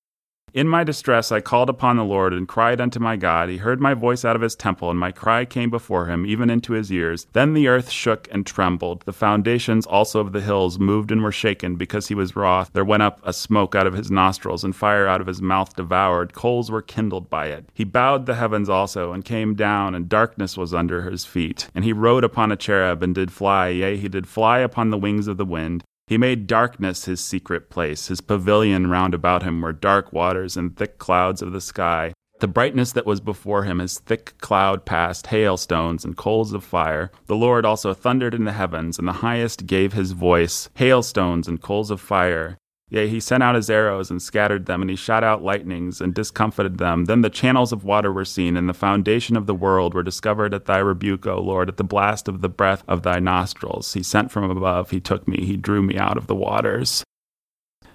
In 0.54 0.68
my 0.68 0.84
distress, 0.84 1.32
I 1.32 1.42
called 1.42 1.68
upon 1.68 1.98
the 1.98 2.04
Lord 2.04 2.32
and 2.32 2.48
cried 2.48 2.80
unto 2.80 3.00
my 3.00 3.16
God. 3.16 3.50
He 3.50 3.58
heard 3.58 3.82
my 3.82 3.96
voice 3.96 4.24
out 4.24 4.36
of 4.36 4.44
his 4.44 4.56
temple, 4.56 4.92
and 4.92 5.00
my 5.00 5.12
cry 5.12 5.46
came 5.46 5.72
before 5.72 6.06
him, 6.06 6.28
even 6.28 6.52
into 6.52 6.74
his 6.74 6.92
ears. 6.92 7.26
Then 7.34 7.56
the 7.56 7.68
earth 7.68 7.90
shook 7.90 8.28
and 8.32 8.46
trembled. 8.46 9.02
The 9.06 9.14
foundations 9.14 9.88
also 9.88 10.20
of 10.20 10.32
the 10.32 10.42
hills 10.42 10.78
moved 10.78 11.12
and 11.12 11.24
were 11.24 11.32
shaken, 11.32 11.76
because 11.76 12.08
he 12.08 12.14
was 12.14 12.36
wroth. 12.36 12.70
There 12.72 12.86
went 12.86 13.02
up 13.02 13.20
a 13.24 13.34
smoke 13.34 13.74
out 13.74 13.88
of 13.88 13.96
his 13.96 14.12
nostrils, 14.12 14.64
and 14.64 14.76
fire 14.76 15.08
out 15.08 15.22
of 15.22 15.28
his 15.28 15.42
mouth 15.42 15.76
devoured. 15.76 16.34
Coals 16.34 16.70
were 16.70 16.84
kindled 16.84 17.32
by 17.32 17.48
it. 17.48 17.68
He 17.74 17.84
bowed 17.84 18.28
the 18.28 18.36
heavens 18.36 18.70
also, 18.70 19.12
and 19.12 19.26
came 19.26 19.56
down, 19.56 19.96
and 19.96 20.08
darkness 20.08 20.56
was 20.56 20.72
under 20.72 21.10
his 21.10 21.26
feet. 21.26 21.68
And 21.74 21.84
he 21.84 21.94
rode 21.94 22.24
upon 22.24 22.52
a 22.52 22.56
cherub, 22.56 23.02
and 23.02 23.16
did 23.16 23.32
fly, 23.32 23.70
yea, 23.70 23.98
he 23.98 24.08
did 24.08 24.28
fly 24.28 24.60
upon 24.60 24.92
the 24.92 25.00
wings 25.00 25.28
of 25.28 25.38
the 25.38 25.46
wind. 25.46 25.84
He 26.08 26.18
made 26.18 26.48
darkness 26.48 27.06
his 27.06 27.22
secret 27.22 27.70
place. 27.70 28.08
His 28.08 28.22
pavilion 28.22 28.88
round 28.88 29.14
about 29.14 29.44
him 29.44 29.62
were 29.62 29.74
dark 29.74 30.12
waters 30.12 30.58
and 30.58 30.76
thick 30.76 30.98
clouds 30.98 31.42
of 31.42 31.52
the 31.52 31.62
sky. 31.62 32.14
The 32.40 32.48
brightness 32.48 32.92
that 32.92 33.06
was 33.06 33.22
before 33.22 33.64
him 33.64 33.80
as 33.80 34.00
thick 34.00 34.38
cloud 34.40 34.86
passed, 34.86 35.28
hailstones 35.28 36.04
and 36.04 36.18
coals 36.18 36.52
of 36.52 36.64
fire. 36.64 37.10
The 37.28 37.38
Lord 37.38 37.64
also 37.66 37.94
thundered 37.94 38.34
in 38.34 38.44
the 38.44 38.52
heavens, 38.52 39.00
and 39.00 39.08
the 39.08 39.24
highest 39.24 39.66
gave 39.66 39.94
his 39.94 40.12
voice, 40.12 40.68
hailstones 40.74 41.48
and 41.48 41.62
coals 41.62 41.90
of 41.90 42.02
fire. 42.02 42.58
Yea, 42.90 43.08
he 43.08 43.20
sent 43.20 43.42
out 43.42 43.56
his 43.56 43.70
arrows 43.70 44.12
and 44.12 44.22
scattered 44.22 44.66
them, 44.66 44.82
and 44.82 44.90
he 44.90 44.96
shot 44.96 45.24
out 45.24 45.42
lightnings 45.42 46.00
and 46.00 46.14
discomfited 46.14 46.78
them. 46.78 47.06
Then 47.06 47.22
the 47.22 47.30
channels 47.30 47.72
of 47.72 47.84
water 47.84 48.12
were 48.12 48.26
seen, 48.26 48.56
and 48.56 48.70
the 48.70 48.74
foundation 48.74 49.36
of 49.36 49.48
the 49.48 49.56
world 49.56 49.94
were 49.94 50.04
discovered 50.04 50.54
at 50.54 50.66
thy 50.66 50.78
rebuke, 50.78 51.26
O 51.26 51.40
Lord, 51.40 51.70
at 51.70 51.78
the 51.78 51.84
blast 51.84 52.28
of 52.28 52.42
the 52.42 52.50
breath 52.50 52.84
of 52.88 53.04
thy 53.04 53.20
nostrils. 53.20 53.94
He 53.94 54.04
sent 54.04 54.32
from 54.32 54.50
above, 54.50 54.92
he 54.92 55.00
took 55.00 55.28
me, 55.28 55.46
he 55.46 55.58
drew 55.58 55.82
me 55.82 55.98
out 55.98 56.18
of 56.18 56.28
the 56.28 56.36
waters. 56.36 57.04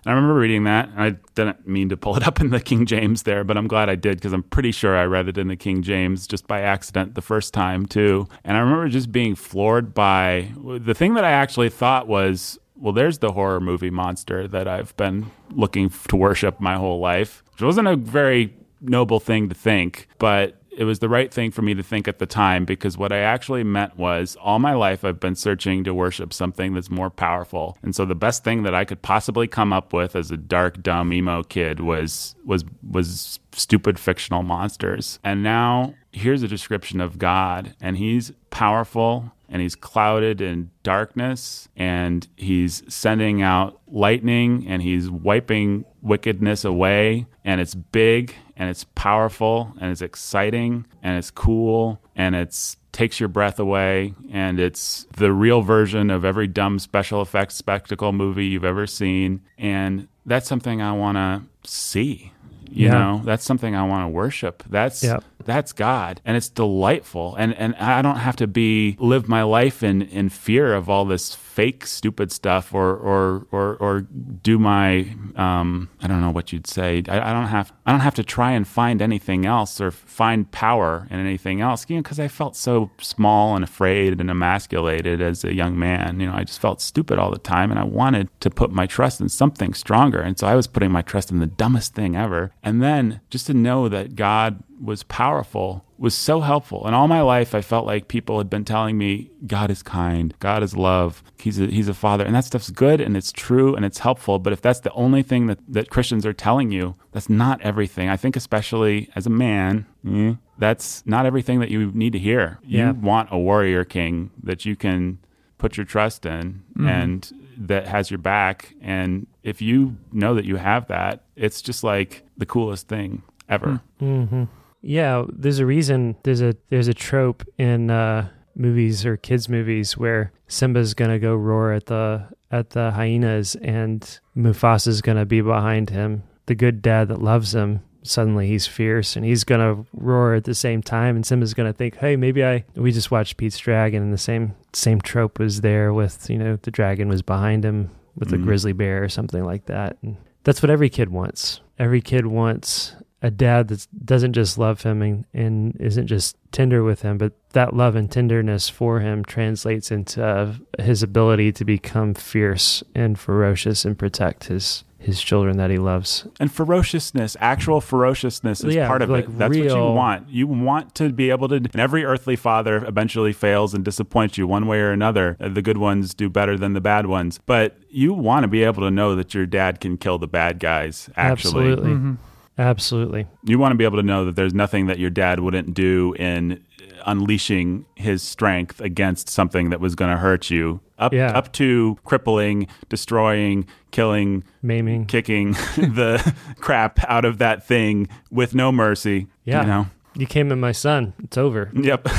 And 0.05 0.13
I 0.13 0.17
remember 0.17 0.41
reading 0.41 0.65
that. 0.65 0.91
I 0.97 1.17
didn't 1.35 1.67
mean 1.67 1.89
to 1.91 1.97
pull 1.97 2.17
it 2.17 2.27
up 2.27 2.41
in 2.41 2.51
the 2.51 2.61
King 2.61 2.87
James 2.87 3.23
there, 3.25 3.45
but 3.45 3.57
I'm 3.57 3.69
glad 3.69 3.89
I 3.89 3.95
did 3.95 4.19
because 4.19 4.33
I'm 4.33 4.43
pretty 4.43 4.73
sure 4.73 4.97
I 4.97 5.05
read 5.05 5.29
it 5.29 5.39
in 5.39 5.49
the 5.49 5.57
King 5.57 5.83
James 5.83 6.27
just 6.27 6.47
by 6.47 6.61
accident 6.61 7.15
the 7.15 7.23
first 7.23 7.53
time 7.53 7.87
too. 7.87 8.27
And 8.45 8.57
I 8.57 8.61
remember 8.61 8.89
just 8.89 9.13
being 9.13 9.35
floored 9.35 9.95
by 9.95 10.53
the 10.57 10.95
thing 10.95 11.15
that 11.15 11.25
I 11.25 11.31
actually 11.31 11.69
thought 11.69 12.09
was, 12.09 12.59
well, 12.81 12.93
there's 12.93 13.19
the 13.19 13.33
horror 13.33 13.61
movie 13.61 13.91
monster 13.91 14.47
that 14.49 14.69
I've 14.69 14.97
been 14.97 15.31
looking 15.51 15.91
to 16.09 16.17
worship 16.17 16.61
my 16.61 16.77
whole 16.77 17.01
life, 17.01 17.43
which 17.53 17.63
wasn't 17.63 17.89
a 17.89 17.97
very 17.97 18.55
noble 18.81 19.21
thing 19.21 19.49
to 19.49 19.55
think, 19.55 20.09
but 20.19 20.59
it 20.79 20.85
was 20.85 21.01
the 21.01 21.09
right 21.09 21.35
thing 21.35 21.51
for 21.51 21.61
me 21.61 21.75
to 21.75 21.83
think 21.83 22.07
at 22.07 22.21
the 22.21 22.27
time 22.27 22.65
because 22.65 22.97
what 22.97 23.11
I 23.11 23.19
actually 23.19 23.65
meant 23.65 23.97
was 23.97 24.37
all 24.41 24.61
my 24.61 24.75
life 24.75 25.05
I've 25.05 25.19
been 25.19 25.35
searching 25.35 25.83
to 25.83 25.93
worship 25.93 26.33
something 26.33 26.73
that's 26.73 26.89
more 26.89 27.11
powerful. 27.11 27.77
And 27.83 27.97
so 27.97 28.05
the 28.05 28.15
best 28.15 28.45
thing 28.45 28.63
that 28.63 28.77
I 28.77 28.85
could 28.85 29.03
possibly 29.03 29.49
come 29.49 29.73
up 29.73 29.93
with 29.93 30.15
as 30.15 30.31
a 30.31 30.37
dark, 30.37 30.81
dumb 30.81 31.13
emo 31.13 31.43
kid 31.43 31.81
was 31.81 32.37
was 32.45 32.65
was 32.89 33.41
stupid 33.51 33.99
fictional 33.99 34.45
monsters. 34.45 35.19
And 35.25 35.43
now 35.43 35.95
here's 36.13 36.45
a 36.45 36.49
description 36.49 37.01
of 37.01 37.19
God 37.19 37.75
and 37.81 37.97
he's 37.97 38.31
powerful 38.51 39.33
and 39.49 39.63
he's 39.63 39.75
clouded 39.75 40.41
in 40.41 40.71
darkness 40.83 41.69
and 41.77 42.29
he's 42.37 42.83
sending 42.89 43.41
out 43.43 43.81
lightning 43.87 44.67
and 44.69 44.83
he's 44.83 45.09
wiping 45.11 45.85
wickedness 46.03 46.65
away 46.65 47.27
and 47.45 47.61
it's 47.61 47.75
big 47.75 48.35
and 48.57 48.69
it's 48.71 48.85
powerful 48.95 49.73
and 49.81 49.91
it's 49.91 50.03
exciting 50.03 50.85
and 51.03 51.17
it's 51.19 51.31
cool 51.31 52.01
and 52.17 52.35
it's 52.37 52.77
takes 52.93 53.21
your 53.21 53.29
breath 53.29 53.59
away 53.61 54.13
and 54.33 54.59
it's 54.59 55.07
the 55.17 55.33
real 55.33 55.63
version 55.63 56.11
of 56.11 56.25
every 56.25 56.47
dumb 56.49 56.79
special 56.79 57.23
effects 57.23 57.55
spectacle 57.55 58.13
movie 58.13 58.47
you've 58.47 58.65
ever 58.65 58.87
seen 58.87 59.41
and 59.57 60.09
that's 60.27 60.49
something 60.49 60.83
I 60.83 60.93
want 60.93 61.17
to 61.17 61.43
see 61.69 62.33
you 62.71 62.87
Yeah. 62.87 62.93
know 62.99 63.23
that's 63.25 63.45
something 63.45 63.75
I 63.77 63.87
want 63.87 64.05
to 64.05 64.09
worship 64.09 64.63
that's 64.69 65.03
Yep. 65.05 65.23
That's 65.49 65.73
God 65.73 66.21
and 66.25 66.37
it's 66.37 66.51
delightful. 66.51 67.35
And 67.37 67.55
and 67.55 67.75
I 67.77 68.03
don't 68.03 68.19
have 68.19 68.37
to 68.37 68.47
be 68.47 68.97
live 69.01 69.29
my 69.29 69.43
life 69.43 69.83
in 69.83 70.03
in 70.03 70.29
fear 70.29 70.75
of 70.75 70.89
all 70.91 71.07
this 71.07 71.35
fake 71.59 71.85
stupid 71.85 72.31
stuff 72.31 72.73
or 72.73 72.95
or 72.95 73.49
or 73.51 73.77
or 73.81 74.03
do 74.49 74.61
my 74.61 75.13
um 75.35 75.89
I 76.01 76.07
don't 76.07 76.21
know 76.21 76.31
what 76.31 76.53
you'd 76.53 76.69
say. 76.69 77.03
I, 77.09 77.31
I 77.31 77.33
don't 77.33 77.49
have 77.49 77.73
I 77.85 77.91
don't 77.91 78.07
have 78.09 78.15
to 78.15 78.23
try 78.23 78.53
and 78.53 78.65
find 78.65 79.03
anything 79.03 79.45
else 79.45 79.81
or 79.81 79.91
find 79.91 80.49
power 80.53 81.09
in 81.11 81.19
anything 81.19 81.61
else 81.61 81.85
you 81.89 81.97
know 81.97 82.03
because 82.03 82.21
I 82.21 82.29
felt 82.29 82.55
so 82.55 82.93
small 83.01 83.57
and 83.57 83.65
afraid 83.65 84.21
and 84.21 84.31
emasculated 84.31 85.21
as 85.21 85.43
a 85.43 85.53
young 85.53 85.77
man 85.77 86.21
you 86.21 86.29
know 86.29 86.37
I 86.41 86.45
just 86.45 86.61
felt 86.61 86.81
stupid 86.81 87.19
all 87.19 87.33
the 87.33 87.39
time 87.39 87.73
and 87.73 87.81
I 87.81 87.85
wanted 87.85 88.29
to 88.39 88.51
put 88.51 88.71
my 88.71 88.87
trust 88.87 89.21
in 89.21 89.29
something 89.29 89.75
stronger. 89.75 90.21
And 90.21 90.39
so 90.39 90.47
I 90.47 90.55
was 90.55 90.69
putting 90.69 90.93
my 90.93 91.03
trust 91.03 91.33
in 91.33 91.41
the 91.41 91.47
dumbest 91.63 91.93
thing 91.93 92.15
ever. 92.15 92.53
And 92.63 92.81
then 92.81 93.21
just 93.31 93.47
to 93.49 93.55
know 93.55 93.89
that 93.89 94.15
God 94.15 94.63
was 94.81 95.03
powerful 95.03 95.85
was 95.99 96.15
so 96.15 96.41
helpful. 96.41 96.87
And 96.87 96.95
all 96.95 97.09
my 97.09 97.21
life, 97.21 97.55
I 97.55 97.61
felt 97.61 97.85
like 97.85 98.09
people 98.09 98.39
had 98.39 98.49
been 98.49 98.65
telling 98.65 98.97
me, 98.97 99.31
God 99.47 99.71
is 99.71 99.83
kind, 99.83 100.33
God 100.39 100.63
is 100.63 100.77
love, 100.77 101.23
He's 101.39 101.61
a, 101.61 101.67
he's 101.67 101.89
a 101.89 101.95
father. 101.95 102.25
And 102.25 102.35
that 102.35 102.45
stuff's 102.45 102.71
good 102.71 103.01
and 103.01 103.17
it's 103.17 103.33
true 103.33 103.75
and 103.75 103.85
it's 103.85 103.99
helpful. 103.99 104.39
But 104.39 104.53
if 104.53 104.61
that's 104.61 104.81
the 104.81 104.93
only 104.93 105.23
thing 105.23 105.47
that, 105.49 105.59
that 105.69 105.91
Christians 105.91 106.25
are 106.25 106.33
telling 106.33 106.71
you, 106.71 106.95
that's 107.13 107.29
not 107.29 107.61
everything. 107.63 108.09
I 108.09 108.17
think, 108.17 108.37
especially 108.37 109.11
as 109.17 109.27
a 109.27 109.31
man, 109.31 109.87
eh, 110.09 110.35
that's 110.59 111.05
not 111.07 111.27
everything 111.27 111.61
that 111.61 111.71
you 111.71 111.91
need 111.93 112.13
to 112.13 112.19
hear. 112.19 112.59
Yeah. 112.65 112.89
You 112.89 112.95
want 112.95 113.29
a 113.33 113.39
warrior 113.39 113.85
king 113.85 114.31
that 114.43 114.65
you 114.65 114.77
can 114.77 115.19
put 115.59 115.77
your 115.77 115.87
trust 115.87 116.25
in 116.25 116.63
and 116.79 117.33
that 117.57 117.89
has 117.89 118.11
your 118.11 118.19
back. 118.19 118.75
And 118.81 119.27
if 119.43 119.61
you 119.61 119.97
know 120.13 120.35
that 120.35 120.45
you 120.45 120.57
have 120.57 120.87
that, 120.89 121.25
it's 121.35 121.61
just 121.61 121.83
like 121.83 122.25
the 122.37 122.47
coolest 122.47 122.87
thing 122.87 123.23
ever. 123.49 123.81
hmm 123.99 124.45
Yeah, 124.89 125.25
there's 125.31 125.59
a 125.59 125.67
reason. 125.67 126.17
There's 126.23 126.41
a 126.41 126.57
there's 126.71 126.89
a 126.89 126.95
trope 126.95 127.45
in 127.59 127.91
uh, 127.91 128.31
movies 128.57 129.05
or 129.05 129.19
kids 129.19 129.47
movies 129.47 129.99
where 129.99 130.33
Simba's 130.47 130.95
gonna 130.95 131.19
go 131.19 131.35
roar 131.35 131.73
at 131.75 131.87
the 131.87 132.27
at 132.51 132.71
the 132.71 132.93
hyenas, 132.93 133.55
and 133.57 134.19
Mufasa's 134.35 135.03
gonna 135.03 135.27
be 135.27 135.43
behind 135.43 135.91
him. 135.91 136.23
The 136.47 136.55
good 136.55 136.81
dad 136.81 137.09
that 137.09 137.21
loves 137.21 137.55
him. 137.55 137.81
Suddenly 138.03 138.49
he's 138.49 138.67
fierce 138.67 139.15
and 139.17 139.27
he's 139.27 139.45
gonna 139.45 139.85
roar 139.93 140.33
at 140.33 140.45
the 140.45 140.55
same 140.55 140.81
time, 140.81 141.17
and 141.17 141.27
Simba's 141.27 141.53
gonna 141.53 141.75
think, 141.75 141.97
"Hey, 141.97 142.17
maybe 142.17 142.43
I." 142.43 142.65
We 142.75 142.91
just 142.91 143.11
watched 143.11 143.37
Pete's 143.37 143.59
Dragon, 143.59 144.03
and 144.03 144.13
the 144.13 144.17
same 144.17 144.55
same 144.73 145.03
trope 145.03 145.39
was 145.39 145.61
there 145.61 145.93
with 145.93 146.31
you 146.31 146.39
know 146.39 146.57
the 146.63 146.71
dragon 146.71 147.09
was 147.09 147.21
behind 147.21 147.63
him 147.63 147.91
with 148.17 148.33
a 148.33 148.37
Mhm. 148.39 148.45
grizzly 148.45 148.73
bear 148.73 149.05
or 149.05 149.11
something 149.11 149.45
like 149.45 149.67
that. 149.67 149.99
And 150.03 150.17
that's 150.45 150.63
what 150.63 150.71
every 150.71 150.89
kid 150.89 151.11
wants. 151.11 151.61
Every 151.79 152.01
kid 152.01 152.27
wants 152.27 152.97
a 153.23 153.31
dad 153.31 153.69
that 153.69 153.87
doesn't 154.05 154.33
just 154.33 154.59
love 154.59 154.83
him 154.83 155.03
and, 155.03 155.25
and 155.35 155.77
isn't 155.81 156.07
just 156.07 156.37
tender 156.53 156.85
with 156.85 157.03
him, 157.03 157.19
but 157.19 157.33
that 157.53 157.75
love 157.75 157.97
and 157.97 158.11
tenderness 158.11 158.69
for 158.69 159.01
him 159.01 159.25
translates 159.25 159.91
into 159.91 160.25
uh, 160.25 160.55
his 160.79 161.03
ability 161.03 161.51
to 161.53 161.65
become 161.65 162.15
fierce 162.15 162.83
and 162.95 163.19
ferocious 163.19 163.85
and 163.85 163.99
protect 163.99 164.45
his 164.45 164.85
his 165.01 165.23
children 165.23 165.57
that 165.59 165.71
he 165.71 165.79
loves. 165.79 166.27
And 166.41 166.51
ferociousness, 166.51 167.37
actual 167.39 167.81
ferociousness 167.81 168.65
is 168.65 168.75
Yeah, 168.75 168.89
part 168.89 169.01
of 169.01 169.09
like 169.11 169.27
it. 169.27 169.39
That's 169.39 169.57
what 169.57 169.65
you 169.65 169.75
want. 169.77 170.29
You 170.29 170.49
want 170.49 170.97
to 170.97 171.11
be 171.13 171.31
able 171.31 171.47
to, 171.51 171.55
and 171.55 171.77
every 171.77 172.05
earthly 172.05 172.35
father 172.35 172.85
eventually 172.85 173.33
fails 173.33 173.75
and 173.75 173.85
disappoints 173.85 174.37
you 174.37 174.49
one 174.49 174.67
way 174.67 174.81
or 174.81 174.91
another. 174.91 175.37
Uh, 175.41 175.51
The 175.51 175.63
good 175.63 175.79
ones 175.79 176.15
do 176.15 176.29
better 176.29 176.57
than 176.59 176.73
the 176.73 176.81
bad 176.81 177.07
ones. 177.07 177.39
But 177.47 177.79
you 177.89 178.13
want 178.13 178.43
to 178.43 178.49
be 178.49 178.65
able 178.65 178.83
to 178.83 178.91
know 178.91 179.15
that 179.15 179.35
your 179.35 179.47
dad 179.47 179.79
can 179.81 179.99
kill 179.99 180.19
the 180.19 180.27
bad 180.27 180.59
guys, 180.59 181.09
actually. 181.17 181.71
Absolutely. 181.71 181.91
Mhm. 181.93 182.17
Absolutely. 182.59 183.27
You 183.45 183.59
want 183.59 183.73
to 183.73 183.77
be 183.77 183.85
able 183.85 183.99
to 183.99 184.03
know 184.03 184.25
that 184.25 184.35
there's 184.37 184.53
nothing 184.55 184.87
that 184.89 184.99
your 184.99 185.11
dad 185.11 185.41
wouldn't 185.41 185.75
do 185.75 186.15
in 186.19 186.65
unleashing 187.07 187.87
his 187.95 188.23
strength 188.23 188.81
against 188.81 189.29
something 189.29 189.71
that 189.71 189.79
was 189.81 189.95
going 189.95 190.11
to 190.11 190.17
hurt 190.17 190.51
you. 190.51 190.81
Up, 190.99 191.13
Yeah. 191.13 191.29
up 191.31 191.53
to 191.53 191.97
crippling, 192.05 192.67
destroying, 192.89 193.67
killing, 193.93 194.43
Maiming. 194.63 195.07
kicking 195.07 195.53
the 195.77 196.35
crap 196.59 196.99
out 197.09 197.25
of 197.25 197.39
that 197.39 197.65
thing 197.65 198.09
with 198.33 198.55
no 198.55 198.73
mercy. 198.73 199.29
Yeah. 199.45 199.61
You 199.63 199.67
know? 199.69 199.87
You 200.17 200.27
came 200.27 200.51
in 200.51 200.59
my 200.59 200.73
son. 200.73 201.13
It's 201.23 201.39
over. 201.39 201.71
Yep. 201.81 202.09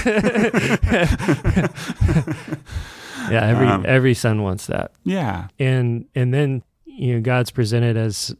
Yeah, 3.29 3.45
every 3.45 3.67
Um, 3.67 3.83
every 3.85 4.13
son 4.15 4.41
wants 4.41 4.65
that. 4.67 4.91
yeah. 5.03 5.49
and 5.59 6.05
and 6.15 6.33
then 6.33 6.63
you 6.85 7.13
know 7.15 7.21
god's 7.21 7.51
presented 7.51 7.95
as 7.95 8.35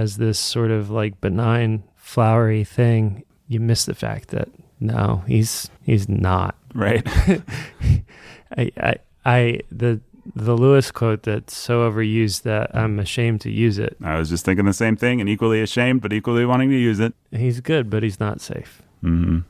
as 0.00 0.16
this 0.16 0.38
sort 0.38 0.70
of 0.70 0.90
like 0.90 1.20
benign 1.20 1.82
flowery 1.96 2.64
thing 2.64 3.24
you 3.48 3.60
miss 3.60 3.84
the 3.84 3.94
fact 3.94 4.28
that 4.28 4.48
no 4.80 5.22
he's 5.26 5.70
he's 5.82 6.08
not 6.08 6.54
Right. 6.74 7.02
i 8.56 8.70
i, 8.76 8.94
I 9.24 9.60
the 9.70 10.00
the 10.36 10.56
lewis 10.56 10.90
quote 10.90 11.22
that's 11.24 11.56
so 11.56 11.74
overused 11.90 12.42
that 12.42 12.74
i'm 12.76 12.98
ashamed 12.98 13.40
to 13.42 13.50
use 13.50 13.78
it 13.78 13.96
I 14.02 14.18
was 14.18 14.28
just 14.30 14.44
thinking 14.44 14.66
the 14.66 14.72
same 14.72 14.96
thing 14.96 15.20
and 15.20 15.28
equally 15.28 15.60
ashamed, 15.60 16.00
but 16.00 16.12
equally 16.12 16.44
wanting 16.46 16.70
to 16.70 16.76
use 16.78 17.00
it. 17.00 17.12
he's 17.30 17.60
good 17.60 17.90
but 17.90 18.02
he's 18.02 18.20
not 18.20 18.40
safe 18.40 18.82
hmm 19.00 19.40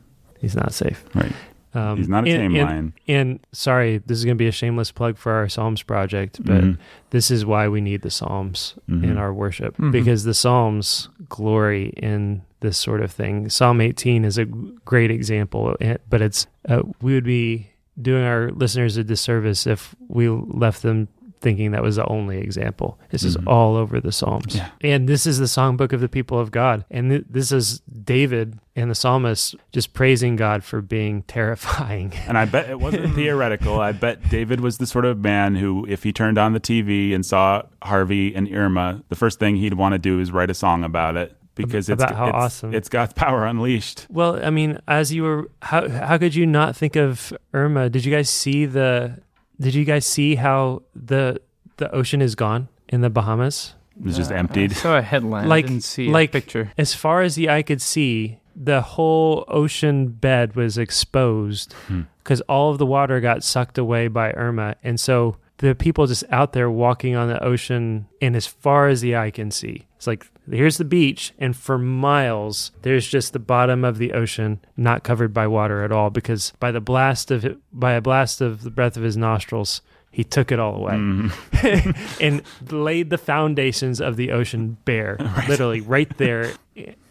he's 0.40 0.56
not 0.56 0.72
safe 0.72 1.04
Right. 1.14 1.32
Um, 1.74 1.96
He's 1.98 2.08
not 2.08 2.26
a 2.26 2.30
and- 2.30 2.40
tame 2.52 2.56
and- 2.60 2.70
lion. 2.70 2.92
and 3.08 3.40
sorry 3.52 3.98
this 4.06 4.18
is 4.18 4.24
going 4.24 4.36
to 4.36 4.42
be 4.42 4.48
a 4.48 4.52
shameless 4.52 4.90
plug 4.92 5.16
for 5.16 5.32
our 5.32 5.48
psalms 5.48 5.82
project 5.82 6.40
but 6.44 6.62
Mhm. 6.62 6.78
this 7.10 7.30
is 7.30 7.44
why 7.46 7.68
we 7.68 7.80
need 7.80 8.02
the 8.02 8.10
psalms 8.10 8.74
Mhm. 8.90 9.04
in 9.04 9.18
our 9.18 9.32
worship 9.32 9.76
Mhm. 9.78 9.90
because 9.92 10.24
the 10.24 10.34
psalms 10.34 11.08
glory 11.28 11.92
in 11.96 12.42
this 12.60 12.76
sort 12.76 13.00
of 13.00 13.10
thing 13.10 13.48
psalm 13.48 13.80
18 13.80 14.24
is 14.24 14.38
a 14.38 14.44
great 14.84 15.10
example 15.10 15.76
eh, 15.80 15.96
but 16.10 16.20
it's 16.20 16.46
uh, 16.68 16.82
we 17.00 17.14
would 17.14 17.24
be 17.24 17.68
doing 18.00 18.22
our 18.24 18.50
listeners 18.52 18.96
a 18.96 19.04
disservice 19.04 19.66
if 19.66 19.94
we 20.08 20.28
left 20.28 20.82
them 20.82 21.08
thinking 21.42 21.72
that 21.72 21.82
was 21.82 21.96
the 21.96 22.06
only 22.06 22.38
example 22.38 22.98
this 23.10 23.22
is 23.24 23.36
Mhm. 23.36 23.46
all 23.46 23.76
over 23.76 24.00
the 24.00 24.12
psalms 24.12 24.56
Yeah. 24.56 24.68
and 24.80 25.08
this 25.08 25.26
is 25.26 25.38
the 25.38 25.44
songbook 25.46 25.92
of 25.92 26.00
the 26.00 26.08
people 26.08 26.38
of 26.38 26.50
god 26.50 26.84
and 26.90 27.10
th- 27.10 27.24
this 27.28 27.52
is 27.52 27.80
david 28.04 28.58
and 28.76 28.90
the 28.90 28.94
psalmist 28.94 29.54
just 29.72 29.92
praising 29.92 30.36
god 30.36 30.64
for 30.64 30.80
being 30.80 31.22
terrifying 31.26 32.12
And 32.26 32.38
I 32.38 32.44
bet 32.46 32.70
it 32.70 32.80
wasn't 32.80 33.14
theoretical. 33.20 33.80
I 33.80 33.92
bet 33.92 34.30
David 34.30 34.60
was 34.60 34.78
the 34.78 34.86
sort 34.86 35.04
of 35.04 35.18
man 35.18 35.56
who, 35.56 35.84
if 35.88 36.02
he 36.04 36.12
turned 36.12 36.38
on 36.38 36.52
the 36.54 36.60
TV 36.60 37.14
and 37.14 37.26
saw 37.26 37.62
Harvey 37.82 38.34
and 38.34 38.48
Irma, 38.54 39.02
the 39.10 39.16
first 39.16 39.38
thing 39.38 39.56
he'd 39.56 39.74
want 39.74 39.92
to 39.92 39.98
do 39.98 40.18
is 40.20 40.32
write 40.32 40.48
a 40.50 40.54
song 40.54 40.84
about 40.84 41.16
it 41.16 41.36
because 41.54 41.90
it's, 41.90 42.02
About 42.02 42.16
how 42.16 42.26
it's, 42.28 42.34
awesome. 42.34 42.74
it's 42.74 42.88
God's 42.88 43.12
power 43.12 43.44
unleashed. 43.44 44.06
Well, 44.08 44.42
I 44.42 44.48
mean, 44.50 44.78
as 44.88 45.12
you 45.12 45.22
were, 45.24 45.50
how 45.60 45.86
how 45.88 46.16
could 46.16 46.34
you 46.34 46.46
not 46.46 46.74
think 46.76 46.96
of 46.96 47.32
Irma? 47.52 47.90
Did 47.90 48.04
you 48.06 48.12
guys 48.12 48.30
see 48.30 48.64
the? 48.64 49.18
Did 49.62 49.74
you 49.74 49.84
guys 49.84 50.04
see 50.06 50.34
how 50.36 50.82
the 50.94 51.40
the 51.78 51.90
ocean 51.94 52.20
is 52.20 52.34
gone 52.34 52.68
in 52.88 53.00
the 53.00 53.10
Bahamas? 53.10 53.74
It 53.98 54.04
was 54.04 54.16
just 54.16 54.30
Uh, 54.32 54.36
emptied. 54.36 54.72
I 54.72 54.74
saw 54.74 54.98
a 54.98 55.02
headline. 55.02 55.48
Like- 55.48 55.64
I 55.64 55.68
didn't 55.68 55.84
see 55.84 56.08
like- 56.08 56.30
a 56.30 56.32
picture. 56.32 56.72
As 56.78 56.94
far 56.94 57.22
as 57.22 57.34
the 57.34 57.48
eye 57.48 57.62
could 57.62 57.80
see, 57.82 58.38
the 58.56 58.80
whole 58.82 59.44
ocean 59.48 60.08
bed 60.08 60.54
was 60.56 60.76
exposed 60.78 61.74
Hmm. 61.88 62.02
because 62.22 62.40
all 62.42 62.70
of 62.72 62.78
the 62.78 62.86
water 62.86 63.20
got 63.20 63.42
sucked 63.44 63.78
away 63.78 64.08
by 64.08 64.32
Irma, 64.32 64.74
and 64.84 64.98
so 65.00 65.36
the 65.58 65.74
people 65.74 66.06
just 66.06 66.24
out 66.30 66.52
there 66.52 66.70
walking 66.70 67.14
on 67.16 67.28
the 67.28 67.42
ocean, 67.42 68.06
and 68.20 68.34
as 68.36 68.46
far 68.46 68.88
as 68.88 69.00
the 69.00 69.14
eye 69.16 69.30
can 69.30 69.50
see, 69.50 69.86
it's 69.96 70.06
like 70.06 70.26
here's 70.50 70.78
the 70.78 70.84
beach, 70.84 71.32
and 71.38 71.56
for 71.56 71.78
miles 71.78 72.72
there's 72.82 73.06
just 73.06 73.32
the 73.32 73.38
bottom 73.38 73.84
of 73.84 73.98
the 73.98 74.12
ocean, 74.12 74.60
not 74.76 75.02
covered 75.04 75.32
by 75.32 75.46
water 75.46 75.82
at 75.84 75.92
all, 75.92 76.10
because 76.10 76.52
by 76.60 76.70
the 76.70 76.80
blast 76.80 77.30
of 77.30 77.44
it, 77.44 77.58
by 77.72 77.92
a 77.92 78.00
blast 78.00 78.40
of 78.40 78.62
the 78.62 78.70
breath 78.70 78.96
of 78.96 79.02
his 79.02 79.16
nostrils. 79.16 79.80
He 80.14 80.24
took 80.24 80.52
it 80.52 80.58
all 80.58 80.74
away 80.76 80.92
Mhm. 80.92 82.18
and 82.20 82.42
laid 82.70 83.08
the 83.08 83.16
foundations 83.16 83.98
of 83.98 84.16
the 84.16 84.30
ocean 84.30 84.76
bare, 84.84 85.16
literally 85.48 85.80
right 85.80 86.14
there. 86.18 86.52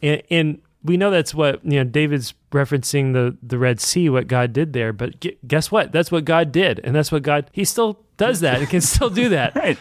And, 0.03 0.21
and 0.29 0.61
we 0.83 0.97
know 0.97 1.09
that's 1.09 1.33
what 1.33 1.65
you 1.65 1.77
know. 1.77 1.83
David's 1.83 2.35
referencing 2.51 3.13
the 3.13 3.35
the 3.41 3.57
Red 3.57 3.79
Sea, 3.81 4.07
what 4.09 4.27
God 4.27 4.53
did 4.53 4.73
there. 4.73 4.93
But 4.93 5.19
gu- 5.19 5.35
guess 5.47 5.71
what? 5.71 5.91
That's 5.91 6.11
what 6.11 6.25
God 6.25 6.51
did, 6.51 6.79
and 6.83 6.93
that's 6.95 7.11
what 7.11 7.23
God. 7.23 7.49
He 7.51 7.65
still 7.65 7.99
does 8.17 8.41
that 8.41 8.59
and 8.59 8.69
can 8.69 8.81
still 8.81 9.09
do 9.09 9.29
that. 9.29 9.55
Right. 9.55 9.79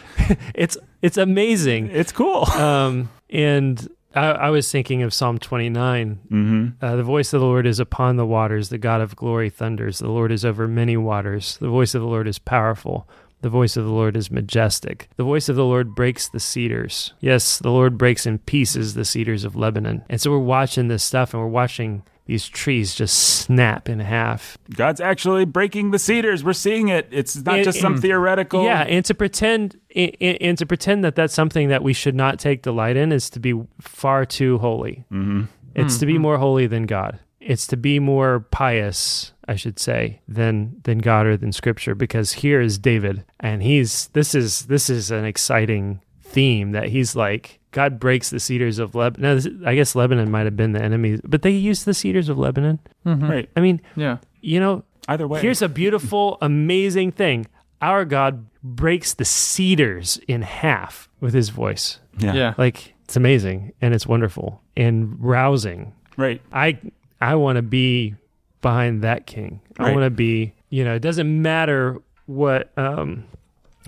It's 0.54 0.78
it's 1.02 1.18
amazing. 1.18 1.88
It's 1.92 2.12
cool. 2.12 2.44
Um, 2.52 3.10
and 3.32 3.88
I, 4.14 4.26
I 4.30 4.50
was 4.50 4.70
thinking 4.70 5.02
of 5.02 5.14
Psalm 5.14 5.38
twenty 5.38 5.68
nine. 5.68 6.18
hmm 6.28 6.68
Uh, 6.82 6.96
the 6.96 7.02
voice 7.02 7.32
of 7.32 7.40
the 7.40 7.46
Lord 7.46 7.66
is 7.66 7.78
upon 7.80 8.16
the 8.16 8.26
waters. 8.26 8.68
The 8.68 8.78
God 8.78 9.00
of 9.00 9.16
glory 9.16 9.50
thunders. 9.50 9.98
The 10.00 10.08
Lord 10.08 10.32
is 10.32 10.44
over 10.44 10.66
many 10.68 10.96
waters. 10.96 11.56
The 11.58 11.68
voice 11.68 11.94
of 11.94 12.02
the 12.02 12.08
Lord 12.08 12.26
is 12.28 12.38
powerful. 12.38 13.08
The 13.42 13.48
voice 13.48 13.76
of 13.78 13.84
the 13.84 13.90
Lord 13.92 14.16
is 14.18 14.30
majestic. 14.30 15.08
The 15.16 15.24
voice 15.24 15.48
of 15.48 15.56
the 15.56 15.64
Lord 15.64 15.94
breaks 15.94 16.28
the 16.28 16.40
cedars. 16.40 17.14
Yes, 17.20 17.58
the 17.58 17.70
Lord 17.70 17.96
breaks 17.96 18.26
in 18.26 18.38
pieces 18.38 18.92
the 18.92 19.04
cedars 19.06 19.44
of 19.44 19.56
Lebanon. 19.56 20.02
And 20.10 20.20
so 20.20 20.30
we're 20.30 20.38
watching 20.38 20.88
this 20.88 21.02
stuff 21.02 21.32
and 21.32 21.42
we're 21.42 21.48
watching 21.48 22.02
these 22.30 22.48
trees 22.48 22.94
just 22.94 23.18
snap 23.18 23.88
in 23.88 23.98
half. 23.98 24.56
God's 24.76 25.00
actually 25.00 25.44
breaking 25.44 25.90
the 25.90 25.98
cedars. 25.98 26.44
We're 26.44 26.52
seeing 26.52 26.86
it. 26.88 27.08
It's 27.10 27.34
not 27.44 27.56
And- 27.56 27.64
just 27.64 27.80
some 27.80 27.94
and- 27.94 28.02
theoretical. 28.02 28.64
Yeah, 28.64 28.82
and 28.82 29.04
to 29.06 29.14
pretend 29.14 29.76
and, 29.96 30.12
and 30.20 30.56
to 30.58 30.64
pretend 30.64 31.02
that 31.02 31.16
that's 31.16 31.34
something 31.34 31.68
that 31.70 31.82
we 31.82 31.92
should 31.92 32.14
not 32.14 32.38
take 32.38 32.62
delight 32.62 32.96
in 32.96 33.10
is 33.10 33.28
to 33.30 33.40
be 33.40 33.54
far 33.80 34.24
too 34.24 34.58
holy. 34.58 35.04
hmm 35.10 35.42
It's 35.74 35.98
to 35.98 36.06
be 36.06 36.14
Mhm. 36.14 36.20
more 36.20 36.38
holy 36.38 36.66
than 36.68 36.86
God. 36.86 37.18
It's 37.40 37.66
to 37.68 37.76
be 37.76 37.98
more 37.98 38.46
pious, 38.50 39.32
I 39.48 39.56
should 39.56 39.78
say, 39.80 40.20
than 40.28 40.76
than 40.84 40.98
God 40.98 41.26
or 41.26 41.36
than 41.36 41.52
Scripture. 41.52 41.94
Because 41.94 42.32
here 42.44 42.60
is 42.60 42.78
David, 42.78 43.24
and 43.40 43.62
he's 43.62 44.08
this 44.12 44.34
is 44.34 44.66
this 44.66 44.88
is 44.90 45.10
an 45.10 45.24
exciting 45.24 46.00
theme 46.22 46.70
that 46.72 46.90
he's 46.90 47.16
like 47.16 47.58
God 47.72 48.00
breaks 48.00 48.30
the 48.30 48.40
cedars 48.40 48.78
of 48.78 48.94
Lebanon. 48.94 49.60
Now, 49.60 49.68
I 49.70 49.74
guess 49.74 49.94
Lebanon 49.94 50.30
might 50.30 50.44
have 50.46 50.56
been 50.56 50.72
the 50.72 50.82
enemy, 50.82 51.20
but 51.24 51.42
they 51.42 51.50
used 51.50 51.84
the 51.84 51.94
cedars 51.94 52.28
of 52.28 52.38
Lebanon. 52.38 52.78
Mhm. 53.06 53.28
Right. 53.28 53.48
I 53.56 53.60
mean, 53.60 53.80
Yeah. 53.96 54.18
you 54.40 54.58
know, 54.60 54.82
Either 55.08 55.26
way. 55.28 55.40
here's 55.40 55.62
a 55.62 55.68
beautiful, 55.68 56.36
amazing 56.42 57.12
thing. 57.12 57.46
Our 57.80 58.04
God 58.04 58.46
breaks 58.62 59.14
the 59.14 59.24
cedars 59.24 60.20
in 60.28 60.42
half 60.42 61.08
with 61.20 61.32
His 61.34 61.48
voice. 61.50 62.00
yeah. 62.18 62.34
Yeah. 62.34 62.54
Like 62.58 62.94
it's 63.04 63.16
amazing 63.16 63.72
and 63.80 63.94
it's 63.94 64.06
wonderful 64.06 64.60
and 64.76 65.16
rousing 65.18 65.92
Right. 66.16 66.40
I 66.52 66.78
I 67.20 67.34
want 67.36 67.56
to 67.56 67.62
be 67.62 68.14
behind 68.62 69.02
that 69.02 69.26
king. 69.26 69.60
I 69.78 69.92
want 69.92 70.04
to 70.04 70.10
be, 70.10 70.52
you 70.68 70.84
know, 70.84 70.94
it 70.94 71.00
doesn't 71.02 71.40
matter 71.42 71.96
what 72.26 72.70
um 72.76 73.24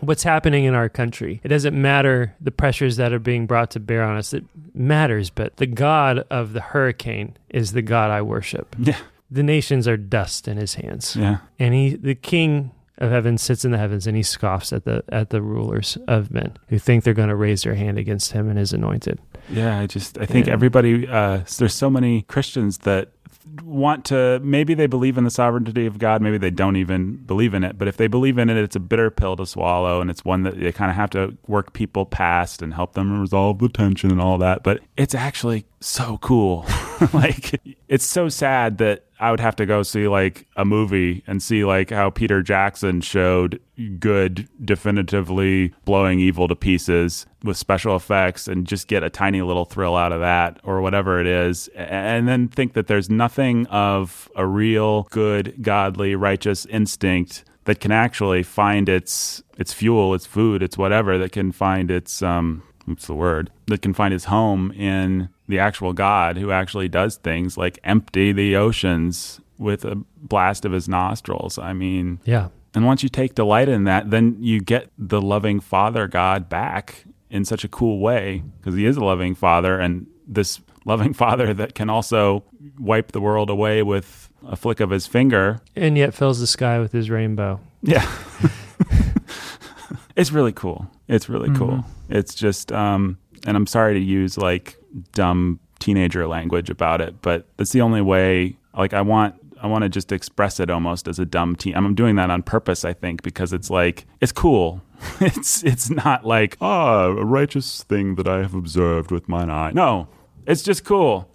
what's 0.03 0.23
happening 0.25 0.65
in 0.65 0.75
our 0.75 0.89
country. 0.89 1.41
It 1.45 1.49
doesn't 1.49 1.81
matter 1.81 2.35
the 2.41 2.51
pressures 2.51 2.97
that 2.97 3.13
are 3.13 3.19
being 3.19 3.47
brought 3.47 3.71
to 3.73 3.81
bear 3.81 4.03
on 4.03 4.17
us. 4.17 4.33
It 4.35 4.45
matters, 4.75 5.31
but 5.31 5.57
the 5.57 5.67
God 5.67 6.25
of 6.31 6.53
the 6.53 6.61
hurricane 6.61 7.37
is 7.49 7.73
the 7.73 7.83
God 7.83 8.11
I 8.11 8.23
worship. 8.23 8.75
Yeah. 8.85 8.97
The 9.31 9.43
nations 9.43 9.89
are 9.89 9.97
dust 9.97 10.47
in 10.47 10.59
his 10.59 10.75
hands. 10.75 11.17
Yeah. 11.17 11.39
And 11.59 11.73
he 11.73 11.97
the 11.97 12.15
king 12.15 12.71
of 12.99 13.11
heaven 13.11 13.39
sits 13.39 13.65
in 13.65 13.71
the 13.71 13.79
heavens 13.79 14.07
and 14.07 14.15
he 14.15 14.23
scoffs 14.23 14.75
at 14.75 14.85
the 14.85 15.03
at 15.09 15.31
the 15.31 15.41
rulers 15.41 15.97
of 16.07 16.31
men 16.31 16.55
who 16.69 16.79
think 16.79 17.03
they're 17.03 17.15
going 17.15 17.31
to 17.31 17.35
raise 17.35 17.63
their 17.63 17.75
hand 17.75 17.97
against 17.97 18.33
him 18.33 18.51
and 18.51 18.59
his 18.59 18.75
anointed. 18.75 19.19
Yeah, 19.49 19.79
I 19.79 19.87
just 19.87 20.19
I 20.19 20.27
think 20.27 20.49
Yeah. 20.49 20.53
everybody 20.53 21.09
uh, 21.09 21.45
there's 21.57 21.73
so 21.75 21.89
many 21.89 22.23
Christians 22.23 22.79
that 22.79 23.13
want 23.63 24.05
to 24.07 24.41
maybe 24.43 24.75
they 24.75 24.87
believe 24.87 25.19
in 25.19 25.25
the 25.25 25.31
sovereignty 25.31 25.87
of 25.87 25.99
God, 25.99 26.23
maybe 26.23 26.39
they 26.39 26.51
don't 26.51 26.77
even 26.77 27.17
believe 27.17 27.55
in 27.55 27.65
it, 27.65 27.79
but 27.79 27.89
if 27.89 27.97
they 27.97 28.07
believe 28.07 28.39
in 28.39 28.51
it, 28.51 28.57
it's 28.57 28.77
a 28.77 28.81
bitter 28.81 29.11
pill 29.11 29.37
to 29.37 29.47
swallow 29.47 30.01
and 30.01 30.11
it's 30.11 30.25
one 30.25 30.43
that 30.43 30.59
they 30.59 30.73
kind 30.73 30.91
of 30.91 30.97
have 30.97 31.11
to 31.11 31.37
work 31.47 31.73
people 31.73 32.07
past 32.07 32.63
and 32.63 32.75
help 32.75 32.95
them 32.95 33.21
resolve 33.21 33.59
the 33.59 33.69
tension 33.69 34.11
and 34.11 34.21
all 34.21 34.39
that, 34.39 34.63
but 34.63 34.81
it's 34.97 35.15
actually 35.15 35.65
so 35.87 36.19
cool. 36.19 36.67
like 37.13 37.61
it's 37.89 38.07
so 38.07 38.29
sad 38.29 38.79
that 38.79 39.05
I 39.19 39.31
would 39.31 39.41
have 39.41 39.57
to 39.57 39.67
go 39.67 39.83
see 39.83 40.09
like 40.09 40.47
a 40.57 40.65
movie 40.65 41.23
and 41.27 41.43
see 41.43 41.65
like 41.65 41.91
how 41.91 42.11
Peter 42.11 42.43
Jackson 42.43 43.01
showed 43.01 43.61
good 44.01 44.49
definitively 44.65 45.73
blowing 45.85 46.19
evil 46.19 46.49
to 46.49 46.57
pieces 46.57 47.27
with 47.45 47.57
special 47.57 47.95
effects 47.95 48.49
and 48.49 48.67
just 48.67 48.89
get 48.89 49.03
a 49.03 49.11
tiny 49.11 49.43
little 49.43 49.65
thrill 49.65 49.97
out 49.97 50.13
of 50.13 50.21
that 50.21 50.59
or 50.65 50.81
whatever 50.81 51.21
it 51.21 51.27
is 51.27 51.69
and 51.75 52.29
then 52.29 52.49
think 52.49 52.75
that 52.75 52.87
there's 52.87 53.11
nothing 53.11 53.67
of 53.67 54.29
a 54.37 54.47
real 54.47 55.05
good 55.11 55.55
godly 55.63 56.15
righteous 56.15 56.67
instinct 56.67 57.45
that 57.65 57.81
can 57.81 57.93
actually 57.93 58.43
find 58.43 58.89
its 58.89 59.43
its 59.59 59.73
fuel 59.73 60.15
its 60.15 60.27
food 60.27 60.63
its 60.63 60.79
whatever 60.79 61.19
that 61.19 61.33
can 61.33 61.51
find 61.51 61.91
its 61.91 62.23
um 62.23 62.63
what's 62.87 63.07
the 63.07 63.15
word 63.15 63.51
that 63.67 63.83
can 63.83 63.95
find 63.95 64.13
its 64.13 64.25
home 64.27 64.71
in 64.73 65.29
the 65.53 65.59
actual 65.69 65.93
god 65.93 66.37
who 66.37 66.51
actually 66.51 66.89
does 66.89 67.17
things 67.17 67.57
like 67.57 67.79
empty 67.85 68.33
the 68.33 68.57
oceans 68.57 69.41
with 69.59 69.85
a 69.85 69.95
blast 70.33 70.65
of 70.65 70.73
his 70.73 70.89
nostrils 70.89 71.59
i 71.59 71.73
mean 71.73 72.19
Yeah. 72.25 72.49
and 72.75 72.85
once 72.87 73.03
you 73.05 73.09
take 73.09 73.35
delight 73.35 73.69
in 73.69 73.85
that, 73.85 74.11
then 74.11 74.37
you 74.41 74.61
get 74.61 74.89
the 74.99 75.21
loving 75.21 75.61
Father 75.61 76.09
God 76.09 76.49
back 76.49 77.05
in 77.31 77.45
such 77.45 77.65
a 77.65 77.69
cool 77.69 77.99
way 78.01 78.43
because 78.59 78.75
He 78.75 78.87
is 78.87 78.97
a 78.97 79.05
loving 79.05 79.35
Father, 79.35 79.79
and 79.79 80.07
this 80.27 80.61
loving 80.87 81.13
Father 81.23 81.53
that 81.55 81.75
can 81.75 81.89
also 81.91 82.45
wipe 82.79 83.13
the 83.13 83.21
world 83.21 83.51
away 83.51 83.83
with 83.83 84.31
a 84.47 84.57
flick 84.57 84.81
of 84.81 84.89
His 84.91 85.07
finger. 85.07 85.61
And 85.77 85.97
yet 85.99 86.15
fills 86.15 86.41
the 86.41 86.47
sky 86.47 86.79
with 86.81 86.93
his 86.93 87.11
rainbow. 87.11 87.61
Yeah. 87.83 88.07
it's 90.17 90.33
really 90.33 90.53
cool. 90.53 90.87
It's 91.09 91.29
really 91.29 91.55
cool. 91.55 91.69
Mhm. 91.79 91.85
It's 92.09 92.35
just, 92.35 92.73
um, 92.73 93.19
and 93.47 93.57
I'm 93.57 93.67
sorry 93.67 93.95
to 93.95 94.01
use 94.01 94.37
like 94.39 94.77
dumb 95.13 95.61
teenager 95.79 96.27
language 96.27 96.71
about 96.71 97.01
it, 97.01 97.21
but 97.23 97.47
that's 97.57 97.73
the 97.73 97.81
only 97.81 98.01
way. 98.01 98.57
Like, 98.77 98.95
I 98.95 99.03
want, 99.03 99.35
I 99.63 99.67
want 99.67 99.83
to 99.83 99.89
just 99.89 100.13
express 100.13 100.59
it 100.61 100.71
almost 100.71 101.07
as 101.07 101.19
a 101.19 101.25
dumb 101.25 101.57
teen. 101.57 101.75
I'm 101.75 101.95
doing 101.95 102.17
that 102.17 102.31
on 102.31 102.43
purpose, 102.43 102.85
I 102.85 102.93
think, 102.93 103.23
because 103.23 103.53
it's 103.53 103.71
like 103.71 104.07
it's 104.21 104.33
cool. 104.33 104.83
it's 105.21 105.63
it's 105.65 105.91
not 105.91 106.25
like 106.25 106.57
ah 106.61 107.07
a 107.07 107.25
righteous 107.25 107.83
thing 107.85 108.17
that 108.17 108.29
I 108.29 108.39
have 108.39 108.55
observed 108.55 109.11
with 109.11 109.29
mine 109.29 109.51
eye. 109.51 109.73
No, 109.73 110.09
it's 110.47 110.63
just 110.63 110.85
cool. 110.85 111.29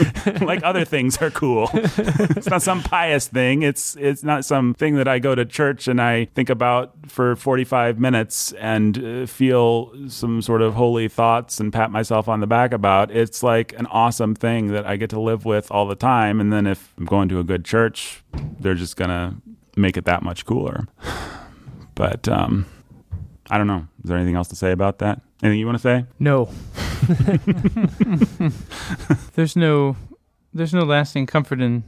like 0.40 0.62
other 0.62 0.84
things 0.84 1.16
are 1.18 1.30
cool. 1.30 1.68
it's 1.74 2.48
not 2.48 2.62
some 2.62 2.82
pious 2.82 3.28
thing. 3.28 3.62
It's 3.62 3.96
it's 3.96 4.22
not 4.22 4.44
some 4.44 4.74
thing 4.74 4.96
that 4.96 5.08
I 5.08 5.18
go 5.18 5.34
to 5.34 5.44
church 5.44 5.88
and 5.88 6.00
I 6.00 6.26
think 6.26 6.50
about 6.50 6.94
for 7.08 7.36
45 7.36 7.98
minutes 7.98 8.52
and 8.52 8.98
uh, 8.98 9.26
feel 9.26 9.92
some 10.08 10.42
sort 10.42 10.62
of 10.62 10.74
holy 10.74 11.08
thoughts 11.08 11.60
and 11.60 11.72
pat 11.72 11.90
myself 11.90 12.28
on 12.28 12.40
the 12.40 12.46
back 12.46 12.72
about. 12.72 13.10
It's 13.10 13.42
like 13.42 13.72
an 13.78 13.86
awesome 13.86 14.34
thing 14.34 14.68
that 14.68 14.86
I 14.86 14.96
get 14.96 15.10
to 15.10 15.20
live 15.20 15.44
with 15.44 15.70
all 15.70 15.86
the 15.86 15.96
time 15.96 16.40
and 16.40 16.52
then 16.52 16.66
if 16.66 16.92
I'm 16.98 17.04
going 17.06 17.28
to 17.30 17.38
a 17.38 17.44
good 17.44 17.64
church, 17.64 18.22
they're 18.60 18.74
just 18.74 18.96
going 18.96 19.10
to 19.10 19.36
make 19.76 19.96
it 19.96 20.04
that 20.04 20.22
much 20.22 20.46
cooler. 20.46 20.86
But 21.94 22.26
um 22.26 22.64
I 23.52 23.58
don't 23.58 23.66
know. 23.66 23.86
Is 24.02 24.08
there 24.08 24.16
anything 24.16 24.34
else 24.34 24.48
to 24.48 24.56
say 24.56 24.72
about 24.72 24.98
that? 25.00 25.20
Anything 25.42 25.60
you 25.60 25.66
want 25.66 25.76
to 25.76 25.82
say? 25.82 26.06
No. 26.18 26.46
there's 29.34 29.56
no 29.56 29.96
there's 30.54 30.72
no 30.72 30.84
lasting 30.84 31.26
comfort 31.26 31.60
in 31.60 31.84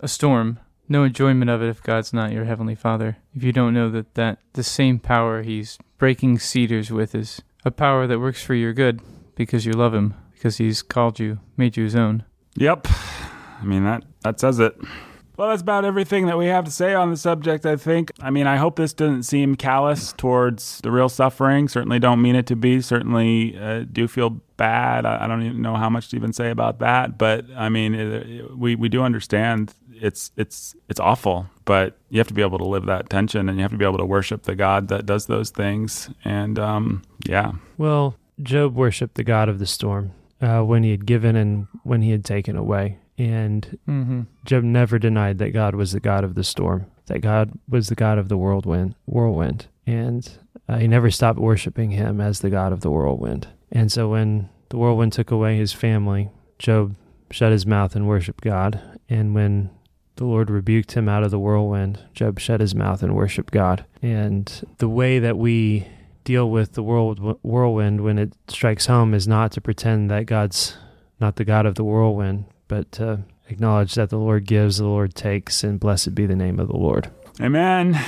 a 0.00 0.08
storm. 0.08 0.58
No 0.90 1.04
enjoyment 1.04 1.50
of 1.50 1.62
it 1.62 1.70
if 1.70 1.82
God's 1.82 2.12
not 2.12 2.32
your 2.32 2.44
heavenly 2.44 2.74
Father. 2.74 3.16
If 3.34 3.42
you 3.42 3.50
don't 3.50 3.72
know 3.72 3.88
that 3.88 4.14
that 4.16 4.40
the 4.52 4.62
same 4.62 4.98
power 4.98 5.42
he's 5.42 5.78
breaking 5.96 6.38
cedars 6.38 6.90
with 6.90 7.14
is 7.14 7.40
a 7.64 7.70
power 7.70 8.06
that 8.06 8.20
works 8.20 8.42
for 8.42 8.52
your 8.52 8.74
good 8.74 9.00
because 9.36 9.64
you 9.64 9.72
love 9.72 9.94
him, 9.94 10.12
because 10.34 10.58
he's 10.58 10.82
called 10.82 11.18
you, 11.18 11.38
made 11.56 11.78
you 11.78 11.84
his 11.84 11.96
own. 11.96 12.24
Yep. 12.56 12.88
I 12.90 13.64
mean 13.64 13.84
that 13.84 14.04
that 14.20 14.38
says 14.38 14.58
it. 14.58 14.76
Well, 15.40 15.48
that's 15.48 15.62
about 15.62 15.86
everything 15.86 16.26
that 16.26 16.36
we 16.36 16.48
have 16.48 16.66
to 16.66 16.70
say 16.70 16.92
on 16.92 17.08
the 17.08 17.16
subject, 17.16 17.64
I 17.64 17.76
think. 17.76 18.12
I 18.20 18.28
mean, 18.28 18.46
I 18.46 18.56
hope 18.58 18.76
this 18.76 18.92
doesn't 18.92 19.22
seem 19.22 19.54
callous 19.54 20.12
towards 20.12 20.82
the 20.82 20.90
real 20.90 21.08
suffering. 21.08 21.66
Certainly 21.66 22.00
don't 22.00 22.20
mean 22.20 22.36
it 22.36 22.44
to 22.48 22.56
be. 22.56 22.82
Certainly 22.82 23.58
uh, 23.58 23.84
do 23.90 24.06
feel 24.06 24.38
bad. 24.58 25.06
I, 25.06 25.24
I 25.24 25.26
don't 25.26 25.42
even 25.42 25.62
know 25.62 25.76
how 25.76 25.88
much 25.88 26.10
to 26.10 26.16
even 26.16 26.34
say 26.34 26.50
about 26.50 26.80
that, 26.80 27.16
but 27.16 27.46
I 27.56 27.70
mean, 27.70 27.94
it, 27.94 28.12
it- 28.28 28.58
we 28.58 28.74
we 28.74 28.90
do 28.90 29.02
understand 29.02 29.72
it's 29.90 30.30
it's 30.36 30.76
it's 30.90 31.00
awful, 31.00 31.46
but 31.64 31.96
you 32.10 32.18
have 32.18 32.28
to 32.28 32.34
be 32.34 32.42
able 32.42 32.58
to 32.58 32.66
live 32.66 32.84
that 32.84 33.08
tension 33.08 33.48
and 33.48 33.56
you 33.56 33.62
have 33.62 33.70
to 33.72 33.78
be 33.78 33.86
able 33.86 33.96
to 33.96 34.04
worship 34.04 34.42
the 34.42 34.54
God 34.54 34.88
that 34.88 35.06
does 35.06 35.24
those 35.24 35.48
things. 35.48 36.10
And 36.22 36.58
um 36.58 37.00
yeah. 37.26 37.52
Well, 37.78 38.14
Job 38.42 38.74
worshiped 38.74 39.14
the 39.14 39.24
God 39.24 39.48
of 39.48 39.58
the 39.58 39.66
storm 39.66 40.12
uh, 40.42 40.60
when 40.60 40.82
he 40.82 40.90
had 40.90 41.06
given 41.06 41.34
and 41.34 41.66
when 41.82 42.02
he 42.02 42.10
had 42.10 42.26
taken 42.26 42.56
away. 42.58 42.98
And 43.20 43.78
Mm-hmm. 43.88 44.22
Job 44.44 44.64
never 44.64 44.98
denied 44.98 45.38
that 45.38 45.50
God 45.50 45.74
was 45.74 45.92
the 45.92 46.00
God 46.00 46.24
of 46.24 46.34
the 46.34 46.44
storm, 46.44 46.86
that 47.06 47.20
God 47.20 47.52
was 47.68 47.88
the 47.88 47.94
God 47.94 48.18
of 48.18 48.28
the 48.28 48.38
whirlwind, 48.38 48.94
whirlwind. 49.06 49.66
And 49.86 50.30
uh, 50.68 50.78
he 50.78 50.88
never 50.88 51.10
stopped 51.10 51.38
worshiping 51.38 51.90
him 51.90 52.20
as 52.20 52.40
the 52.40 52.50
God 52.50 52.72
of 52.72 52.80
the 52.80 52.90
whirlwind. 52.90 53.48
And 53.70 53.90
so 53.92 54.08
when 54.08 54.48
the 54.70 54.78
whirlwind 54.78 55.12
took 55.12 55.30
away 55.30 55.56
his 55.56 55.72
family, 55.72 56.30
Job 56.58 56.94
shut 57.30 57.52
his 57.52 57.66
mouth 57.66 57.94
and 57.94 58.08
worshiped 58.08 58.42
God. 58.42 58.80
And 59.08 59.34
when 59.34 59.70
the 60.16 60.24
Lord 60.24 60.50
rebuked 60.50 60.92
him 60.92 61.08
out 61.08 61.22
of 61.22 61.30
the 61.30 61.38
whirlwind, 61.38 61.98
Job 62.14 62.38
shut 62.38 62.60
his 62.60 62.74
mouth 62.74 63.02
and 63.02 63.14
worshiped 63.14 63.52
God. 63.52 63.84
And 64.00 64.66
the 64.78 64.88
way 64.88 65.18
that 65.18 65.36
we 65.36 65.86
deal 66.24 66.50
with 66.50 66.72
the 66.72 66.82
world 66.82 67.38
whirlwind 67.42 68.02
when 68.02 68.18
it 68.18 68.32
strikes 68.48 68.86
home 68.86 69.14
is 69.14 69.26
not 69.26 69.52
to 69.52 69.60
pretend 69.60 70.10
that 70.10 70.26
God's 70.26 70.76
not 71.20 71.36
the 71.36 71.44
God 71.44 71.66
of 71.66 71.74
the 71.74 71.84
whirlwind, 71.84 72.44
but 72.70 72.90
to 72.92 73.24
acknowledge 73.48 73.94
that 73.96 74.08
the 74.08 74.16
Lord 74.16 74.46
gives, 74.46 74.78
the 74.78 74.86
Lord 74.86 75.14
takes, 75.14 75.64
and 75.64 75.78
blessed 75.78 76.14
be 76.14 76.24
the 76.24 76.36
name 76.36 76.60
of 76.60 76.68
the 76.68 76.76
Lord. 76.76 77.10
Amen. 77.40 78.00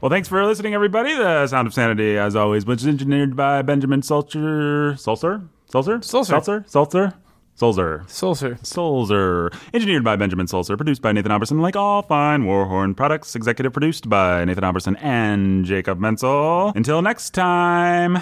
Well, 0.00 0.10
thanks 0.10 0.28
for 0.28 0.44
listening, 0.44 0.74
everybody. 0.74 1.14
The 1.14 1.46
Sound 1.48 1.66
of 1.66 1.74
Sanity, 1.74 2.18
as 2.18 2.36
always, 2.36 2.66
was 2.66 2.86
engineered 2.86 3.34
by 3.34 3.62
Benjamin 3.62 4.02
Sulzer. 4.02 4.94
Sulzer? 4.96 5.42
Sulzer? 5.70 6.02
Sulzer. 6.02 6.30
Sulzer? 6.32 6.64
Sulzer? 6.68 7.14
Sulzer. 7.56 8.04
Sulzer. 8.06 8.58
Sulzer. 8.62 9.50
Engineered 9.74 10.04
by 10.04 10.16
Benjamin 10.16 10.46
Sulzer. 10.46 10.76
Produced 10.76 11.02
by 11.02 11.10
Nathan 11.10 11.32
Alberson. 11.32 11.60
Like 11.60 11.74
all 11.74 12.02
fine 12.02 12.44
Warhorn 12.44 12.94
products. 12.94 13.34
Executive 13.34 13.72
produced 13.72 14.08
by 14.08 14.44
Nathan 14.44 14.62
Alberson 14.62 14.96
and 14.96 15.64
Jacob 15.64 15.98
Mentzel. 15.98 16.72
Until 16.76 17.02
next 17.02 17.30
time. 17.30 18.18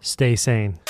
Stay 0.00 0.34
sane. 0.34 0.80